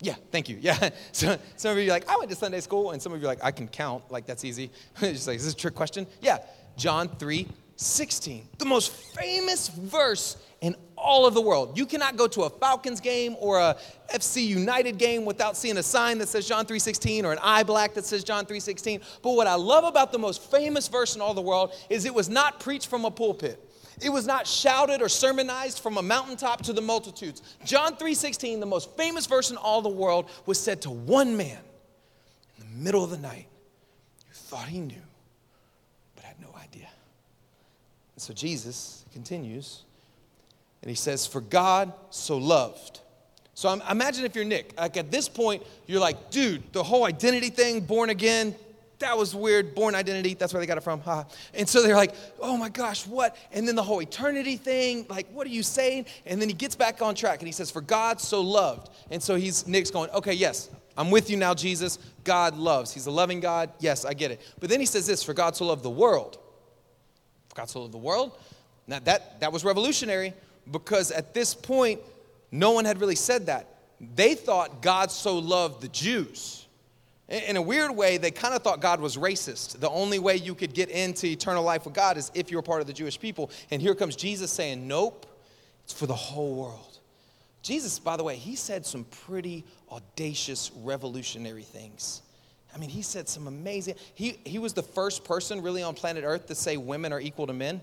yeah, 0.00 0.14
thank 0.30 0.48
you. 0.48 0.58
Yeah. 0.60 0.90
So 1.12 1.38
some 1.56 1.72
of 1.72 1.78
you 1.78 1.84
are 1.84 1.94
like, 1.94 2.08
I 2.08 2.16
went 2.16 2.30
to 2.30 2.36
Sunday 2.36 2.60
school, 2.60 2.90
and 2.90 3.00
some 3.00 3.12
of 3.12 3.20
you 3.20 3.26
are 3.26 3.30
like, 3.30 3.42
I 3.42 3.50
can 3.50 3.68
count. 3.68 4.10
Like, 4.10 4.26
that's 4.26 4.44
easy. 4.44 4.70
just 5.00 5.26
like, 5.26 5.36
is 5.36 5.44
this 5.44 5.54
a 5.54 5.56
trick 5.56 5.74
question? 5.74 6.06
Yeah. 6.20 6.38
John 6.76 7.08
3 7.08 7.48
16, 7.76 8.48
the 8.58 8.64
most 8.64 8.92
famous 8.92 9.68
verse 9.68 10.38
in 10.62 10.74
all 10.96 11.26
of 11.26 11.34
the 11.34 11.40
world. 11.40 11.76
You 11.76 11.84
cannot 11.84 12.16
go 12.16 12.26
to 12.28 12.42
a 12.42 12.50
Falcons 12.50 13.00
game 13.00 13.36
or 13.38 13.58
a 13.58 13.76
FC 14.12 14.46
United 14.46 14.96
game 14.96 15.26
without 15.26 15.56
seeing 15.56 15.76
a 15.76 15.82
sign 15.82 16.18
that 16.18 16.28
says 16.28 16.48
John 16.48 16.64
3:16 16.64 17.24
or 17.24 17.32
an 17.32 17.38
eye 17.42 17.62
black 17.62 17.92
that 17.94 18.06
says 18.06 18.24
John 18.24 18.46
3:16. 18.46 19.02
But 19.22 19.32
what 19.32 19.46
I 19.46 19.54
love 19.54 19.84
about 19.84 20.10
the 20.10 20.18
most 20.18 20.42
famous 20.50 20.88
verse 20.88 21.14
in 21.14 21.20
all 21.20 21.34
the 21.34 21.42
world 21.42 21.74
is 21.90 22.06
it 22.06 22.14
was 22.14 22.30
not 22.30 22.60
preached 22.60 22.88
from 22.88 23.04
a 23.04 23.10
pulpit. 23.10 23.62
It 24.00 24.10
was 24.10 24.26
not 24.26 24.46
shouted 24.46 25.02
or 25.02 25.08
sermonized 25.08 25.80
from 25.80 25.98
a 25.98 26.02
mountaintop 26.02 26.62
to 26.64 26.72
the 26.72 26.82
multitudes. 26.82 27.42
John 27.64 27.96
3:16, 27.96 28.60
the 28.60 28.66
most 28.66 28.96
famous 28.96 29.26
verse 29.26 29.50
in 29.50 29.58
all 29.58 29.82
the 29.82 29.90
world, 29.90 30.30
was 30.46 30.58
said 30.58 30.80
to 30.82 30.90
one 30.90 31.36
man 31.36 31.62
in 32.58 32.64
the 32.64 32.84
middle 32.84 33.04
of 33.04 33.10
the 33.10 33.18
night 33.18 33.48
who 34.28 34.34
thought 34.34 34.68
he 34.68 34.80
knew 34.80 35.02
and 38.16 38.22
so 38.22 38.32
Jesus 38.32 39.04
continues 39.12 39.82
and 40.80 40.88
he 40.88 40.96
says, 40.96 41.26
For 41.26 41.42
God 41.42 41.92
so 42.10 42.38
loved. 42.38 43.00
So 43.52 43.68
I'm, 43.68 43.82
imagine 43.90 44.24
if 44.24 44.34
you're 44.34 44.44
Nick. 44.44 44.74
Like 44.78 44.96
at 44.96 45.10
this 45.10 45.28
point, 45.28 45.62
you're 45.86 46.00
like, 46.00 46.30
dude, 46.30 46.72
the 46.72 46.82
whole 46.82 47.04
identity 47.04 47.50
thing, 47.50 47.80
born 47.80 48.10
again, 48.10 48.54
that 48.98 49.16
was 49.16 49.34
weird. 49.34 49.74
Born 49.74 49.94
identity, 49.94 50.32
that's 50.32 50.54
where 50.54 50.60
they 50.60 50.66
got 50.66 50.78
it 50.78 50.82
from. 50.82 51.00
Ha. 51.00 51.26
And 51.52 51.68
so 51.68 51.82
they're 51.82 51.96
like, 51.96 52.14
oh 52.40 52.56
my 52.56 52.70
gosh, 52.70 53.06
what? 53.06 53.36
And 53.52 53.68
then 53.68 53.74
the 53.74 53.82
whole 53.82 54.00
eternity 54.00 54.56
thing, 54.56 55.04
like, 55.10 55.26
what 55.32 55.46
are 55.46 55.50
you 55.50 55.62
saying? 55.62 56.06
And 56.24 56.40
then 56.40 56.48
he 56.48 56.54
gets 56.54 56.74
back 56.74 57.02
on 57.02 57.14
track 57.14 57.40
and 57.40 57.48
he 57.48 57.52
says, 57.52 57.70
for 57.70 57.82
God 57.82 58.18
so 58.18 58.40
loved. 58.40 58.88
And 59.10 59.22
so 59.22 59.34
he's 59.34 59.66
Nick's 59.66 59.90
going, 59.90 60.08
okay, 60.10 60.32
yes, 60.32 60.70
I'm 60.96 61.10
with 61.10 61.28
you 61.28 61.36
now, 61.36 61.52
Jesus. 61.52 61.98
God 62.24 62.56
loves. 62.56 62.94
He's 62.94 63.06
a 63.06 63.10
loving 63.10 63.40
God. 63.40 63.70
Yes, 63.80 64.06
I 64.06 64.14
get 64.14 64.30
it. 64.30 64.40
But 64.58 64.70
then 64.70 64.80
he 64.80 64.86
says 64.86 65.06
this, 65.06 65.22
for 65.22 65.34
God 65.34 65.54
so 65.54 65.66
loved 65.66 65.82
the 65.82 65.90
world 65.90 66.38
God 67.56 67.68
so 67.68 67.80
loved 67.80 67.94
the 67.94 67.98
world. 67.98 68.38
Now 68.86 69.00
that, 69.00 69.40
that 69.40 69.52
was 69.52 69.64
revolutionary 69.64 70.34
because 70.70 71.10
at 71.10 71.34
this 71.34 71.54
point, 71.54 72.00
no 72.52 72.72
one 72.72 72.84
had 72.84 73.00
really 73.00 73.16
said 73.16 73.46
that. 73.46 73.66
They 74.14 74.34
thought 74.34 74.82
God 74.82 75.10
so 75.10 75.38
loved 75.38 75.82
the 75.82 75.88
Jews. 75.88 76.66
In 77.28 77.56
a 77.56 77.62
weird 77.62 77.90
way, 77.90 78.18
they 78.18 78.30
kind 78.30 78.54
of 78.54 78.62
thought 78.62 78.80
God 78.80 79.00
was 79.00 79.16
racist. 79.16 79.80
The 79.80 79.90
only 79.90 80.20
way 80.20 80.36
you 80.36 80.54
could 80.54 80.72
get 80.72 80.90
into 80.90 81.26
eternal 81.26 81.64
life 81.64 81.84
with 81.84 81.94
God 81.94 82.16
is 82.16 82.30
if 82.34 82.52
you're 82.52 82.62
part 82.62 82.80
of 82.80 82.86
the 82.86 82.92
Jewish 82.92 83.18
people. 83.18 83.50
And 83.72 83.82
here 83.82 83.96
comes 83.96 84.14
Jesus 84.14 84.52
saying, 84.52 84.86
Nope, 84.86 85.26
it's 85.82 85.92
for 85.92 86.06
the 86.06 86.14
whole 86.14 86.54
world. 86.54 86.98
Jesus, 87.62 87.98
by 87.98 88.16
the 88.16 88.22
way, 88.22 88.36
he 88.36 88.54
said 88.54 88.86
some 88.86 89.04
pretty 89.04 89.64
audacious, 89.90 90.70
revolutionary 90.84 91.64
things. 91.64 92.22
I 92.76 92.78
mean, 92.78 92.90
he 92.90 93.00
said 93.00 93.26
some 93.26 93.46
amazing, 93.46 93.94
he, 94.14 94.38
he 94.44 94.58
was 94.58 94.74
the 94.74 94.82
first 94.82 95.24
person 95.24 95.62
really 95.62 95.82
on 95.82 95.94
planet 95.94 96.24
Earth 96.24 96.48
to 96.48 96.54
say 96.54 96.76
women 96.76 97.10
are 97.10 97.20
equal 97.20 97.46
to 97.46 97.54
men. 97.54 97.80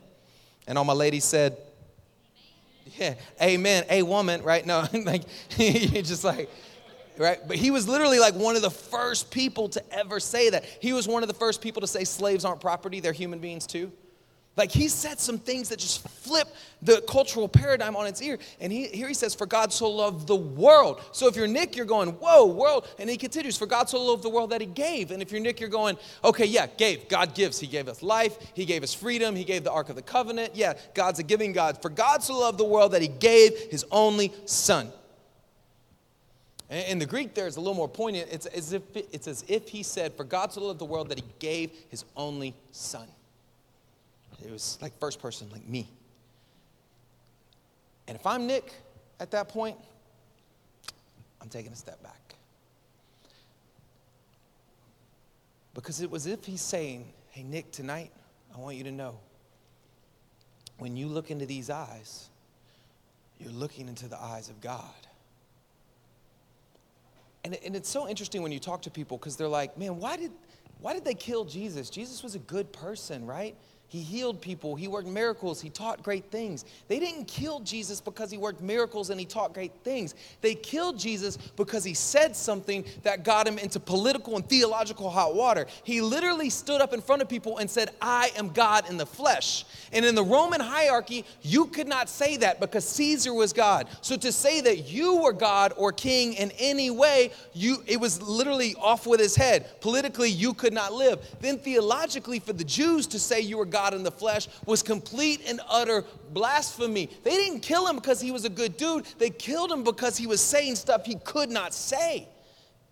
And 0.68 0.78
all 0.78 0.84
my 0.84 0.94
ladies 0.94 1.24
said, 1.24 1.58
yeah, 3.00 3.16
amen, 3.42 3.86
a 3.90 4.04
woman, 4.04 4.44
right? 4.44 4.64
No, 4.64 4.86
like, 4.94 5.24
you're 5.58 6.04
just 6.04 6.24
like, 6.24 6.48
right? 7.18 7.40
But 7.48 7.58
he 7.58 7.72
was 7.72 7.88
literally 7.88 8.20
like 8.20 8.36
one 8.36 8.56
of 8.56 8.62
the 8.62 8.70
first 8.70 9.32
people 9.32 9.68
to 9.70 9.84
ever 9.92 10.20
say 10.20 10.52
that. 10.52 10.64
He 10.64 10.94
was 10.94 11.08
one 11.08 11.24
of 11.24 11.28
the 11.28 11.34
first 11.34 11.60
people 11.60 11.82
to 11.82 11.88
say 11.88 12.04
slaves 12.04 12.46
aren't 12.46 12.62
property, 12.62 13.00
they're 13.00 13.14
human 13.14 13.40
beings 13.40 13.66
too. 13.66 13.92
Like 14.56 14.72
he 14.72 14.88
said 14.88 15.20
some 15.20 15.40
things 15.40 15.70
that 15.70 15.80
just 15.80 16.08
flip 16.08 16.48
the 16.84 17.02
cultural 17.08 17.48
paradigm 17.48 17.96
on 17.96 18.06
its 18.06 18.22
ear. 18.22 18.38
And 18.60 18.72
he, 18.72 18.86
here 18.88 19.08
he 19.08 19.16
says, 19.16 19.34
For 19.34 19.48
God 19.48 19.74
so 19.74 19.90
loved 19.90 20.28
the 20.28 20.36
world. 20.36 21.02
So 21.12 21.28
if 21.28 21.36
you're 21.36 21.48
Nick, 21.48 21.76
you're 21.76 21.88
going, 21.88 22.10
Whoa, 22.10 22.46
world. 22.46 22.88
And 23.00 23.10
he 23.10 23.18
continues, 23.18 23.58
For 23.58 23.66
God 23.66 23.90
so 23.90 24.04
loved 24.04 24.22
the 24.22 24.30
world 24.30 24.52
that 24.52 24.62
he 24.62 24.68
gave. 24.68 25.10
And 25.10 25.24
if 25.24 25.32
you're 25.32 25.42
Nick, 25.42 25.60
you're 25.60 25.70
going, 25.70 25.98
Okay, 26.24 26.46
yeah, 26.46 26.68
gave. 26.68 27.08
God 27.10 27.34
gives. 27.34 27.60
He 27.60 27.66
gave 27.66 27.88
us 27.88 28.04
life. 28.04 28.38
He 28.54 28.66
gave 28.66 28.84
us 28.84 28.94
freedom. 28.94 29.36
He 29.36 29.44
gave 29.44 29.64
the 29.64 29.72
Ark 29.72 29.90
of 29.90 29.96
the 29.96 30.04
Covenant. 30.04 30.56
Yeah, 30.56 30.74
God's 30.94 31.18
a 31.18 31.24
giving 31.24 31.52
God. 31.52 31.82
For 31.82 31.90
God 31.90 32.22
so 32.22 32.38
loved 32.38 32.60
the 32.60 32.64
world 32.64 32.92
that 32.92 33.02
he 33.02 33.08
gave 33.08 33.58
his 33.72 33.86
only 33.92 34.32
son. 34.46 34.92
In 36.70 37.00
the 37.00 37.06
Greek, 37.08 37.34
there 37.34 37.48
is 37.48 37.56
a 37.56 37.60
little 37.60 37.76
more 37.76 37.90
poignant. 37.90 38.30
It's 38.32 38.46
as 38.48 38.74
if, 38.74 38.84
it's 38.96 39.28
as 39.28 39.44
if 39.48 39.70
he 39.70 39.82
said, 39.82 40.14
For 40.14 40.24
God 40.24 40.54
so 40.54 40.62
loved 40.62 40.80
the 40.80 40.86
world 40.86 41.10
that 41.10 41.20
he 41.20 41.26
gave 41.40 41.72
his 41.90 42.06
only 42.16 42.54
son. 42.72 43.08
It 44.44 44.52
was 44.52 44.78
like 44.82 44.98
first 45.00 45.20
person, 45.20 45.50
like 45.52 45.68
me. 45.68 45.90
And 48.08 48.18
if 48.18 48.28
I'm 48.28 48.46
Nick 48.46 48.74
at 49.20 49.32
that 49.32 49.48
point, 49.48 49.78
I'm 51.42 51.50
taking 51.50 51.72
a 51.72 51.76
step 51.76 52.02
back. 52.04 52.36
Because 55.74 56.02
it 56.02 56.12
was 56.12 56.28
if 56.28 56.46
he's 56.46 56.62
saying, 56.62 57.06
Hey, 57.30 57.44
Nick, 57.44 57.72
tonight, 57.72 58.12
I 58.56 58.60
want 58.60 58.76
you 58.76 58.84
to 58.84 58.92
know 58.92 59.18
when 60.78 60.96
you 60.96 61.08
look 61.08 61.32
into 61.32 61.46
these 61.46 61.70
eyes, 61.70 62.30
you're 63.40 63.52
looking 63.52 63.88
into 63.88 64.08
the 64.08 64.22
eyes 64.22 64.50
of 64.50 64.62
God. 64.62 64.84
And, 67.44 67.58
and 67.66 67.76
it's 67.76 67.90
so 67.90 68.08
interesting 68.08 68.42
when 68.42 68.52
you 68.52 68.60
talk 68.60 68.84
to 68.84 68.92
people 68.92 69.18
because 69.18 69.36
they're 69.36 69.48
like, 69.48 69.78
man, 69.78 69.98
why 69.98 70.18
did, 70.18 70.32
why 70.80 70.94
did 70.94 71.04
they 71.04 71.14
kill 71.14 71.44
Jesus? 71.44 71.90
Jesus 71.90 72.24
was 72.24 72.36
a 72.36 72.40
good 72.40 72.72
person, 72.72 73.26
right? 73.26 73.56
He 73.94 74.02
healed 74.02 74.42
people. 74.42 74.76
He 74.76 74.88
worked 74.88 75.08
miracles. 75.08 75.62
He 75.62 75.70
taught 75.70 76.02
great 76.02 76.26
things. 76.32 76.66
They 76.88 76.98
didn't 76.98 77.26
kill 77.26 77.60
Jesus 77.60 78.02
because 78.02 78.32
he 78.32 78.40
worked 78.40 78.60
miracles 78.60 79.12
and 79.12 79.20
he 79.20 79.26
taught 79.28 79.54
great 79.54 79.72
things. 79.84 80.16
They 80.42 80.56
killed 80.56 80.98
Jesus 80.98 81.38
because 81.38 81.84
he 81.84 81.94
said 81.94 82.36
something 82.36 82.86
that 83.04 83.24
got 83.24 83.48
him 83.48 83.60
into 83.60 83.80
political 83.80 84.36
and 84.36 84.50
theological 84.50 85.12
hot 85.12 85.36
water. 85.36 85.68
He 85.84 86.02
literally 86.02 86.50
stood 86.50 86.82
up 86.82 86.92
in 86.92 87.02
front 87.02 87.22
of 87.22 87.30
people 87.30 87.60
and 87.60 87.70
said, 87.70 87.92
I 88.02 88.32
am 88.36 88.50
God 88.50 88.90
in 88.90 88.98
the 88.98 89.06
flesh. 89.06 89.64
And 89.92 90.04
in 90.04 90.16
the 90.16 90.24
Roman 90.24 90.60
hierarchy, 90.60 91.24
you 91.44 91.68
could 91.68 91.88
not 91.88 92.10
say 92.10 92.38
that 92.38 92.60
because 92.60 92.90
Caesar 92.90 93.32
was 93.32 93.54
God. 93.54 93.88
So 94.02 94.18
to 94.18 94.32
say 94.32 94.60
that 94.62 94.90
you 94.90 95.18
were 95.18 95.34
God 95.34 95.72
or 95.78 95.92
king 95.92 96.34
in 96.34 96.50
any 96.58 96.90
way, 96.90 97.30
you 97.54 97.84
it 97.86 98.00
was 98.00 98.20
literally 98.24 98.74
off 98.82 99.06
with 99.06 99.20
his 99.20 99.36
head. 99.36 99.70
Politically, 99.82 100.32
you 100.32 100.56
could 100.56 100.74
not 100.74 100.94
live. 100.94 101.20
Then 101.42 101.60
theologically, 101.60 102.40
for 102.40 102.54
the 102.54 102.64
Jews 102.64 103.06
to 103.06 103.20
say 103.20 103.40
you 103.40 103.60
were 103.60 103.66
God 103.66 103.83
God 103.84 103.94
in 103.94 104.04
the 104.04 104.12
flesh 104.12 104.48
was 104.66 104.82
complete 104.82 105.42
and 105.46 105.60
utter 105.70 106.06
blasphemy. 106.32 107.10
They 107.24 107.32
didn't 107.32 107.60
kill 107.60 107.86
him 107.86 107.98
because 107.98 108.22
he 108.22 108.32
was 108.32 108.46
a 108.46 108.50
good 108.50 108.78
dude, 108.78 109.06
they 109.18 109.30
killed 109.30 109.72
him 109.72 109.84
because 109.84 110.18
he 110.18 110.26
was 110.26 110.40
saying 110.40 110.76
stuff 110.76 111.06
he 111.06 111.16
could 111.16 111.50
not 111.50 111.74
say. 111.74 112.30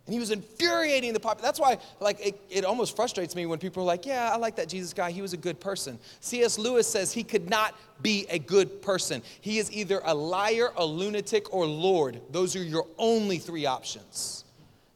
And 0.04 0.12
he 0.12 0.18
was 0.18 0.32
infuriating 0.32 1.12
the 1.12 1.20
population. 1.20 1.46
That's 1.46 1.60
why, 1.60 1.78
like, 2.00 2.26
it, 2.26 2.40
it 2.50 2.64
almost 2.64 2.96
frustrates 2.96 3.36
me 3.36 3.46
when 3.46 3.60
people 3.60 3.84
are 3.84 3.86
like, 3.86 4.04
yeah, 4.04 4.30
I 4.32 4.36
like 4.36 4.56
that 4.56 4.68
Jesus 4.68 4.92
guy. 4.92 5.12
He 5.12 5.22
was 5.22 5.32
a 5.32 5.36
good 5.36 5.60
person. 5.60 5.96
C.S. 6.20 6.58
Lewis 6.58 6.88
says 6.88 7.12
he 7.12 7.22
could 7.22 7.48
not 7.48 7.74
be 8.02 8.26
a 8.28 8.38
good 8.38 8.82
person. 8.82 9.22
He 9.40 9.58
is 9.58 9.70
either 9.72 10.00
a 10.04 10.12
liar, 10.12 10.70
a 10.76 10.84
lunatic, 10.84 11.54
or 11.54 11.66
Lord. 11.66 12.20
Those 12.32 12.56
are 12.56 12.64
your 12.64 12.86
only 12.98 13.38
three 13.38 13.64
options. 13.64 14.44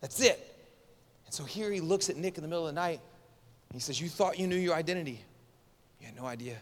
That's 0.00 0.20
it. 0.20 0.42
And 1.24 1.32
so 1.32 1.44
here 1.44 1.70
he 1.70 1.80
looks 1.80 2.10
at 2.10 2.16
Nick 2.16 2.36
in 2.36 2.42
the 2.42 2.48
middle 2.48 2.66
of 2.66 2.74
the 2.74 2.80
night. 2.80 3.00
he 3.72 3.78
says, 3.78 4.00
You 4.00 4.08
thought 4.08 4.40
you 4.40 4.48
knew 4.48 4.56
your 4.56 4.74
identity. 4.74 5.20
You 6.06 6.12
had 6.12 6.22
no 6.22 6.28
idea. 6.28 6.56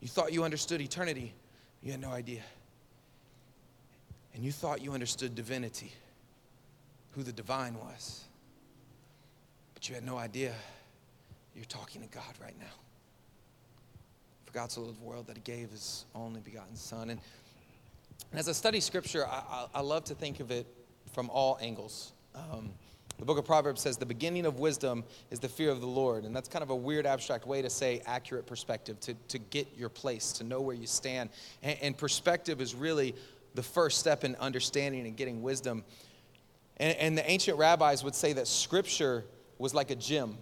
You 0.00 0.08
thought 0.08 0.32
you 0.32 0.42
understood 0.42 0.80
eternity. 0.80 1.32
You 1.84 1.92
had 1.92 2.00
no 2.00 2.10
idea. 2.10 2.42
And 4.34 4.42
you 4.42 4.50
thought 4.50 4.82
you 4.82 4.92
understood 4.92 5.36
divinity 5.36 5.92
who 7.12 7.22
the 7.22 7.32
divine 7.32 7.74
was. 7.74 8.24
But 9.74 9.88
you 9.88 9.94
had 9.94 10.04
no 10.04 10.18
idea 10.18 10.52
you're 11.54 11.64
talking 11.66 12.02
to 12.02 12.08
God 12.08 12.34
right 12.40 12.58
now. 12.58 12.74
For 14.46 14.52
God 14.52 14.72
so 14.72 14.80
loved 14.80 15.00
the 15.00 15.04
world 15.04 15.28
that 15.28 15.36
he 15.36 15.42
gave 15.42 15.70
his 15.70 16.04
only 16.12 16.40
begotten 16.40 16.74
Son. 16.74 17.10
And, 17.10 17.20
and 18.32 18.40
as 18.40 18.48
I 18.48 18.52
study 18.52 18.80
scripture, 18.80 19.24
I, 19.26 19.42
I, 19.48 19.66
I, 19.74 19.80
love 19.80 20.04
to 20.04 20.14
think 20.14 20.40
of 20.40 20.50
it 20.50 20.66
from 21.12 21.30
all 21.30 21.56
angles. 21.60 22.12
Um, 22.34 22.70
the 23.22 23.26
book 23.26 23.38
of 23.38 23.44
Proverbs 23.44 23.80
says 23.80 23.98
the 23.98 24.04
beginning 24.04 24.46
of 24.46 24.58
wisdom 24.58 25.04
is 25.30 25.38
the 25.38 25.48
fear 25.48 25.70
of 25.70 25.80
the 25.80 25.86
Lord. 25.86 26.24
And 26.24 26.34
that's 26.34 26.48
kind 26.48 26.64
of 26.64 26.70
a 26.70 26.74
weird, 26.74 27.06
abstract 27.06 27.46
way 27.46 27.62
to 27.62 27.70
say 27.70 28.02
accurate 28.04 28.46
perspective, 28.46 28.98
to, 28.98 29.14
to 29.28 29.38
get 29.38 29.68
your 29.78 29.90
place, 29.90 30.32
to 30.32 30.44
know 30.44 30.60
where 30.60 30.74
you 30.74 30.88
stand. 30.88 31.30
And, 31.62 31.78
and 31.80 31.96
perspective 31.96 32.60
is 32.60 32.74
really 32.74 33.14
the 33.54 33.62
first 33.62 34.00
step 34.00 34.24
in 34.24 34.34
understanding 34.40 35.06
and 35.06 35.16
getting 35.16 35.40
wisdom. 35.40 35.84
And, 36.78 36.96
and 36.96 37.16
the 37.16 37.30
ancient 37.30 37.58
rabbis 37.58 38.02
would 38.02 38.16
say 38.16 38.32
that 38.32 38.48
scripture 38.48 39.24
was 39.56 39.72
like 39.72 39.92
a 39.92 39.96
gem. 39.96 40.36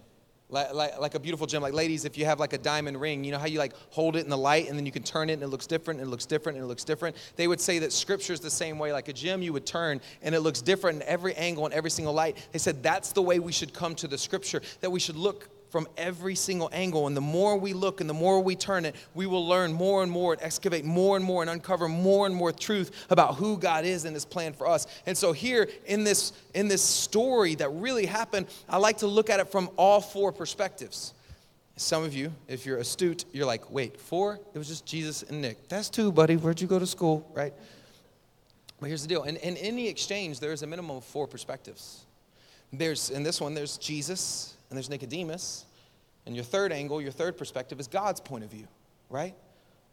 Like, 0.51 0.73
like, 0.73 0.99
like, 0.99 1.15
a 1.15 1.19
beautiful 1.19 1.47
gem. 1.47 1.61
Like, 1.61 1.73
ladies, 1.73 2.03
if 2.03 2.17
you 2.17 2.25
have 2.25 2.39
like 2.39 2.51
a 2.51 2.57
diamond 2.57 2.99
ring, 2.99 3.23
you 3.23 3.31
know 3.31 3.39
how 3.39 3.47
you 3.47 3.57
like 3.57 3.73
hold 3.89 4.17
it 4.17 4.23
in 4.25 4.29
the 4.29 4.37
light 4.37 4.67
and 4.69 4.77
then 4.77 4.85
you 4.85 4.91
can 4.91 5.01
turn 5.01 5.29
it 5.29 5.33
and 5.33 5.43
it 5.43 5.47
looks 5.47 5.65
different 5.65 6.01
and 6.01 6.07
it 6.07 6.11
looks 6.11 6.25
different 6.25 6.57
and 6.57 6.65
it 6.65 6.67
looks 6.67 6.83
different? 6.83 7.15
They 7.37 7.47
would 7.47 7.61
say 7.61 7.79
that 7.79 7.93
scripture 7.93 8.33
is 8.33 8.41
the 8.41 8.51
same 8.51 8.77
way. 8.77 8.91
Like 8.91 9.07
a 9.07 9.13
gem, 9.13 9.41
you 9.41 9.53
would 9.53 9.65
turn 9.65 10.01
and 10.21 10.35
it 10.35 10.41
looks 10.41 10.61
different 10.61 11.01
in 11.01 11.07
every 11.07 11.33
angle 11.35 11.65
and 11.65 11.73
every 11.73 11.89
single 11.89 12.13
light. 12.13 12.37
They 12.51 12.59
said 12.59 12.83
that's 12.83 13.13
the 13.13 13.21
way 13.21 13.39
we 13.39 13.53
should 13.53 13.73
come 13.73 13.95
to 13.95 14.07
the 14.07 14.17
scripture, 14.17 14.61
that 14.81 14.89
we 14.89 14.99
should 14.99 15.15
look 15.15 15.49
from 15.71 15.87
every 15.97 16.35
single 16.35 16.69
angle. 16.73 17.07
And 17.07 17.15
the 17.15 17.21
more 17.21 17.57
we 17.57 17.73
look 17.73 18.01
and 18.01 18.09
the 18.09 18.13
more 18.13 18.41
we 18.41 18.55
turn 18.55 18.85
it, 18.85 18.95
we 19.15 19.25
will 19.25 19.47
learn 19.47 19.71
more 19.71 20.03
and 20.03 20.11
more 20.11 20.33
and 20.33 20.41
excavate 20.41 20.83
more 20.83 21.15
and 21.15 21.25
more 21.25 21.41
and 21.41 21.49
uncover 21.49 21.87
more 21.87 22.27
and 22.27 22.35
more 22.35 22.51
truth 22.51 23.07
about 23.09 23.35
who 23.35 23.57
God 23.57 23.85
is 23.85 24.05
and 24.05 24.13
his 24.13 24.25
plan 24.25 24.53
for 24.53 24.67
us. 24.67 24.85
And 25.05 25.17
so 25.17 25.31
here 25.31 25.69
in 25.85 26.03
this 26.03 26.33
in 26.53 26.67
this 26.67 26.81
story 26.81 27.55
that 27.55 27.69
really 27.69 28.05
happened, 28.05 28.47
I 28.69 28.77
like 28.77 28.97
to 28.97 29.07
look 29.07 29.29
at 29.29 29.39
it 29.39 29.49
from 29.49 29.69
all 29.77 30.01
four 30.01 30.31
perspectives. 30.33 31.13
Some 31.77 32.03
of 32.03 32.13
you, 32.13 32.33
if 32.47 32.65
you're 32.65 32.77
astute, 32.77 33.25
you're 33.31 33.45
like, 33.45 33.71
wait, 33.71 33.99
four? 33.99 34.39
It 34.53 34.57
was 34.57 34.67
just 34.67 34.85
Jesus 34.85 35.23
and 35.23 35.41
Nick. 35.41 35.69
That's 35.69 35.89
two, 35.89 36.11
buddy. 36.11 36.35
Where'd 36.35 36.61
you 36.61 36.67
go 36.67 36.77
to 36.77 36.85
school? 36.85 37.27
Right? 37.33 37.53
But 38.79 38.87
here's 38.87 39.03
the 39.03 39.07
deal. 39.07 39.23
In, 39.23 39.37
in 39.37 39.55
any 39.57 39.87
exchange, 39.87 40.39
there's 40.39 40.63
a 40.63 40.67
minimum 40.67 40.97
of 40.97 41.05
four 41.05 41.27
perspectives. 41.27 42.05
There's 42.73 43.09
in 43.09 43.23
this 43.23 43.39
one, 43.39 43.53
there's 43.53 43.77
Jesus, 43.77 44.55
and 44.71 44.77
there's 44.77 44.89
Nicodemus. 44.89 45.65
And 46.25 46.35
your 46.35 46.45
third 46.45 46.71
angle, 46.71 47.01
your 47.01 47.11
third 47.11 47.37
perspective 47.37 47.79
is 47.79 47.87
God's 47.87 48.21
point 48.21 48.43
of 48.43 48.49
view, 48.49 48.67
right? 49.09 49.35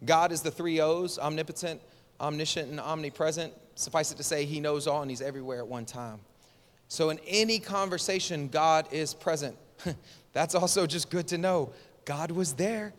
God 0.04 0.30
is 0.30 0.40
the 0.40 0.50
three 0.50 0.80
O's 0.80 1.18
omnipotent, 1.18 1.80
omniscient, 2.20 2.70
and 2.70 2.78
omnipresent. 2.78 3.52
Suffice 3.74 4.12
it 4.12 4.16
to 4.16 4.22
say, 4.22 4.44
He 4.44 4.60
knows 4.60 4.86
all 4.86 5.02
and 5.02 5.10
He's 5.10 5.20
everywhere 5.20 5.58
at 5.58 5.66
one 5.66 5.84
time. 5.84 6.20
So, 6.86 7.10
in 7.10 7.18
any 7.26 7.58
conversation, 7.58 8.48
God 8.48 8.86
is 8.92 9.14
present. 9.14 9.56
That's 10.32 10.54
also 10.54 10.86
just 10.86 11.10
good 11.10 11.26
to 11.28 11.38
know. 11.38 11.72
God 12.04 12.30
was 12.30 12.54
there. 12.54 12.94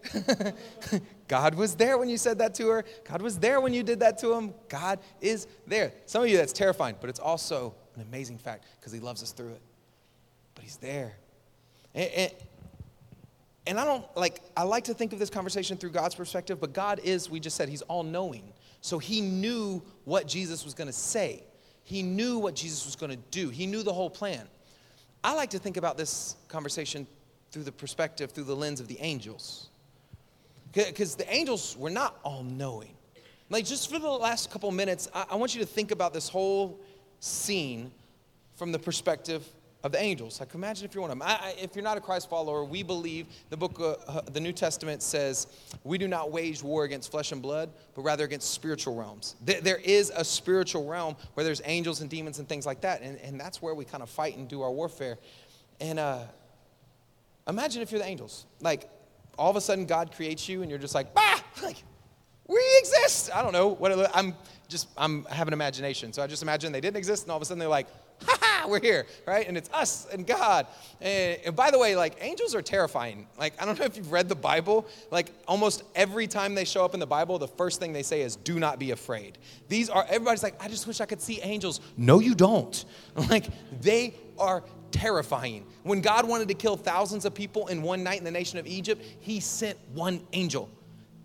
God 1.27 1.55
was 1.55 1.75
there 1.75 1.97
when 1.97 2.09
you 2.09 2.17
said 2.17 2.37
that 2.39 2.53
to 2.55 2.67
her. 2.67 2.85
God 3.07 3.21
was 3.21 3.39
there 3.39 3.61
when 3.61 3.73
you 3.73 3.81
did 3.81 4.01
that 4.01 4.19
to 4.19 4.33
him. 4.33 4.53
God 4.67 4.99
is 5.21 5.47
there. 5.65 5.93
Some 6.05 6.23
of 6.23 6.29
you, 6.29 6.37
that's 6.37 6.53
terrifying, 6.53 6.95
but 7.01 7.09
it's 7.09 7.19
also 7.19 7.73
an 7.95 8.03
amazing 8.03 8.37
fact 8.37 8.65
because 8.79 8.91
He 8.91 8.99
loves 8.99 9.23
us 9.23 9.31
through 9.31 9.49
it. 9.49 9.61
But 10.53 10.63
He's 10.63 10.77
there. 10.77 11.15
And, 11.93 12.11
and, 12.11 12.31
and 13.67 13.79
I 13.79 13.85
don't 13.85 14.05
like, 14.17 14.41
I 14.57 14.63
like 14.63 14.85
to 14.85 14.93
think 14.93 15.13
of 15.13 15.19
this 15.19 15.29
conversation 15.29 15.77
through 15.77 15.91
God's 15.91 16.15
perspective, 16.15 16.59
but 16.59 16.73
God 16.73 16.99
is, 17.03 17.29
we 17.29 17.39
just 17.39 17.55
said, 17.55 17.69
He's 17.69 17.81
all 17.83 18.03
knowing. 18.03 18.53
So 18.81 18.97
He 18.99 19.21
knew 19.21 19.81
what 20.05 20.27
Jesus 20.27 20.63
was 20.63 20.73
going 20.73 20.87
to 20.87 20.93
say, 20.93 21.43
He 21.83 22.01
knew 22.01 22.39
what 22.39 22.55
Jesus 22.55 22.85
was 22.85 22.95
going 22.95 23.11
to 23.11 23.23
do, 23.31 23.49
He 23.49 23.65
knew 23.65 23.83
the 23.83 23.93
whole 23.93 24.09
plan. 24.09 24.47
I 25.23 25.33
like 25.33 25.49
to 25.49 25.59
think 25.59 25.77
about 25.77 25.97
this 25.97 26.35
conversation 26.47 27.05
through 27.51 27.63
the 27.63 27.71
perspective, 27.71 28.31
through 28.31 28.45
the 28.45 28.55
lens 28.55 28.79
of 28.79 28.87
the 28.87 28.99
angels. 29.01 29.69
Because 30.71 31.15
the 31.15 31.31
angels 31.33 31.75
were 31.77 31.89
not 31.89 32.19
all 32.23 32.43
knowing. 32.43 32.95
Like, 33.49 33.65
just 33.65 33.89
for 33.91 33.97
the 33.97 34.07
last 34.07 34.51
couple 34.51 34.71
minutes, 34.71 35.09
I, 35.13 35.25
I 35.31 35.35
want 35.35 35.55
you 35.55 35.61
to 35.61 35.65
think 35.65 35.91
about 35.91 36.13
this 36.13 36.29
whole 36.29 36.79
scene 37.19 37.91
from 38.55 38.71
the 38.71 38.79
perspective 38.79 39.45
of 39.83 39.91
the 39.91 40.01
angels. 40.01 40.39
Like, 40.39 40.53
imagine 40.53 40.85
if 40.85 40.93
you're 40.93 41.01
one 41.01 41.11
of 41.11 41.17
them. 41.17 41.27
I, 41.27 41.39
I, 41.41 41.55
if 41.61 41.75
you're 41.75 41.83
not 41.83 41.97
a 41.97 42.01
Christ 42.01 42.29
follower, 42.29 42.65
we 42.65 42.83
believe 42.83 43.27
the 43.49 43.57
book, 43.57 43.79
of, 43.79 43.97
uh, 44.07 44.21
the 44.31 44.39
New 44.39 44.51
Testament 44.51 45.01
says, 45.01 45.47
we 45.83 45.97
do 45.97 46.07
not 46.07 46.31
wage 46.31 46.61
war 46.61 46.83
against 46.83 47.11
flesh 47.11 47.31
and 47.31 47.41
blood, 47.41 47.69
but 47.95 48.01
rather 48.01 48.25
against 48.25 48.51
spiritual 48.51 48.95
realms. 48.95 49.35
There, 49.45 49.61
there 49.61 49.77
is 49.77 50.11
a 50.15 50.25
spiritual 50.25 50.85
realm 50.85 51.15
where 51.33 51.43
there's 51.43 51.61
angels 51.63 52.01
and 52.01 52.09
demons 52.09 52.39
and 52.39 52.49
things 52.49 52.65
like 52.65 52.81
that, 52.81 53.01
and, 53.01 53.17
and 53.19 53.39
that's 53.39 53.61
where 53.61 53.73
we 53.73 53.85
kind 53.85 54.03
of 54.03 54.09
fight 54.09 54.35
and 54.35 54.47
do 54.49 54.61
our 54.61 54.71
warfare. 54.71 55.17
And 55.79 55.97
uh, 55.97 56.19
imagine 57.47 57.81
if 57.81 57.91
you're 57.91 58.01
the 58.01 58.07
angels. 58.07 58.45
Like, 58.59 58.89
all 59.37 59.49
of 59.49 59.55
a 59.55 59.61
sudden, 59.61 59.85
God 59.85 60.11
creates 60.13 60.49
you, 60.49 60.61
and 60.61 60.69
you're 60.69 60.79
just 60.79 60.95
like, 60.95 61.13
bah! 61.13 61.39
Like, 61.61 61.83
we 62.47 62.61
exist. 62.79 63.29
I 63.33 63.41
don't 63.43 63.53
know 63.53 63.67
what 63.67 64.15
I'm 64.15 64.33
just 64.67 64.87
I'm 64.97 65.25
having 65.25 65.53
imagination. 65.53 66.11
So 66.13 66.23
I 66.23 66.27
just 66.27 66.41
imagine 66.41 66.71
they 66.71 66.81
didn't 66.81 66.97
exist, 66.97 67.23
and 67.23 67.31
all 67.31 67.37
of 67.37 67.43
a 67.43 67.45
sudden 67.45 67.59
they're 67.59 67.67
like, 67.67 67.87
ha 68.25 68.37
ha, 68.41 68.48
we're 68.67 68.81
here, 68.81 69.05
right? 69.25 69.47
And 69.47 69.55
it's 69.55 69.69
us 69.71 70.07
and 70.11 70.25
God. 70.25 70.67
And, 71.01 71.39
and, 71.45 71.55
by 71.55 71.71
the 71.71 71.79
way, 71.79 71.95
like 71.95 72.17
angels 72.21 72.55
are 72.55 72.61
terrifying. 72.61 73.27
Like, 73.37 73.53
I 73.61 73.65
don't 73.65 73.77
know 73.77 73.85
if 73.85 73.95
you've 73.95 74.11
read 74.11 74.27
the 74.27 74.35
Bible, 74.35 74.87
like 75.11 75.31
almost 75.47 75.83
every 75.95 76.27
time 76.27 76.55
they 76.55 76.65
show 76.65 76.83
up 76.83 76.93
in 76.93 76.99
the 76.99 77.07
Bible, 77.07 77.37
the 77.39 77.47
first 77.47 77.79
thing 77.79 77.93
they 77.93 78.03
say 78.03 78.21
is, 78.21 78.35
do 78.35 78.59
not 78.59 78.79
be 78.79 78.91
afraid. 78.91 79.37
These 79.67 79.89
are, 79.89 80.05
everybody's 80.09 80.43
like, 80.43 80.61
I 80.63 80.67
just 80.67 80.87
wish 80.87 80.99
I 80.99 81.05
could 81.05 81.21
see 81.21 81.39
angels. 81.41 81.79
No, 81.97 82.19
you 82.19 82.35
don't. 82.35 82.83
Like, 83.29 83.45
they 83.81 84.15
are 84.39 84.63
terrifying. 84.91 85.65
When 85.83 86.01
God 86.01 86.27
wanted 86.27 86.47
to 86.47 86.53
kill 86.53 86.77
thousands 86.77 87.25
of 87.25 87.33
people 87.33 87.67
in 87.67 87.81
one 87.81 88.03
night 88.03 88.17
in 88.17 88.23
the 88.23 88.31
nation 88.31 88.57
of 88.59 88.67
Egypt, 88.67 89.03
he 89.19 89.39
sent 89.39 89.77
one 89.93 90.21
angel. 90.33 90.69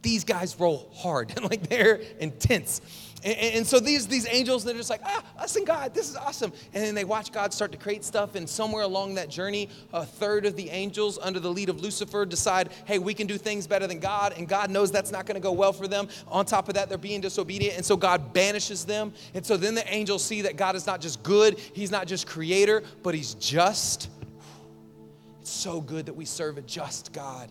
These 0.03 0.25
guys 0.25 0.59
roll 0.61 0.90
hard, 0.94 1.42
like 1.42 1.68
they're 1.68 2.01
intense. 2.18 2.81
And, 3.24 3.38
and, 3.38 3.66
so 3.66 3.80
these, 3.80 4.06
these 4.06 4.26
angels, 4.28 4.64
they're 4.64 4.74
just 4.74 4.90
like, 4.90 5.00
ah, 5.02 5.24
us 5.38 5.56
and 5.56 5.66
God, 5.66 5.94
this 5.94 6.10
is 6.10 6.16
awesome. 6.16 6.52
And 6.74 6.84
then 6.84 6.94
they 6.94 7.04
watch 7.04 7.32
God 7.32 7.54
start 7.54 7.72
to 7.72 7.78
create 7.78 8.04
stuff. 8.04 8.34
And 8.34 8.46
somewhere 8.46 8.82
along 8.82 9.14
that 9.14 9.30
journey, 9.30 9.70
a 9.94 10.04
third 10.04 10.44
of 10.44 10.56
the 10.56 10.68
angels, 10.68 11.18
under 11.22 11.40
the 11.40 11.50
lead 11.50 11.70
of 11.70 11.80
Lucifer, 11.80 12.26
decide, 12.26 12.68
hey, 12.84 12.98
we 12.98 13.14
can 13.14 13.26
do 13.26 13.38
things 13.38 13.66
better 13.66 13.87
than 13.87 13.98
God. 13.98 14.34
And 14.37 14.46
God 14.46 14.70
knows 14.70 14.92
that's 14.92 15.10
not 15.10 15.24
going 15.24 15.37
to 15.37 15.40
go 15.40 15.52
well 15.52 15.72
for 15.72 15.88
them. 15.88 16.08
On 16.28 16.44
top 16.44 16.68
of 16.68 16.74
that, 16.74 16.90
they're 16.90 16.98
being 16.98 17.22
disobedient. 17.22 17.76
And 17.78 17.84
so 17.84 17.96
God 17.96 18.34
banishes 18.34 18.84
them. 18.84 19.14
And 19.32 19.44
so 19.44 19.56
then 19.56 19.74
the 19.74 19.90
angels 19.92 20.22
see 20.22 20.42
that 20.42 20.56
God 20.56 20.76
is 20.76 20.87
not 20.87 21.00
just 21.00 21.22
good, 21.22 21.58
He's 21.72 21.90
not 21.90 22.06
just 22.06 22.26
creator, 22.26 22.82
but 23.02 23.14
He's 23.14 23.32
just. 23.34 24.10
It's 25.40 25.50
so 25.50 25.80
good 25.80 26.06
that 26.06 26.14
we 26.14 26.26
serve 26.26 26.58
a 26.58 26.62
just 26.62 27.14
God 27.14 27.50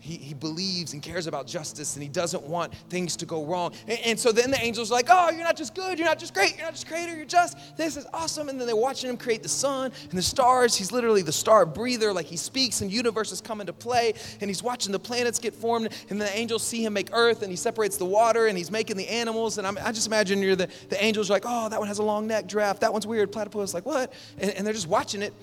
he, 0.00 0.16
he 0.16 0.34
believes 0.34 0.92
and 0.92 1.02
cares 1.02 1.26
about 1.26 1.46
justice 1.46 1.96
and 1.96 2.02
he 2.02 2.08
doesn't 2.08 2.44
want 2.44 2.72
things 2.88 3.16
to 3.16 3.26
go 3.26 3.44
wrong. 3.44 3.72
And, 3.88 3.98
and, 4.04 4.20
so 4.20 4.30
then 4.30 4.50
the 4.50 4.60
angels 4.60 4.92
are 4.92 4.94
like, 4.94 5.08
oh, 5.10 5.30
you're 5.30 5.42
not 5.42 5.56
just 5.56 5.74
good, 5.74 5.98
you're 5.98 6.06
not 6.06 6.20
just 6.20 6.34
great, 6.34 6.56
you're 6.56 6.64
not 6.64 6.74
just 6.74 6.86
creator, 6.86 7.16
you're 7.16 7.24
just, 7.24 7.76
this 7.76 7.96
is 7.96 8.06
awesome. 8.12 8.48
And 8.48 8.60
then 8.60 8.66
they're 8.66 8.76
watching 8.76 9.10
him 9.10 9.16
create 9.16 9.42
the 9.42 9.48
sun 9.48 9.92
and 10.08 10.12
the 10.18 10.22
stars. 10.22 10.76
He's 10.76 10.92
literally 10.92 11.22
the 11.22 11.32
star 11.32 11.66
breather, 11.66 12.12
like 12.12 12.26
he 12.26 12.36
speaks 12.36 12.80
and 12.80 12.92
universes 12.92 13.40
come 13.40 13.60
into 13.60 13.72
play. 13.72 14.14
And 14.40 14.48
he's 14.48 14.62
watching 14.62 14.92
the 14.92 15.00
planets 15.00 15.40
get 15.40 15.54
formed. 15.54 15.88
And 16.10 16.20
the 16.20 16.36
angels 16.36 16.62
see 16.62 16.84
him 16.84 16.92
make 16.92 17.08
earth 17.12 17.42
and 17.42 17.50
he 17.50 17.56
separates 17.56 17.96
the 17.96 18.06
water 18.06 18.46
and 18.46 18.56
he's 18.56 18.70
making 18.70 18.96
the 18.96 19.08
animals. 19.08 19.58
And 19.58 19.66
I'm, 19.66 19.78
i 19.78 19.90
just 19.90 20.06
imagine 20.06 20.40
you're 20.42 20.56
the, 20.56 20.68
the 20.90 21.02
angels 21.02 21.28
are 21.28 21.32
like, 21.32 21.44
oh, 21.44 21.68
that 21.68 21.78
one 21.78 21.88
has 21.88 21.98
a 21.98 22.04
long 22.04 22.28
neck, 22.28 22.46
giraffe, 22.46 22.80
that 22.80 22.92
one's 22.92 23.06
weird, 23.06 23.32
platypus, 23.32 23.74
like 23.74 23.84
what? 23.84 24.12
And, 24.38 24.52
and 24.52 24.66
they're 24.66 24.74
just 24.74 24.88
watching 24.88 25.22
it. 25.22 25.34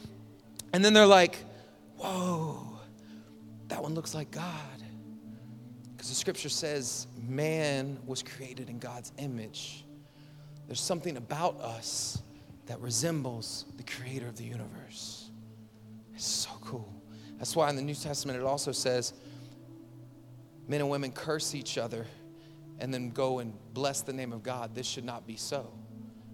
And 0.71 0.83
then 0.83 0.93
they're 0.93 1.05
like, 1.05 1.37
whoa 1.97 2.64
that 3.67 3.81
one 3.81 3.93
looks 3.93 4.13
like 4.13 4.31
God. 4.31 4.83
Because 5.91 6.09
the 6.09 6.15
scripture 6.15 6.49
says 6.49 7.07
man 7.27 7.97
was 8.05 8.21
created 8.21 8.69
in 8.69 8.79
God's 8.79 9.11
image. 9.17 9.85
There's 10.67 10.81
something 10.81 11.17
about 11.17 11.59
us 11.61 12.21
that 12.65 12.79
resembles 12.79 13.65
the 13.77 13.83
creator 13.83 14.27
of 14.27 14.37
the 14.37 14.43
universe. 14.43 15.29
It's 16.13 16.25
so 16.25 16.49
cool. 16.61 16.91
That's 17.37 17.55
why 17.55 17.69
in 17.69 17.75
the 17.75 17.81
New 17.81 17.95
Testament 17.95 18.39
it 18.39 18.45
also 18.45 18.71
says 18.71 19.13
men 20.67 20.81
and 20.81 20.89
women 20.89 21.11
curse 21.11 21.53
each 21.53 21.77
other 21.77 22.07
and 22.79 22.93
then 22.93 23.09
go 23.09 23.39
and 23.39 23.53
bless 23.73 24.01
the 24.01 24.13
name 24.13 24.33
of 24.33 24.43
God. 24.43 24.73
This 24.73 24.87
should 24.87 25.05
not 25.05 25.27
be 25.27 25.35
so. 25.35 25.71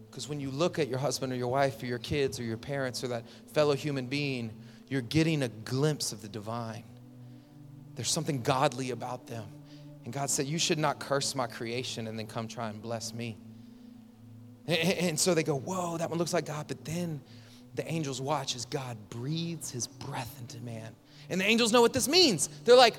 Because 0.10 0.28
when 0.28 0.40
you 0.40 0.50
look 0.50 0.80
at 0.80 0.88
your 0.88 1.00
husband 1.00 1.32
or 1.32 1.36
your 1.36 1.48
wife 1.48 1.82
or 1.82 1.86
your 1.86 2.00
kids 2.00 2.40
or 2.40 2.44
your 2.44 2.58
parents 2.58 3.04
or 3.04 3.08
that 3.10 3.24
fellow 3.54 3.74
human 3.74 4.08
being, 4.08 4.52
you're 4.90 5.02
getting 5.02 5.44
a 5.44 5.48
glimpse 5.48 6.12
of 6.12 6.22
the 6.22 6.28
divine. 6.28 6.84
There's 7.96 8.10
something 8.10 8.42
godly 8.42 8.92
about 8.92 9.28
them. 9.28 9.46
And 10.06 10.14
God 10.14 10.30
said, 10.30 10.48
You 10.48 10.58
should 10.58 10.80
not 10.80 11.00
curse 11.00 11.36
my 11.36 11.48
creation 11.48 12.08
and 12.08 12.18
then 12.18 12.28
come 12.28 12.48
try 12.48 12.70
and 12.70 12.82
bless 12.82 13.14
me. 13.14 13.38
And 14.68 15.20
so 15.20 15.34
they 15.34 15.44
go, 15.44 15.58
Whoa, 15.58 15.98
that 15.98 16.10
one 16.10 16.18
looks 16.20 16.34
like 16.34 16.46
God. 16.46 16.68
But 16.68 16.86
then 16.86 17.22
the 17.76 17.90
angels 17.90 18.22
watch 18.22 18.56
as 18.56 18.66
God 18.66 18.98
breathes 19.10 19.72
his 19.72 19.88
breath 19.88 20.36
into 20.40 20.60
man. 20.62 20.96
And 21.30 21.40
the 21.40 21.46
angels 21.46 21.72
know 21.72 21.82
what 21.82 21.94
this 21.94 22.08
means. 22.08 22.50
They're 22.66 22.76
like, 22.76 22.96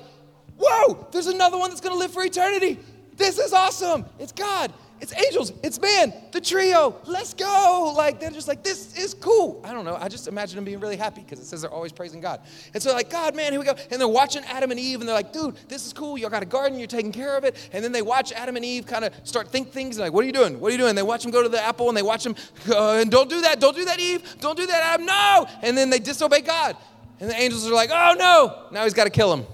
Whoa, 0.57 1.07
there's 1.11 1.27
another 1.27 1.57
one 1.57 1.69
that's 1.69 1.81
gonna 1.81 1.95
live 1.95 2.11
for 2.11 2.23
eternity. 2.23 2.79
This 3.15 3.37
is 3.37 3.53
awesome. 3.53 4.05
It's 4.19 4.31
God. 4.31 4.73
It's 5.01 5.13
angels, 5.17 5.51
it's 5.63 5.81
man, 5.81 6.13
the 6.31 6.39
trio, 6.39 6.95
let's 7.05 7.33
go. 7.33 7.93
Like, 7.97 8.21
they're 8.21 8.31
just 8.31 8.47
like, 8.47 8.63
this 8.63 8.97
is 8.97 9.13
cool. 9.13 9.59
I 9.65 9.73
don't 9.73 9.83
know. 9.83 9.97
I 9.99 10.07
just 10.07 10.29
imagine 10.29 10.55
them 10.55 10.63
being 10.63 10.79
really 10.79 10.95
happy 10.95 11.21
because 11.21 11.39
it 11.39 11.45
says 11.45 11.61
they're 11.61 11.71
always 11.71 11.91
praising 11.91 12.21
God. 12.21 12.39
And 12.73 12.81
so, 12.81 12.93
like, 12.93 13.09
God, 13.09 13.35
man, 13.35 13.51
here 13.51 13.59
we 13.59 13.65
go. 13.65 13.75
And 13.91 13.99
they're 13.99 14.07
watching 14.07 14.43
Adam 14.45 14.71
and 14.71 14.79
Eve 14.79 15.01
and 15.01 15.09
they're 15.09 15.15
like, 15.15 15.33
dude, 15.33 15.57
this 15.67 15.85
is 15.85 15.91
cool. 15.91 16.17
Y'all 16.17 16.29
got 16.29 16.41
a 16.41 16.45
garden, 16.45 16.79
you're 16.79 16.87
taking 16.87 17.11
care 17.11 17.35
of 17.35 17.43
it. 17.43 17.69
And 17.73 17.83
then 17.83 17.91
they 17.91 18.01
watch 18.01 18.31
Adam 18.31 18.55
and 18.55 18.63
Eve 18.63 18.85
kind 18.85 19.03
of 19.03 19.13
start 19.25 19.49
think 19.49 19.71
things 19.71 19.97
and 19.97 20.05
like, 20.05 20.13
what 20.13 20.23
are 20.23 20.27
you 20.27 20.31
doing? 20.31 20.57
What 20.59 20.69
are 20.69 20.71
you 20.71 20.77
doing? 20.77 20.89
And 20.89 20.97
They 20.97 21.03
watch 21.03 21.23
them 21.23 21.31
go 21.31 21.43
to 21.43 21.49
the 21.49 21.61
apple 21.61 21.89
and 21.89 21.97
they 21.97 22.01
watch 22.01 22.23
them, 22.23 22.35
uh, 22.69 22.93
and 22.93 23.11
don't 23.11 23.29
do 23.29 23.41
that, 23.41 23.59
don't 23.59 23.75
do 23.75 23.83
that, 23.85 23.99
Eve. 23.99 24.37
Don't 24.39 24.57
do 24.57 24.65
that, 24.67 24.83
Adam, 24.83 25.05
no. 25.05 25.47
And 25.61 25.77
then 25.77 25.89
they 25.89 25.99
disobey 25.99 26.41
God. 26.41 26.77
And 27.19 27.29
the 27.29 27.35
angels 27.35 27.67
are 27.67 27.73
like, 27.73 27.89
oh 27.91 28.15
no, 28.17 28.67
now 28.71 28.83
he's 28.83 28.93
got 28.93 29.05
to 29.05 29.09
kill 29.09 29.33
him. 29.33 29.45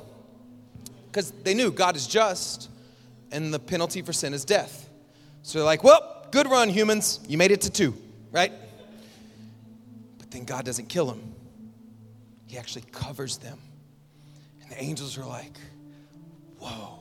Because 1.08 1.32
they 1.44 1.56
knew 1.56 1.72
God 1.72 1.96
is 1.96 2.06
just 2.06 2.70
and 3.32 3.54
the 3.54 3.60
penalty 3.60 4.02
for 4.02 4.14
sin 4.14 4.34
is 4.34 4.46
death. 4.46 4.89
So 5.50 5.58
they're 5.58 5.66
like, 5.66 5.84
well, 5.84 6.28
good 6.30 6.48
run, 6.48 6.70
humans. 6.70 7.20
You 7.28 7.40
made 7.40 7.50
it 7.50 7.62
to 7.62 7.72
two, 7.72 7.96
right? 8.32 8.52
But 10.20 10.30
then 10.30 10.44
God 10.46 10.64
doesn't 10.64 10.90
kill 10.90 11.08
them, 11.08 11.34
He 12.46 12.56
actually 12.60 12.84
covers 12.92 13.38
them. 13.38 13.58
And 14.62 14.70
the 14.70 14.80
angels 14.80 15.18
are 15.18 15.26
like, 15.26 15.58
whoa, 16.60 17.00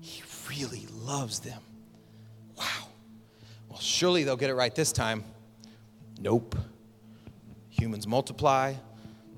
He 0.00 0.22
really 0.48 0.86
loves 1.02 1.40
them. 1.40 1.60
Wow. 2.56 2.64
Well, 3.68 3.78
surely 3.78 4.24
they'll 4.24 4.38
get 4.38 4.48
it 4.48 4.54
right 4.54 4.74
this 4.74 4.90
time. 4.90 5.22
Nope. 6.18 6.56
Humans 7.68 8.06
multiply, 8.06 8.72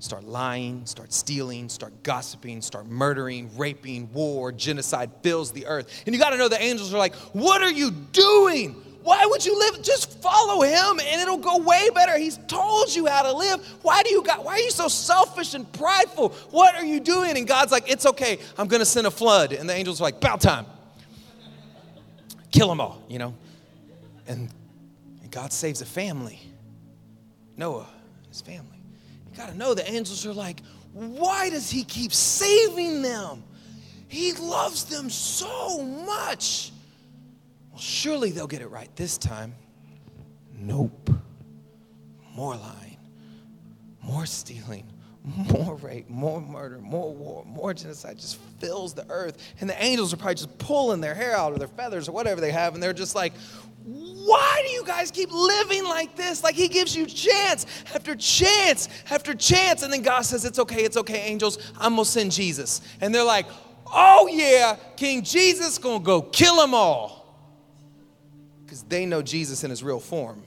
start 0.02 0.24
lying, 0.24 0.84
start 0.84 1.12
stealing, 1.12 1.68
start 1.68 2.02
gossiping, 2.02 2.60
start 2.60 2.86
murdering, 2.88 3.48
raping, 3.56 4.12
war, 4.12 4.50
genocide 4.50 5.12
fills 5.22 5.52
the 5.52 5.66
earth. 5.66 6.02
And 6.04 6.14
you 6.14 6.20
got 6.20 6.30
to 6.30 6.36
know 6.36 6.48
the 6.48 6.60
angels 6.60 6.92
are 6.92 6.98
like, 6.98 7.14
What 7.32 7.62
are 7.62 7.70
you 7.70 7.92
doing? 7.92 8.74
Why 9.04 9.24
would 9.26 9.44
you 9.46 9.56
live? 9.56 9.82
Just 9.82 10.20
follow 10.20 10.62
him 10.62 11.00
and 11.00 11.20
it'll 11.20 11.36
go 11.36 11.58
way 11.58 11.88
better. 11.94 12.18
He's 12.18 12.38
told 12.48 12.94
you 12.94 13.06
how 13.06 13.22
to 13.22 13.32
live. 13.32 13.64
Why 13.82 14.02
do 14.02 14.10
you 14.10 14.22
got 14.22 14.44
why 14.44 14.54
are 14.54 14.60
you 14.60 14.70
so 14.70 14.88
selfish 14.88 15.54
and 15.54 15.70
prideful? 15.72 16.30
What 16.50 16.74
are 16.74 16.84
you 16.84 16.98
doing? 16.98 17.36
And 17.36 17.46
God's 17.46 17.70
like, 17.70 17.90
it's 17.90 18.06
okay. 18.06 18.38
I'm 18.58 18.66
gonna 18.66 18.84
send 18.84 19.06
a 19.06 19.10
flood. 19.10 19.52
And 19.52 19.68
the 19.68 19.74
angels 19.74 20.00
are 20.00 20.04
like, 20.04 20.16
about 20.16 20.40
time. 20.40 20.66
Kill 22.50 22.68
them 22.68 22.80
all, 22.80 23.02
you 23.08 23.18
know? 23.18 23.34
And, 24.26 24.48
and 25.22 25.30
God 25.30 25.52
saves 25.52 25.80
a 25.80 25.86
family. 25.86 26.40
Noah, 27.56 27.88
his 28.28 28.40
family. 28.40 28.71
You 29.32 29.38
got 29.38 29.48
to 29.48 29.56
know 29.56 29.72
the 29.72 29.90
angels 29.90 30.26
are 30.26 30.32
like, 30.34 30.60
why 30.92 31.48
does 31.48 31.70
he 31.70 31.84
keep 31.84 32.12
saving 32.12 33.00
them? 33.00 33.42
He 34.08 34.34
loves 34.34 34.84
them 34.84 35.08
so 35.08 35.82
much. 35.82 36.70
Well, 37.70 37.80
surely 37.80 38.30
they'll 38.30 38.46
get 38.46 38.60
it 38.60 38.68
right 38.68 38.94
this 38.94 39.16
time. 39.16 39.54
Nope. 40.54 41.10
More 42.34 42.56
lying, 42.56 42.98
more 44.02 44.26
stealing, 44.26 44.84
more 45.52 45.76
rape, 45.76 46.08
more 46.08 46.40
murder, 46.40 46.78
more 46.78 47.14
war, 47.14 47.44
more 47.46 47.72
genocide 47.72 48.18
just 48.18 48.38
fills 48.58 48.92
the 48.92 49.08
earth. 49.08 49.38
And 49.60 49.70
the 49.70 49.82
angels 49.82 50.12
are 50.12 50.16
probably 50.16 50.34
just 50.34 50.58
pulling 50.58 51.00
their 51.00 51.14
hair 51.14 51.36
out 51.36 51.52
or 51.52 51.58
their 51.58 51.68
feathers 51.68 52.08
or 52.08 52.12
whatever 52.12 52.40
they 52.40 52.50
have, 52.50 52.74
and 52.74 52.82
they're 52.82 52.92
just 52.92 53.14
like, 53.14 53.32
why 53.84 54.62
do 54.64 54.70
you 54.72 54.84
guys 54.84 55.10
keep 55.10 55.32
living 55.32 55.84
like 55.84 56.14
this? 56.16 56.44
Like 56.44 56.54
he 56.54 56.68
gives 56.68 56.94
you 56.94 57.06
chance 57.06 57.66
after 57.94 58.14
chance 58.14 58.88
after 59.10 59.34
chance. 59.34 59.82
And 59.82 59.92
then 59.92 60.02
God 60.02 60.22
says, 60.22 60.44
It's 60.44 60.58
okay, 60.60 60.84
it's 60.84 60.96
okay, 60.96 61.22
angels. 61.22 61.58
I'm 61.78 61.94
gonna 61.94 62.04
send 62.04 62.30
Jesus. 62.30 62.80
And 63.00 63.12
they're 63.12 63.24
like, 63.24 63.46
Oh 63.86 64.28
yeah, 64.28 64.76
King 64.96 65.22
Jesus 65.24 65.78
gonna 65.78 66.04
go 66.04 66.22
kill 66.22 66.56
them 66.56 66.74
all. 66.74 67.36
Because 68.64 68.84
they 68.84 69.04
know 69.04 69.20
Jesus 69.20 69.64
in 69.64 69.70
his 69.70 69.82
real 69.82 70.00
form. 70.00 70.42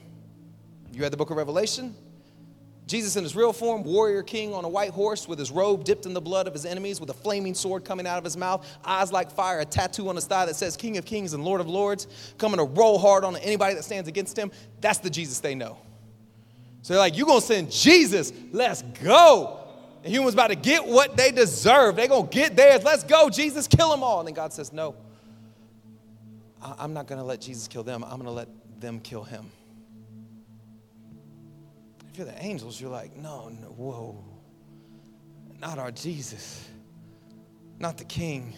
You 0.94 1.02
read 1.02 1.12
the 1.12 1.18
book 1.18 1.30
of 1.30 1.36
Revelation? 1.36 1.94
Jesus 2.88 3.16
in 3.16 3.24
his 3.24 3.36
real 3.36 3.52
form, 3.52 3.84
warrior 3.84 4.22
king 4.22 4.54
on 4.54 4.64
a 4.64 4.70
white 4.70 4.92
horse 4.92 5.28
with 5.28 5.40
his 5.40 5.50
robe 5.50 5.84
dipped 5.84 6.06
in 6.06 6.14
the 6.14 6.22
blood 6.22 6.46
of 6.48 6.54
his 6.54 6.66
enemies, 6.66 7.00
with 7.00 7.10
a 7.10 7.14
flaming 7.14 7.56
sword 7.56 7.84
coming 7.84 8.06
out 8.06 8.20
of 8.20 8.24
his 8.24 8.38
mouth, 8.38 8.66
eyes 8.86 9.12
like 9.12 9.32
fire, 9.32 9.60
a 9.60 9.66
tattoo 9.66 10.08
on 10.08 10.16
his 10.16 10.26
thigh 10.26 10.46
that 10.46 10.56
says 10.56 10.78
King 10.78 10.98
of 10.98 11.06
Kings 11.06 11.34
and 11.34 11.44
Lord 11.44 11.62
of 11.62 11.68
Lords, 11.68 12.08
coming 12.38 12.58
to 12.58 12.64
roll 12.64 13.00
hard 13.00 13.24
on 13.24 13.36
anybody 13.38 13.74
that 13.74 13.84
stands 13.84 14.08
against 14.08 14.38
him. 14.38 14.52
That's 14.82 15.00
the 15.00 15.10
Jesus 15.10 15.40
they 15.40 15.56
know. 15.56 15.78
So 16.84 16.94
they're 16.94 17.02
like, 17.02 17.18
You're 17.18 17.26
gonna 17.26 17.42
send 17.42 17.72
Jesus, 17.72 18.32
let's 18.52 18.84
go. 19.04 19.62
And 20.04 20.14
humans 20.14 20.36
about 20.36 20.50
to 20.50 20.56
get 20.56 20.86
what 20.86 21.18
they 21.18 21.32
deserve. 21.32 21.96
They're 21.96 22.08
gonna 22.08 22.28
get 22.28 22.56
theirs. 22.56 22.84
Let's 22.84 23.04
go, 23.04 23.32
Jesus, 23.32 23.68
kill 23.68 23.90
them 23.90 24.04
all. 24.04 24.20
And 24.20 24.28
then 24.28 24.36
God 24.36 24.54
says, 24.54 24.72
No, 24.72 24.94
I'm 26.62 26.94
not 26.94 27.08
gonna 27.08 27.24
let 27.24 27.42
Jesus 27.42 27.68
kill 27.68 27.82
them, 27.82 28.04
I'm 28.04 28.18
gonna 28.18 28.30
let 28.30 28.48
them 28.80 29.00
kill 29.00 29.24
him. 29.24 29.50
If 32.16 32.20
you're 32.20 32.28
the 32.28 32.46
angels, 32.46 32.80
you're 32.80 32.90
like, 32.90 33.18
no, 33.18 33.50
no, 33.50 33.68
whoa. 33.68 34.24
Not 35.60 35.78
our 35.80 35.92
Jesus. 35.92 36.66
Not 37.78 37.98
the 37.98 38.06
king. 38.06 38.54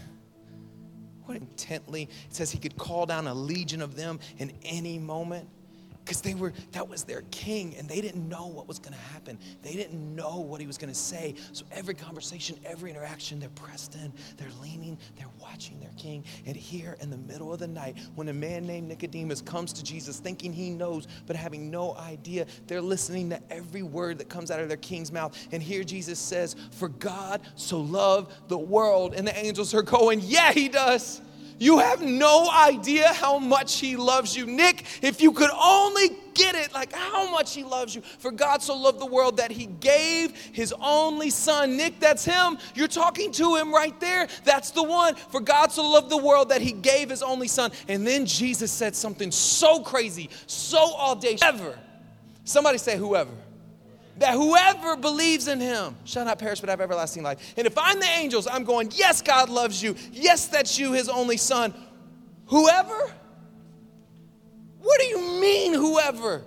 What 1.26 1.38
intently? 1.38 2.04
It 2.04 2.36
says 2.36 2.52
he 2.52 2.60
could 2.60 2.78
call 2.78 3.08
down 3.08 3.26
a 3.26 3.34
legion 3.34 3.82
of 3.82 3.96
them 3.96 4.20
in 4.38 4.54
any 4.62 5.00
moment 5.00 5.50
because 6.08 6.22
they 6.22 6.36
were 6.36 6.54
that 6.72 6.88
was 6.88 7.04
their 7.04 7.24
king 7.32 7.76
and 7.78 7.90
they 7.90 8.00
didn't 8.00 8.28
know 8.30 8.48
what 8.48 8.66
was 8.66 8.80
going 8.80 8.94
to 8.94 9.00
happen. 9.14 9.38
They 9.62 9.74
didn't 9.74 10.16
know 10.16 10.40
what 10.40 10.62
he 10.62 10.68
was 10.68 10.78
going 10.78 10.92
to 10.92 10.98
say. 10.98 11.36
So 11.52 11.66
every 11.72 11.94
conversation 11.94 12.58
every 12.66 12.92
interaction 12.92 13.40
they're 13.40 13.50
pressed 13.50 13.96
in 13.96 14.14
they're 14.38 14.48
leaning 14.62 14.98
they're 15.18 15.28
watching 15.42 15.80
their 15.82 15.92
king. 15.98 16.24
And 16.46 16.56
here 16.56 16.96
in 17.02 17.10
the 17.10 17.18
middle 17.18 17.52
of 17.54 17.60
the 17.60 17.68
night 17.68 17.98
when 18.16 18.30
a 18.30 18.34
man 18.34 18.66
named 18.66 18.88
nicodemus 18.88 19.42
comes 19.42 19.74
to 19.74 19.84
jesus 19.84 20.20
thinking 20.20 20.54
he 20.54 20.70
knows 20.70 21.08
but 21.26 21.36
having 21.36 21.70
no 21.70 21.96
idea 21.98 22.46
they're 22.68 22.82
listening 22.82 23.30
to 23.32 23.42
every 23.52 23.84
word 23.84 24.18
that 24.20 24.30
comes 24.30 24.50
out 24.50 24.62
of 24.62 24.70
their 24.70 24.78
king's 24.78 25.12
mouth. 25.12 25.38
And 25.52 25.62
here 25.62 25.84
jesus 25.84 26.20
says 26.20 26.56
for 26.72 26.88
god 26.88 27.42
so 27.56 27.82
loved 27.82 28.34
the 28.48 28.58
world. 28.58 29.14
And 29.14 29.28
the 29.28 29.38
angels 29.38 29.74
are 29.74 29.82
going 29.82 30.22
yeah 30.24 30.54
he 30.54 30.70
does 30.70 31.22
you 31.60 31.80
have 31.80 32.02
no 32.02 32.50
idea 32.52 33.14
how 33.14 33.40
much 33.40 33.80
He 33.80 33.96
loves 33.96 34.36
you. 34.36 34.46
Nick, 34.46 34.86
if 35.02 35.22
you 35.22 35.32
could 35.32 35.50
only 35.52 36.10
get 36.34 36.56
it, 36.56 36.74
like 36.74 36.94
how 36.94 37.32
much 37.32 37.54
He 37.54 37.64
loves 37.64 37.96
you. 37.96 38.02
For 38.02 38.32
God 38.32 38.62
so 38.62 38.76
loved 38.76 39.00
the 39.00 39.06
world 39.06 39.38
that 39.38 39.50
He 39.50 39.66
gave 39.66 40.36
His 40.54 40.74
only 40.80 41.30
Son. 41.30 41.76
Nick, 41.76 42.00
that's 42.00 42.24
Him. 42.24 42.58
You're 42.76 42.88
talking 42.88 43.32
to 43.34 43.56
Him 43.56 43.74
right 43.74 44.00
there. 44.00 44.28
That's 44.44 44.72
the 44.72 44.84
one. 44.84 45.16
For 45.16 45.40
God 45.40 45.72
so 45.72 45.90
loved 45.90 46.10
the 46.10 46.18
world 46.18 46.50
that 46.50 46.62
He 46.62 46.74
gave 46.74 47.10
His 47.10 47.24
only 47.24 47.48
Son. 47.48 47.72
And 47.88 48.06
then 48.06 48.26
Jesus 48.26 48.72
said 48.72 48.96
something 48.96 49.32
so 49.32 49.82
crazy, 49.82 50.30
so 50.46 50.96
audacious. 50.98 51.42
Ever. 51.42 51.78
Somebody 52.44 52.78
say, 52.78 52.98
whoever 52.98 53.32
that 54.18 54.34
whoever 54.34 54.96
believes 54.96 55.48
in 55.48 55.60
him 55.60 55.96
shall 56.04 56.26
not 56.26 56.40
perish 56.40 56.60
but 56.60 56.70
have 56.70 56.82
everlasting 56.82 57.24
life. 57.24 57.54
And 57.58 57.68
if 57.68 57.78
I'm 57.78 58.00
the 58.00 58.08
angels, 58.08 58.48
I'm 58.48 58.64
going, 58.64 58.90
Yes, 58.94 59.22
God 59.22 59.50
loves 59.50 59.82
you. 59.82 59.96
Yes, 60.12 60.48
that's 60.48 60.78
you, 60.80 60.94
his 60.94 61.10
only 61.10 61.38
son. 61.38 61.74
Whoever? 62.48 63.12
What 64.80 65.00
do 65.00 65.06
you 65.06 65.42
mean, 65.42 65.74
whoever? 65.74 66.44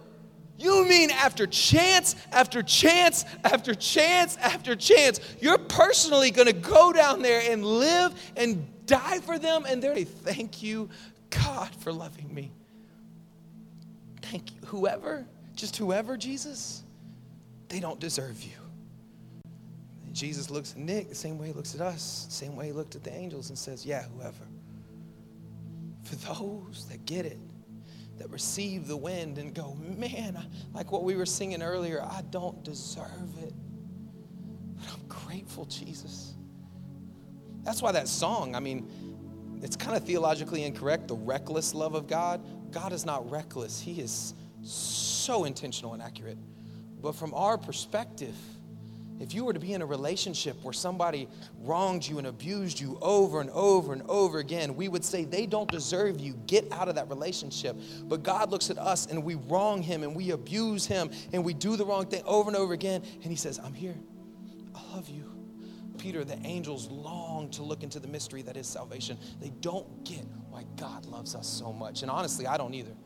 You 0.58 0.86
mean 0.86 1.10
after 1.10 1.46
chance 1.46 2.16
after 2.32 2.62
chance 2.62 3.24
after 3.44 3.74
chance 3.74 4.36
after 4.36 4.76
chance, 4.76 5.18
you're 5.40 5.58
personally 5.58 6.30
gonna 6.30 6.52
go 6.52 6.92
down 6.92 7.22
there 7.22 7.50
and 7.50 7.64
live 7.64 8.14
and 8.36 8.66
die 8.84 9.20
for 9.20 9.38
them, 9.38 9.64
and 9.66 9.82
they're 9.82 9.96
thank 10.04 10.62
you, 10.62 10.90
God, 11.30 11.70
for 11.76 11.92
loving 11.92 12.32
me. 12.34 12.50
Thank 14.20 14.52
you. 14.52 14.60
Whoever? 14.66 15.26
Just 15.54 15.76
whoever, 15.76 16.16
Jesus? 16.16 16.82
They 17.70 17.80
don't 17.80 17.98
deserve 17.98 18.42
you. 18.42 18.56
And 20.04 20.14
Jesus 20.14 20.50
looks 20.50 20.72
at 20.72 20.78
Nick 20.78 21.08
the 21.08 21.14
same 21.14 21.38
way 21.38 21.46
he 21.46 21.52
looks 21.52 21.74
at 21.74 21.80
us, 21.80 22.26
same 22.28 22.56
way 22.56 22.66
he 22.66 22.72
looked 22.72 22.96
at 22.96 23.04
the 23.04 23.14
angels 23.14 23.48
and 23.48 23.56
says, 23.56 23.86
Yeah, 23.86 24.02
whoever. 24.14 24.44
For 26.02 26.16
those 26.34 26.86
that 26.90 27.06
get 27.06 27.24
it, 27.24 27.38
that 28.18 28.28
receive 28.30 28.88
the 28.88 28.96
wind 28.96 29.38
and 29.38 29.54
go, 29.54 29.74
Man, 29.80 30.36
like 30.74 30.90
what 30.90 31.04
we 31.04 31.14
were 31.14 31.24
singing 31.24 31.62
earlier, 31.62 32.02
I 32.02 32.22
don't 32.30 32.62
deserve 32.64 33.38
it. 33.42 33.54
But 34.76 34.92
I'm 34.92 35.06
grateful, 35.08 35.64
Jesus. 35.66 36.34
That's 37.62 37.80
why 37.80 37.92
that 37.92 38.08
song, 38.08 38.56
I 38.56 38.60
mean, 38.60 38.90
it's 39.62 39.76
kind 39.76 39.96
of 39.96 40.04
theologically 40.04 40.64
incorrect, 40.64 41.06
the 41.06 41.14
reckless 41.14 41.72
love 41.72 41.94
of 41.94 42.08
God. 42.08 42.44
God 42.72 42.92
is 42.92 43.06
not 43.06 43.30
reckless, 43.30 43.80
He 43.80 44.00
is 44.00 44.34
so 44.62 45.44
intentional 45.44 45.92
and 45.94 46.02
accurate. 46.02 46.38
But 47.00 47.14
from 47.14 47.32
our 47.34 47.56
perspective, 47.56 48.34
if 49.20 49.34
you 49.34 49.44
were 49.44 49.52
to 49.52 49.60
be 49.60 49.74
in 49.74 49.82
a 49.82 49.86
relationship 49.86 50.56
where 50.62 50.72
somebody 50.72 51.28
wronged 51.58 52.08
you 52.08 52.16
and 52.16 52.26
abused 52.26 52.80
you 52.80 52.98
over 53.02 53.42
and 53.42 53.50
over 53.50 53.92
and 53.92 54.02
over 54.08 54.38
again, 54.38 54.74
we 54.76 54.88
would 54.88 55.04
say 55.04 55.24
they 55.24 55.44
don't 55.44 55.70
deserve 55.70 56.18
you. 56.18 56.32
Get 56.46 56.72
out 56.72 56.88
of 56.88 56.94
that 56.94 57.10
relationship. 57.10 57.76
But 58.04 58.22
God 58.22 58.50
looks 58.50 58.70
at 58.70 58.78
us 58.78 59.06
and 59.06 59.22
we 59.22 59.34
wrong 59.34 59.82
him 59.82 60.02
and 60.02 60.16
we 60.16 60.30
abuse 60.30 60.86
him 60.86 61.10
and 61.34 61.44
we 61.44 61.52
do 61.52 61.76
the 61.76 61.84
wrong 61.84 62.06
thing 62.06 62.22
over 62.24 62.48
and 62.48 62.56
over 62.56 62.72
again. 62.72 63.02
And 63.22 63.30
he 63.30 63.36
says, 63.36 63.60
I'm 63.62 63.74
here. 63.74 63.96
I 64.74 64.94
love 64.94 65.10
you. 65.10 65.30
Peter, 65.98 66.24
the 66.24 66.38
angels 66.46 66.90
long 66.90 67.50
to 67.50 67.62
look 67.62 67.82
into 67.82 68.00
the 68.00 68.08
mystery 68.08 68.40
that 68.40 68.56
is 68.56 68.66
salvation. 68.66 69.18
They 69.38 69.50
don't 69.60 70.02
get 70.02 70.24
why 70.48 70.64
God 70.76 71.04
loves 71.04 71.34
us 71.34 71.46
so 71.46 71.74
much. 71.74 72.00
And 72.00 72.10
honestly, 72.10 72.46
I 72.46 72.56
don't 72.56 72.72
either. 72.72 72.96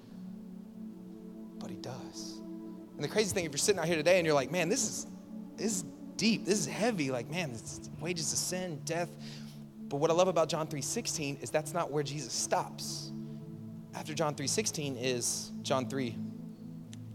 But 1.59 1.70
he 1.70 1.76
does. 1.76 2.40
And 2.95 3.03
the 3.03 3.09
crazy 3.09 3.34
thing, 3.34 3.45
if 3.45 3.53
you're 3.53 3.59
sitting 3.59 3.80
out 3.80 3.86
here 3.86 3.97
today 3.97 4.18
and 4.18 4.26
you're 4.26 4.34
like, 4.34 4.51
man, 4.51 4.68
this 4.68 4.82
is 4.82 5.07
this 5.57 5.76
is 5.78 5.84
deep. 6.16 6.45
This 6.45 6.61
is 6.61 6.66
heavy. 6.66 7.11
Like, 7.11 7.30
man, 7.30 7.51
it's 7.51 7.90
wages 8.01 8.32
of 8.32 8.38
sin, 8.38 8.80
death. 8.84 9.11
But 9.88 9.99
what 9.99 10.11
I 10.11 10.14
love 10.14 10.28
about 10.28 10.49
John 10.49 10.66
3:16 10.66 11.42
is 11.42 11.51
that's 11.51 11.72
not 11.72 11.90
where 11.90 12.03
Jesus 12.03 12.32
stops. 12.32 13.12
After 13.95 14.14
John 14.14 14.34
3:16 14.34 14.97
is 15.01 15.53
John 15.62 15.88
3. 15.88 16.16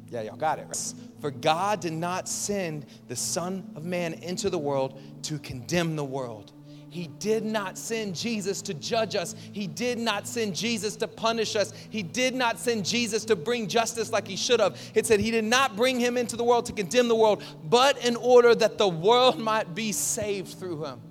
Yeah, 0.09 0.21
y'all 0.21 0.37
got 0.37 0.59
it. 0.59 0.67
Right? 0.67 0.93
For 1.21 1.31
God 1.31 1.81
did 1.81 1.93
not 1.93 2.27
send 2.27 2.85
the 3.07 3.15
Son 3.15 3.69
of 3.75 3.85
Man 3.85 4.13
into 4.13 4.49
the 4.49 4.57
world 4.57 4.99
to 5.23 5.37
condemn 5.39 5.95
the 5.95 6.03
world, 6.03 6.51
he 6.89 7.07
did 7.19 7.45
not 7.45 7.77
send 7.77 8.15
Jesus 8.15 8.61
to 8.63 8.73
judge 8.73 9.15
us. 9.15 9.35
He 9.51 9.67
did 9.67 9.99
not 9.99 10.27
send 10.27 10.55
Jesus 10.55 10.95
to 10.97 11.07
punish 11.07 11.55
us. 11.55 11.71
He 11.89 12.01
did 12.01 12.33
not 12.33 12.57
send 12.57 12.85
Jesus 12.85 13.25
to 13.25 13.35
bring 13.35 13.67
justice 13.67 14.11
like 14.11 14.27
he 14.27 14.35
should 14.35 14.59
have. 14.59 14.79
It 14.95 15.05
said 15.05 15.19
he 15.19 15.29
did 15.29 15.45
not 15.45 15.75
bring 15.75 15.99
him 15.99 16.17
into 16.17 16.35
the 16.35 16.43
world 16.43 16.65
to 16.65 16.73
condemn 16.73 17.07
the 17.07 17.15
world, 17.15 17.43
but 17.65 18.03
in 18.03 18.15
order 18.15 18.55
that 18.55 18.77
the 18.77 18.87
world 18.87 19.39
might 19.49 19.75
be 19.75 19.91
saved 19.91 20.57
through 20.59 20.85
him. 20.85 21.01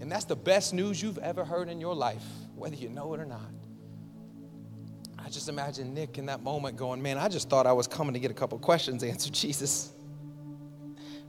And 0.00 0.10
that's 0.10 0.24
the 0.24 0.36
best 0.36 0.74
news 0.74 1.00
you've 1.00 1.18
ever 1.18 1.44
heard 1.44 1.68
in 1.68 1.80
your 1.80 1.94
life, 1.94 2.24
whether 2.56 2.76
you 2.76 2.88
know 2.88 3.14
it 3.14 3.20
or 3.20 3.26
not. 3.26 3.50
I 5.18 5.28
just 5.28 5.48
imagine 5.48 5.94
Nick 5.94 6.18
in 6.18 6.26
that 6.26 6.42
moment 6.42 6.76
going, 6.76 7.02
Man, 7.02 7.18
I 7.18 7.28
just 7.28 7.50
thought 7.50 7.66
I 7.66 7.72
was 7.72 7.86
coming 7.86 8.14
to 8.14 8.20
get 8.20 8.30
a 8.30 8.34
couple 8.34 8.58
questions 8.58 9.02
answered, 9.04 9.32
Jesus 9.34 9.92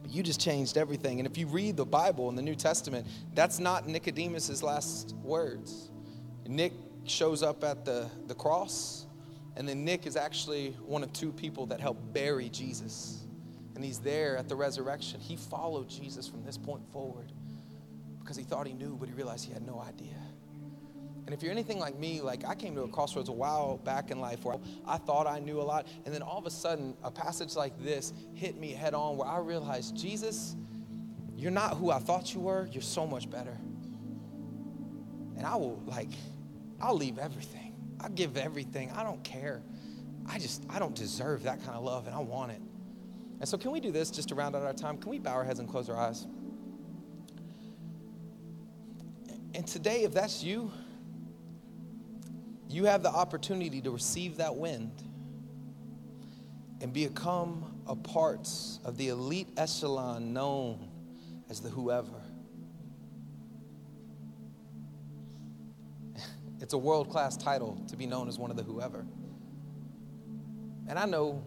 you 0.09 0.23
just 0.23 0.39
changed 0.39 0.77
everything. 0.77 1.19
And 1.19 1.27
if 1.27 1.37
you 1.37 1.47
read 1.47 1.77
the 1.77 1.85
Bible 1.85 2.29
in 2.29 2.35
the 2.35 2.41
New 2.41 2.55
Testament, 2.55 3.07
that's 3.33 3.59
not 3.59 3.87
Nicodemus's 3.87 4.63
last 4.63 5.15
words. 5.23 5.91
Nick 6.47 6.73
shows 7.05 7.43
up 7.43 7.63
at 7.63 7.85
the, 7.85 8.09
the 8.27 8.35
cross, 8.35 9.05
and 9.55 9.67
then 9.67 9.85
Nick 9.85 10.07
is 10.07 10.15
actually 10.15 10.71
one 10.85 11.03
of 11.03 11.13
two 11.13 11.31
people 11.31 11.65
that 11.67 11.79
helped 11.79 12.13
bury 12.13 12.49
Jesus. 12.49 13.25
And 13.75 13.83
he's 13.83 13.99
there 13.99 14.37
at 14.37 14.49
the 14.49 14.55
resurrection. 14.55 15.19
He 15.19 15.35
followed 15.35 15.87
Jesus 15.87 16.27
from 16.27 16.43
this 16.43 16.57
point 16.57 16.81
forward 16.91 17.31
because 18.19 18.35
he 18.35 18.43
thought 18.43 18.67
he 18.67 18.73
knew, 18.73 18.97
but 18.99 19.07
he 19.07 19.13
realized 19.13 19.45
he 19.45 19.53
had 19.53 19.65
no 19.65 19.79
idea. 19.79 20.15
And 21.29 21.33
if 21.35 21.43
you're 21.43 21.51
anything 21.51 21.77
like 21.77 21.95
me, 21.95 22.21
like 22.21 22.43
I 22.43 22.55
came 22.55 22.73
to 22.73 22.81
a 22.81 22.87
crossroads 22.87 23.29
a 23.29 23.31
while 23.31 23.77
back 23.77 24.09
in 24.09 24.19
life 24.19 24.43
where 24.43 24.57
I 24.87 24.97
thought 24.97 25.27
I 25.27 25.37
knew 25.37 25.61
a 25.61 25.61
lot, 25.61 25.85
and 26.03 26.11
then 26.11 26.23
all 26.23 26.39
of 26.39 26.47
a 26.47 26.49
sudden, 26.49 26.97
a 27.03 27.11
passage 27.11 27.55
like 27.55 27.79
this 27.83 28.13
hit 28.33 28.59
me 28.59 28.71
head 28.71 28.95
on 28.95 29.15
where 29.15 29.27
I 29.27 29.37
realized, 29.37 29.95
Jesus, 29.95 30.55
you're 31.37 31.51
not 31.51 31.77
who 31.77 31.91
I 31.91 31.99
thought 31.99 32.33
you 32.33 32.39
were, 32.39 32.67
you're 32.71 32.81
so 32.81 33.05
much 33.05 33.29
better. 33.29 33.55
And 35.37 35.45
I 35.45 35.55
will, 35.55 35.79
like, 35.85 36.09
I'll 36.81 36.97
leave 36.97 37.19
everything. 37.19 37.75
I'll 38.01 38.09
give 38.09 38.35
everything. 38.35 38.89
I 38.89 39.03
don't 39.03 39.23
care. 39.23 39.61
I 40.27 40.39
just, 40.39 40.65
I 40.67 40.79
don't 40.79 40.95
deserve 40.95 41.43
that 41.43 41.59
kind 41.63 41.77
of 41.77 41.83
love, 41.83 42.07
and 42.07 42.15
I 42.15 42.21
want 42.21 42.53
it. 42.53 42.61
And 43.39 43.47
so, 43.47 43.55
can 43.55 43.69
we 43.69 43.79
do 43.79 43.91
this 43.91 44.09
just 44.09 44.29
to 44.29 44.35
round 44.35 44.55
out 44.55 44.63
our 44.63 44.73
time? 44.73 44.97
Can 44.97 45.11
we 45.11 45.19
bow 45.19 45.35
our 45.35 45.43
heads 45.43 45.59
and 45.59 45.69
close 45.69 45.91
our 45.91 45.95
eyes? 45.95 46.25
And 49.53 49.67
today, 49.67 50.01
if 50.05 50.11
that's 50.11 50.43
you, 50.43 50.71
you 52.69 52.85
have 52.85 53.01
the 53.01 53.09
opportunity 53.09 53.81
to 53.81 53.91
receive 53.91 54.37
that 54.37 54.55
wind 54.55 54.91
and 56.81 56.93
become 56.93 57.81
a 57.87 57.95
part 57.95 58.47
of 58.85 58.95
the 58.95 59.09
elite 59.09 59.49
echelon 59.57 60.31
known 60.33 60.87
as 61.49 61.59
the 61.59 61.69
whoever. 61.69 62.21
It's 66.61 66.73
a 66.73 66.77
world 66.77 67.09
class 67.09 67.37
title 67.37 67.81
to 67.87 67.95
be 67.95 68.05
known 68.05 68.27
as 68.27 68.37
one 68.37 68.51
of 68.51 68.57
the 68.57 68.63
whoever. 68.63 69.05
And 70.87 70.99
I 70.99 71.05
know, 71.05 71.41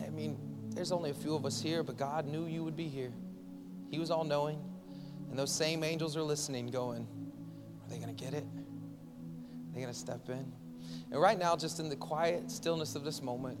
I 0.00 0.10
mean, 0.10 0.38
there's 0.70 0.92
only 0.92 1.10
a 1.10 1.14
few 1.14 1.34
of 1.34 1.44
us 1.44 1.60
here, 1.60 1.82
but 1.82 1.98
God 1.98 2.26
knew 2.26 2.46
you 2.46 2.62
would 2.64 2.76
be 2.76 2.88
here. 2.88 3.12
He 3.90 3.98
was 3.98 4.10
all 4.10 4.24
knowing. 4.24 4.62
And 5.28 5.38
those 5.38 5.52
same 5.52 5.82
angels 5.82 6.16
are 6.16 6.22
listening, 6.22 6.68
going, 6.68 7.06
Are 7.82 7.90
they 7.90 7.98
going 7.98 8.14
to 8.14 8.24
get 8.24 8.32
it? 8.32 8.44
They're 9.74 9.82
going 9.82 9.92
to 9.92 9.98
step 9.98 10.28
in. 10.28 10.52
And 11.10 11.20
right 11.20 11.38
now, 11.38 11.56
just 11.56 11.80
in 11.80 11.88
the 11.88 11.96
quiet 11.96 12.48
stillness 12.48 12.94
of 12.94 13.02
this 13.02 13.20
moment, 13.20 13.58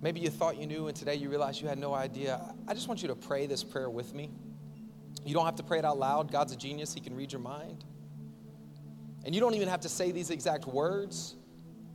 maybe 0.00 0.20
you 0.20 0.30
thought 0.30 0.56
you 0.56 0.66
knew 0.66 0.88
and 0.88 0.96
today 0.96 1.16
you 1.16 1.28
realize 1.28 1.60
you 1.60 1.68
had 1.68 1.78
no 1.78 1.92
idea. 1.92 2.40
I 2.66 2.72
just 2.72 2.88
want 2.88 3.02
you 3.02 3.08
to 3.08 3.14
pray 3.14 3.46
this 3.46 3.62
prayer 3.62 3.90
with 3.90 4.14
me. 4.14 4.30
You 5.24 5.34
don't 5.34 5.44
have 5.44 5.56
to 5.56 5.62
pray 5.62 5.78
it 5.78 5.84
out 5.84 5.98
loud. 5.98 6.32
God's 6.32 6.52
a 6.52 6.56
genius, 6.56 6.94
He 6.94 7.00
can 7.00 7.14
read 7.14 7.30
your 7.30 7.42
mind. 7.42 7.84
And 9.26 9.34
you 9.34 9.40
don't 9.40 9.54
even 9.54 9.68
have 9.68 9.80
to 9.80 9.88
say 9.88 10.12
these 10.12 10.30
exact 10.30 10.66
words 10.66 11.34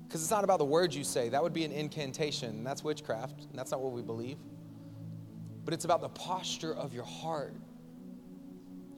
because 0.07 0.21
it's 0.21 0.31
not 0.31 0.43
about 0.43 0.59
the 0.59 0.65
words 0.65 0.95
you 0.95 1.05
say. 1.05 1.29
That 1.29 1.41
would 1.41 1.53
be 1.53 1.63
an 1.63 1.71
incantation, 1.71 2.49
and 2.49 2.67
that's 2.67 2.83
witchcraft, 2.83 3.45
and 3.49 3.57
that's 3.57 3.71
not 3.71 3.81
what 3.81 3.93
we 3.93 4.01
believe. 4.01 4.37
But 5.63 5.73
it's 5.73 5.85
about 5.85 6.01
the 6.01 6.09
posture 6.09 6.75
of 6.75 6.93
your 6.93 7.05
heart 7.05 7.55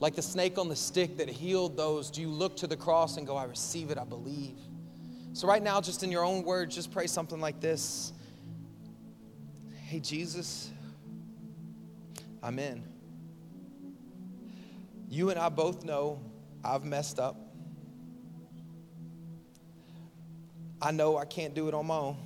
like 0.04 0.16
the 0.16 0.22
snake 0.22 0.58
on 0.58 0.68
the 0.68 0.76
stick 0.76 1.16
that 1.16 1.30
healed 1.30 1.78
those, 1.78 2.12
do 2.12 2.20
you 2.20 2.28
look 2.28 2.58
to 2.58 2.68
the 2.68 2.76
cross 2.76 3.16
and 3.16 3.26
go, 3.26 3.38
I 3.38 3.46
receive 3.46 3.90
it, 3.90 3.98
I 3.98 4.04
believe? 4.04 4.58
So, 5.32 5.48
right 5.48 5.64
now, 5.64 5.80
just 5.80 6.04
in 6.04 6.12
your 6.12 6.26
own 6.26 6.44
words, 6.44 6.76
just 6.76 6.92
pray 6.92 7.08
something 7.08 7.40
like 7.40 7.62
this 7.62 8.12
Hey, 9.86 10.02
Jesus, 10.02 10.70
I'm 12.42 12.60
in. 12.60 12.84
You 15.08 15.30
and 15.30 15.40
I 15.40 15.48
both 15.48 15.86
know 15.86 16.20
I've 16.66 16.84
messed 16.84 17.18
up. 17.18 17.38
I 20.82 20.92
know 20.92 21.16
I 21.16 21.24
can't 21.24 21.54
do 21.54 21.70
it 21.70 21.74
on 21.74 21.88
my 21.88 21.96
own. 21.96 22.18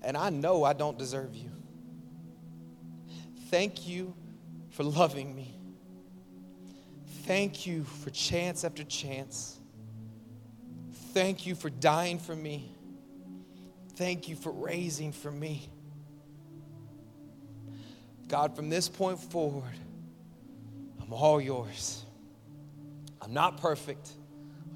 And 0.00 0.16
I 0.16 0.30
know 0.30 0.64
I 0.64 0.72
don't 0.72 0.96
deserve 0.96 1.34
you. 1.34 1.50
Thank 3.50 3.86
you 3.86 4.14
for 4.70 4.82
loving 4.82 5.36
me. 5.36 5.51
Thank 7.24 7.66
you 7.66 7.84
for 7.84 8.10
chance 8.10 8.64
after 8.64 8.82
chance. 8.84 9.58
Thank 11.12 11.46
you 11.46 11.54
for 11.54 11.70
dying 11.70 12.18
for 12.18 12.34
me. 12.34 12.74
Thank 13.96 14.28
you 14.28 14.34
for 14.34 14.50
raising 14.50 15.12
for 15.12 15.30
me. 15.30 15.68
God, 18.28 18.56
from 18.56 18.70
this 18.70 18.88
point 18.88 19.20
forward, 19.20 19.74
I'm 21.00 21.12
all 21.12 21.40
yours. 21.40 22.04
I'm 23.20 23.32
not 23.32 23.60
perfect. 23.60 24.10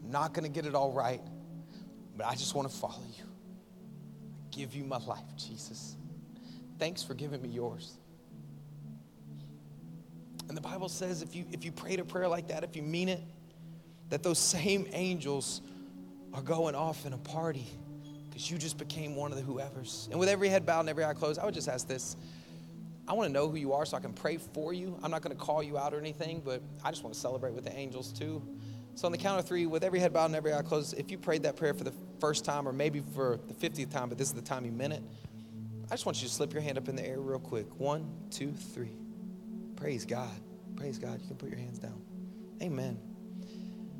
I'm 0.05 0.11
not 0.11 0.35
going 0.35 0.45
to 0.45 0.51
get 0.51 0.67
it 0.67 0.75
all 0.75 0.93
right, 0.93 1.23
but 2.17 2.27
I 2.27 2.35
just 2.35 2.55
want 2.55 2.71
to 2.71 2.77
follow 2.77 3.03
you. 3.17 3.25
I 3.25 4.57
give 4.57 4.75
you 4.75 4.85
my 4.85 4.99
life, 4.99 5.25
Jesus. 5.37 5.97
Thanks 6.79 7.03
for 7.03 7.15
giving 7.15 7.43
me 7.43 7.49
yours. 7.49 7.97
And 10.49 10.57
the 10.57 10.61
Bible 10.63 10.89
says 10.89 11.23
if 11.23 11.35
you, 11.35 11.45
if 11.53 11.65
you 11.65 11.73
prayed 11.73 12.01
a 12.01 12.05
prayer 12.05 12.29
like 12.29 12.49
that, 12.49 12.65
if 12.65 12.77
you 12.77 12.83
mean 12.83 13.09
it, 13.09 13.21
that 14.11 14.23
those 14.23 14.39
same 14.39 14.87
angels 14.93 15.61
are 16.33 16.43
going 16.43 16.75
off 16.75 17.07
in 17.07 17.13
a 17.13 17.19
party 17.19 17.67
because 18.29 18.51
you 18.51 18.59
just 18.59 18.79
became 18.79 19.17
one 19.17 19.33
of 19.33 19.39
the 19.39 19.45
whoever's. 19.45 20.09
And 20.11 20.21
with 20.21 20.29
every 20.29 20.49
head 20.49 20.67
bowed 20.67 20.81
and 20.81 20.89
every 20.89 21.05
eye 21.05 21.15
closed, 21.15 21.41
I 21.41 21.45
would 21.45 21.55
just 21.55 21.69
ask 21.69 21.89
this. 21.89 22.17
I 23.09 23.13
want 23.15 23.29
to 23.29 23.33
know 23.33 23.49
who 23.49 23.57
you 23.57 23.73
are 23.73 23.87
so 23.87 23.97
I 23.97 24.01
can 24.01 24.13
pray 24.13 24.37
for 24.37 24.73
you. 24.73 24.99
I'm 25.03 25.11
not 25.11 25.23
going 25.23 25.35
to 25.35 25.43
call 25.43 25.63
you 25.63 25.79
out 25.79 25.95
or 25.95 25.99
anything, 25.99 26.43
but 26.45 26.61
I 26.85 26.91
just 26.91 27.03
want 27.03 27.15
to 27.15 27.21
celebrate 27.21 27.55
with 27.55 27.65
the 27.65 27.77
angels 27.77 28.13
too. 28.13 28.43
So 28.95 29.07
on 29.07 29.13
the 29.13 29.19
count 29.19 29.39
of 29.39 29.47
three, 29.47 29.67
with 29.67 29.85
every 29.85 30.01
head 30.01 30.13
bowed 30.13 30.27
and 30.27 30.35
every 30.35 30.53
eye 30.53 30.63
closed, 30.63 30.99
if 30.99 31.11
you 31.11 31.19
prayed 31.19 31.43
that 31.45 31.57
prayer 31.57 31.75
for 31.75 31.85
the 31.85 31.93
first 32.21 32.45
time 32.45 32.67
or 32.67 32.73
maybe 32.73 33.03
for 33.15 33.39
the 33.47 33.55
50th 33.55 33.91
time, 33.91 34.09
but 34.09 34.19
this 34.19 34.29
is 34.29 34.35
the 34.35 34.43
time 34.43 34.65
you 34.65 34.73
meant 34.73 34.95
it, 34.95 35.03
I 35.87 35.91
just 35.91 36.05
want 36.05 36.21
you 36.21 36.29
to 36.29 36.35
slip 36.35 36.53
your 36.53 36.63
hand 36.63 36.79
up 36.79 36.89
in 36.89 36.97
the 36.97 37.07
air 37.07 37.21
real 37.21 37.39
quick. 37.39 37.67
One, 37.79 38.11
two, 38.31 38.53
three. 38.53 38.93
Praise 39.77 40.05
God. 40.05 40.41
Praise 40.77 40.99
God. 40.99 41.21
You 41.21 41.29
can 41.29 41.37
put 41.37 41.49
your 41.49 41.59
hands 41.59 41.79
down. 41.79 42.01
Amen. 42.63 42.99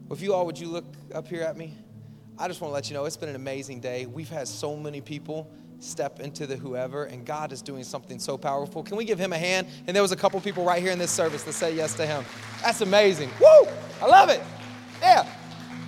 Well, 0.09 0.17
if 0.17 0.23
you 0.23 0.35
all 0.35 0.47
would 0.47 0.59
you 0.59 0.69
look 0.69 0.85
up 1.15 1.29
here 1.29 1.43
at 1.43 1.57
me? 1.57 1.75
I 2.39 2.49
just 2.49 2.61
want 2.61 2.71
to 2.71 2.75
let 2.75 2.89
you 2.91 2.95
know 2.95 3.05
it's 3.05 3.17
been 3.17 3.29
an 3.29 3.37
amazing 3.37 3.81
day. 3.81 4.07
We've 4.07 4.29
had 4.29 4.47
so 4.47 4.77
many 4.77 5.01
people 5.01 5.51
step 5.79 6.21
into 6.21 6.47
the 6.47 6.57
whoever, 6.57 7.05
and 7.05 7.25
God 7.25 7.53
is 7.53 7.63
doing 7.63 7.85
something 7.85 8.19
so 8.19 8.37
powerful. 8.37 8.83
Can 8.83 8.97
we 8.97 9.05
give 9.05 9.19
him 9.19 9.33
a 9.33 9.39
hand? 9.39 9.67
And 9.87 9.95
there 9.95 10.03
was 10.03 10.13
a 10.13 10.17
couple 10.17 10.41
people 10.41 10.65
right 10.65 10.83
here 10.83 10.93
in 10.93 10.99
this 10.99 11.11
service 11.11 11.43
that 11.45 11.53
say 11.53 11.75
yes 11.75 11.95
to 11.97 12.07
him. 12.07 12.25
That's 12.63 12.81
amazing. 12.81 13.31
Woo! 13.41 13.69
I 14.01 14.07
love 14.07 14.29
it. 14.29 14.43
Yeah. 15.01 15.27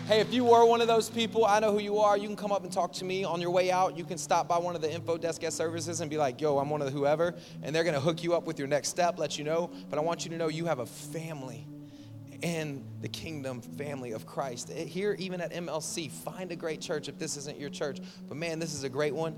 Hey, 0.09 0.21
if 0.21 0.33
you 0.33 0.43
were 0.43 0.65
one 0.65 0.81
of 0.81 0.89
those 0.89 1.11
people, 1.11 1.45
I 1.45 1.61
know 1.61 1.71
who 1.71 1.81
you 1.81 1.99
are. 1.99 2.17
You 2.17 2.27
can 2.29 2.35
come 2.35 2.51
up 2.51 2.65
and 2.65 2.73
talk 2.73 2.95
to 2.95 3.05
me 3.05 3.25
on 3.25 3.43
your 3.43 3.51
way 3.51 3.71
out. 3.71 3.95
You 3.95 4.05
can 4.05 4.17
stop 4.17 4.49
by 4.49 4.57
one 4.57 4.75
of 4.75 4.81
the 4.81 4.91
info 4.91 5.19
desk 5.19 5.43
guest 5.43 5.59
services 5.59 6.01
and 6.01 6.09
be 6.09 6.17
like, 6.17 6.41
yo, 6.41 6.57
I'm 6.57 6.71
one 6.71 6.81
of 6.81 6.87
the 6.87 6.99
whoever. 6.99 7.35
And 7.63 7.77
they're 7.77 7.85
going 7.85 7.93
to 7.93 8.01
hook 8.01 8.23
you 8.23 8.33
up 8.33 8.47
with 8.47 8.59
your 8.59 8.69
next 8.69 8.89
step, 8.89 9.19
let 9.19 9.37
you 9.37 9.45
know. 9.45 9.71
But 9.91 9.99
I 9.99 10.01
want 10.03 10.25
you 10.25 10.31
to 10.31 10.39
know 10.39 10.49
you 10.49 10.65
have 10.65 10.79
a 10.79 10.87
family 10.87 11.67
in 12.41 12.85
the 13.03 13.09
kingdom 13.09 13.61
family 13.61 14.13
of 14.13 14.25
Christ. 14.25 14.71
Here, 14.71 15.15
even 15.19 15.43
at 15.43 15.53
MLC, 15.53 16.11
find 16.11 16.53
a 16.53 16.57
great 16.57 16.81
church 16.81 17.11
if 17.11 17.19
this 17.19 17.37
isn't 17.37 17.59
your 17.59 17.69
church. 17.69 17.99
But 18.29 18.39
man, 18.39 18.61
this 18.61 18.73
is 18.73 18.85
a 18.85 18.89
great 18.89 19.15
one. 19.15 19.37